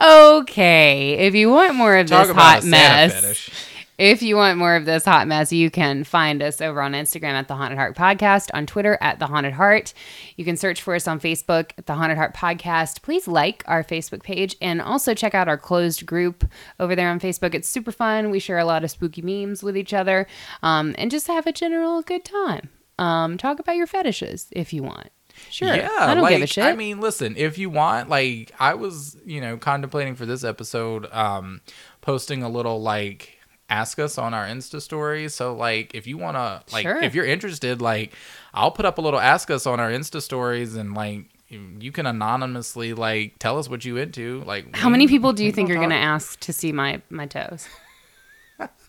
Okay, 0.00 1.14
if 1.26 1.34
you 1.34 1.50
want 1.50 1.74
more 1.74 1.96
of 1.96 2.06
talk 2.06 2.26
this 2.26 2.36
hot 2.36 2.64
mess, 2.64 3.14
fetish. 3.14 3.50
If 3.98 4.20
you 4.20 4.36
want 4.36 4.58
more 4.58 4.76
of 4.76 4.84
this 4.84 5.06
hot 5.06 5.26
mess, 5.26 5.52
you 5.52 5.70
can 5.70 6.04
find 6.04 6.42
us 6.42 6.60
over 6.60 6.82
on 6.82 6.92
Instagram 6.92 7.32
at 7.32 7.48
the 7.48 7.54
Haunted 7.54 7.78
Heart 7.78 7.96
Podcast, 7.96 8.50
on 8.52 8.66
Twitter 8.66 8.98
at 9.00 9.18
the 9.18 9.26
Haunted 9.26 9.54
Heart. 9.54 9.94
You 10.36 10.44
can 10.44 10.58
search 10.58 10.82
for 10.82 10.94
us 10.94 11.08
on 11.08 11.18
Facebook 11.18 11.70
at 11.78 11.86
the 11.86 11.94
Haunted 11.94 12.18
Heart 12.18 12.34
Podcast. 12.34 13.00
Please 13.00 13.26
like 13.26 13.62
our 13.66 13.82
Facebook 13.82 14.22
page 14.22 14.54
and 14.60 14.82
also 14.82 15.14
check 15.14 15.34
out 15.34 15.48
our 15.48 15.56
closed 15.56 16.04
group 16.04 16.44
over 16.78 16.94
there 16.94 17.08
on 17.08 17.20
Facebook. 17.20 17.54
It's 17.54 17.68
super 17.68 17.90
fun. 17.90 18.30
We 18.30 18.38
share 18.38 18.58
a 18.58 18.66
lot 18.66 18.84
of 18.84 18.90
spooky 18.90 19.22
memes 19.22 19.62
with 19.62 19.78
each 19.78 19.94
other 19.94 20.26
um, 20.62 20.94
and 20.98 21.10
just 21.10 21.26
have 21.28 21.46
a 21.46 21.52
general 21.52 22.02
good 22.02 22.24
time. 22.24 22.68
Um, 22.98 23.38
talk 23.38 23.60
about 23.60 23.76
your 23.76 23.86
fetishes 23.86 24.48
if 24.52 24.74
you 24.74 24.82
want. 24.82 25.08
Sure. 25.50 25.74
Yeah, 25.74 25.88
I 25.98 26.14
don't 26.14 26.22
like, 26.22 26.34
give 26.34 26.42
a 26.42 26.46
shit. 26.46 26.64
I 26.64 26.74
mean, 26.74 27.00
listen, 27.00 27.34
if 27.36 27.56
you 27.56 27.70
want, 27.70 28.10
like, 28.10 28.52
I 28.58 28.74
was, 28.74 29.16
you 29.24 29.40
know, 29.40 29.56
contemplating 29.56 30.16
for 30.16 30.26
this 30.26 30.44
episode, 30.44 31.10
um, 31.12 31.62
posting 32.02 32.42
a 32.42 32.48
little 32.48 32.82
like 32.82 33.35
ask 33.68 33.98
us 33.98 34.18
on 34.18 34.32
our 34.34 34.44
Insta 34.46 34.80
story. 34.80 35.28
So, 35.28 35.54
like, 35.54 35.94
if 35.94 36.06
you 36.06 36.18
want 36.18 36.36
to, 36.36 36.62
like, 36.72 36.82
Sure. 36.82 37.00
if 37.02 37.14
you're 37.14 37.24
interested, 37.26 37.80
like, 37.82 38.12
I'll 38.54 38.70
put 38.70 38.84
up 38.84 38.98
a 38.98 39.00
little 39.00 39.20
ask 39.20 39.50
us 39.50 39.66
on 39.66 39.80
our 39.80 39.90
Insta 39.90 40.20
stories, 40.22 40.76
and 40.76 40.94
like, 40.94 41.24
you 41.48 41.92
can 41.92 42.06
anonymously 42.06 42.92
like 42.92 43.38
tell 43.38 43.58
us 43.58 43.68
what 43.68 43.84
you 43.84 43.96
into. 43.98 44.42
Like, 44.44 44.74
How 44.74 44.88
many 44.88 45.06
people 45.06 45.32
do 45.32 45.44
you 45.44 45.52
think 45.52 45.68
gonna 45.68 45.78
are 45.78 45.82
going 45.82 45.90
to 45.90 46.04
ask 46.04 46.40
to 46.40 46.52
see 46.52 46.72
my 46.72 47.00
my 47.08 47.26
toes? 47.26 47.68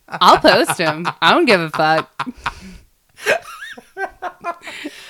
I'll 0.10 0.40
post 0.40 0.78
them. 0.78 1.06
I 1.22 1.34
don't 1.34 1.46
give 1.46 1.60
a 1.62 1.70
fuck. 1.70 2.10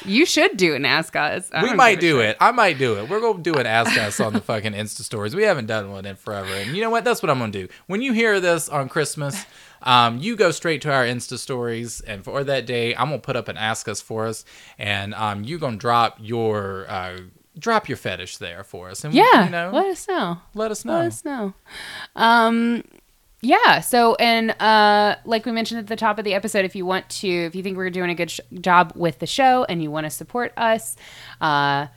you 0.08 0.26
should 0.26 0.58
do 0.58 0.74
an 0.76 0.86
ask 0.86 1.16
us. 1.16 1.50
I 1.54 1.64
We 1.64 1.74
might 1.74 2.00
do 2.00 2.20
it. 2.22 2.38
I 2.40 2.52
might 2.52 2.78
do 2.78 2.98
it. 2.98 3.10
We're 3.10 3.20
gonna 3.22 3.44
do 3.44 3.54
an 3.56 3.66
ask 3.68 3.98
us 3.98 4.20
on 4.20 4.34
the 4.34 4.42
fucking 4.42 4.74
Insta 4.74 5.02
stories. 5.02 5.36
We 5.36 5.44
haven't 5.44 5.68
done 5.68 5.92
one 5.92 6.06
in 6.06 6.16
forever, 6.16 6.54
and 6.54 6.76
you 6.76 6.82
know 6.82 6.90
what? 6.90 7.04
That's 7.04 7.22
what 7.22 7.30
I'm 7.30 7.40
gonna 7.40 7.52
do. 7.52 7.68
When 7.88 8.02
you 8.02 8.14
hear 8.14 8.40
this 8.40 8.70
on 8.70 8.90
Christmas, 8.90 9.46
um, 9.84 10.18
you 10.18 10.36
go 10.36 10.52
straight 10.52 10.82
to 10.84 10.92
our 10.94 11.04
Insta 11.06 11.38
stories, 11.38 12.02
and 12.02 12.24
for 12.24 12.44
that 12.44 12.66
day, 12.66 12.96
I'm 12.96 13.10
gonna 13.10 13.20
put 13.20 13.36
up 13.36 13.48
an 13.48 13.58
ask 13.58 13.88
us 13.88 14.02
for 14.02 14.26
us, 14.26 14.44
and 14.80 15.14
um, 15.14 15.44
you're 15.44 15.60
gonna 15.60 15.78
drop 15.78 16.18
your 16.20 16.86
uh, 16.90 17.18
drop 17.60 17.90
your 17.90 17.98
fetish 17.98 18.38
there 18.38 18.64
for 18.64 18.90
us, 18.90 19.04
and 19.04 19.14
we- 19.14 19.20
Yeah, 19.20 19.46
you 19.46 19.52
know, 19.52 19.72
let 19.74 19.86
us 19.88 20.08
know. 20.08 20.40
let 20.54 20.72
us 20.72 20.86
know. 20.86 20.94
Let 20.94 21.06
us 21.08 21.26
know. 21.26 21.54
Um, 22.16 22.84
yeah. 23.42 23.80
So, 23.82 24.16
and 24.16 24.52
uh, 24.62 25.16
like 25.26 25.46
we 25.46 25.52
mentioned 25.52 25.80
at 25.80 25.88
the 25.88 25.96
top 25.96 26.18
of 26.20 26.26
the 26.26 26.34
episode, 26.34 26.66
if 26.66 26.76
you 26.76 26.86
want 26.86 27.08
to, 27.10 27.28
if 27.28 27.56
you 27.56 27.64
think 27.64 27.78
we're 27.78 27.90
doing 27.90 28.10
a 28.10 28.16
good 28.16 28.32
sh- 28.32 28.40
job 28.62 28.94
with 28.96 29.20
the 29.20 29.28
show 29.28 29.64
and 29.70 29.82
you 29.84 29.92
want 29.92 30.06
to 30.06 30.10
support 30.10 30.54
us, 30.58 30.96
uh, 31.42 31.88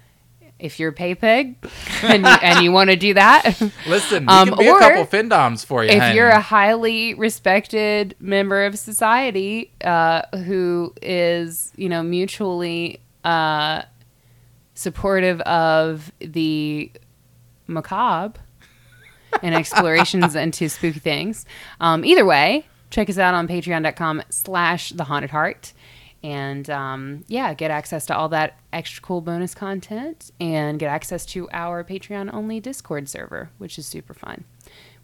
if 0.58 0.78
you're 0.78 0.90
a 0.90 0.92
pay 0.92 1.14
pig 1.14 1.56
and 2.02 2.22
you, 2.22 2.28
and 2.42 2.62
you 2.62 2.70
want 2.70 2.90
to 2.90 2.96
do 2.96 3.14
that, 3.14 3.58
Listen, 3.88 4.26
we 4.26 4.32
Um, 4.32 4.48
can 4.50 4.58
be 4.58 4.66
a 4.68 4.78
couple 4.78 5.06
findoms 5.06 5.64
for 5.64 5.82
you. 5.82 5.88
if 5.90 6.02
honey. 6.02 6.16
you're 6.16 6.28
a 6.28 6.40
highly 6.40 7.14
respected 7.14 8.14
member 8.20 8.66
of 8.66 8.78
society 8.78 9.72
uh, 9.82 10.20
who 10.44 10.92
is, 11.00 11.72
you 11.76 11.88
know, 11.88 12.02
mutually 12.02 13.00
uh, 13.24 13.82
supportive 14.74 15.40
of 15.42 16.12
the 16.20 16.90
macabre 17.66 18.38
and 19.42 19.54
explorations 19.54 20.34
into 20.34 20.68
spooky 20.68 20.98
things, 21.00 21.46
um, 21.80 22.04
either 22.04 22.24
way, 22.24 22.66
check 22.90 23.08
us 23.10 23.18
out 23.18 23.34
on 23.34 23.46
patreon.com 23.48 24.22
slash 24.30 24.90
the 24.90 25.04
haunted 25.04 25.30
heart. 25.30 25.72
And 26.22 26.68
um, 26.68 27.24
yeah, 27.28 27.54
get 27.54 27.70
access 27.70 28.04
to 28.06 28.16
all 28.16 28.28
that 28.28 28.58
extra 28.74 29.02
cool 29.02 29.22
bonus 29.22 29.54
content 29.54 30.30
and 30.38 30.78
get 30.78 30.88
access 30.90 31.24
to 31.26 31.48
our 31.50 31.82
Patreon 31.82 32.32
only 32.34 32.60
Discord 32.60 33.08
server, 33.08 33.48
which 33.56 33.78
is 33.78 33.86
super 33.86 34.12
fun, 34.12 34.44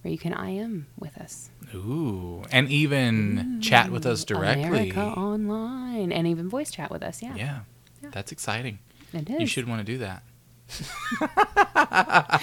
where 0.03 0.13
you 0.13 0.19
can 0.19 0.35
IM 0.35 0.89
with 0.99 1.17
us. 1.17 1.49
Ooh, 1.75 2.43
and 2.53 2.69
even 2.69 3.61
chat 3.63 3.91
with 3.91 4.05
us 4.05 4.25
directly. 4.25 4.65
America 4.65 5.01
Online 5.01 6.13
and 6.13 6.27
even 6.27 6.51
voice 6.51 6.71
chat 6.71 6.91
with 6.91 7.03
us. 7.03 7.23
Yeah, 7.23 7.35
Yeah, 7.35 7.61
that's 8.11 8.31
exciting. 8.31 8.79
it 9.15 9.31
is. 9.31 9.41
You 9.41 9.47
should 9.47 9.67
want 9.67 9.81
to 9.87 9.91
do 9.91 9.97
that. 9.99 10.23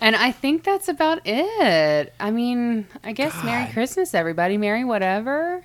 And 0.00 0.14
I 0.14 0.30
think 0.30 0.62
that's 0.62 0.88
about 0.88 1.26
it. 1.26 2.14
I 2.20 2.30
mean, 2.30 2.86
I 3.02 3.12
guess 3.12 3.34
Merry 3.42 3.70
Christmas, 3.72 4.14
everybody. 4.14 4.56
Merry 4.56 4.84
whatever. 4.84 5.64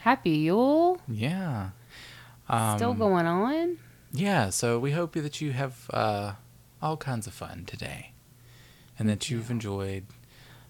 Happy 0.00 0.30
Yule. 0.30 1.00
Yeah. 1.06 1.70
Um, 2.48 2.78
Still 2.78 2.94
going 2.94 3.26
on. 3.26 3.78
Yeah, 4.12 4.50
so 4.50 4.78
we 4.78 4.92
hope 4.92 5.12
that 5.14 5.40
you 5.40 5.52
have 5.52 5.90
uh, 5.92 6.32
all 6.80 6.96
kinds 6.96 7.26
of 7.26 7.34
fun 7.34 7.64
today 7.66 8.12
and 8.98 9.08
that 9.08 9.28
you've 9.28 9.50
enjoyed 9.50 10.04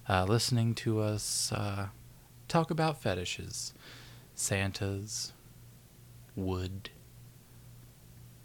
uh, 0.09 0.25
listening 0.25 0.75
to 0.77 1.01
us 1.01 1.53
uh, 1.53 1.89
talk 2.49 2.71
about 2.71 3.01
fetishes, 3.01 3.75
Santa's, 4.35 5.33
wood, 6.35 6.91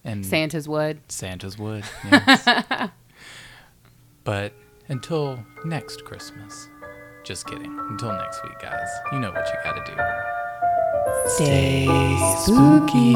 and 0.04 0.26
Santa's 0.26 0.68
Wood. 0.68 1.00
Santa's 1.10 1.58
wood. 1.58 1.84
Yes. 2.12 2.90
but 4.24 4.54
until 4.88 5.40
next 5.66 6.06
Christmas, 6.06 6.70
just 7.24 7.46
kidding. 7.48 7.78
Until 7.90 8.12
next 8.14 8.44
week, 8.44 8.60
guys, 8.62 8.88
you 9.12 9.20
know 9.20 9.32
what 9.32 9.48
you 9.48 9.56
gotta 9.64 9.84
do. 9.86 9.96
Stay 11.30 11.86
spooky. 12.38 13.14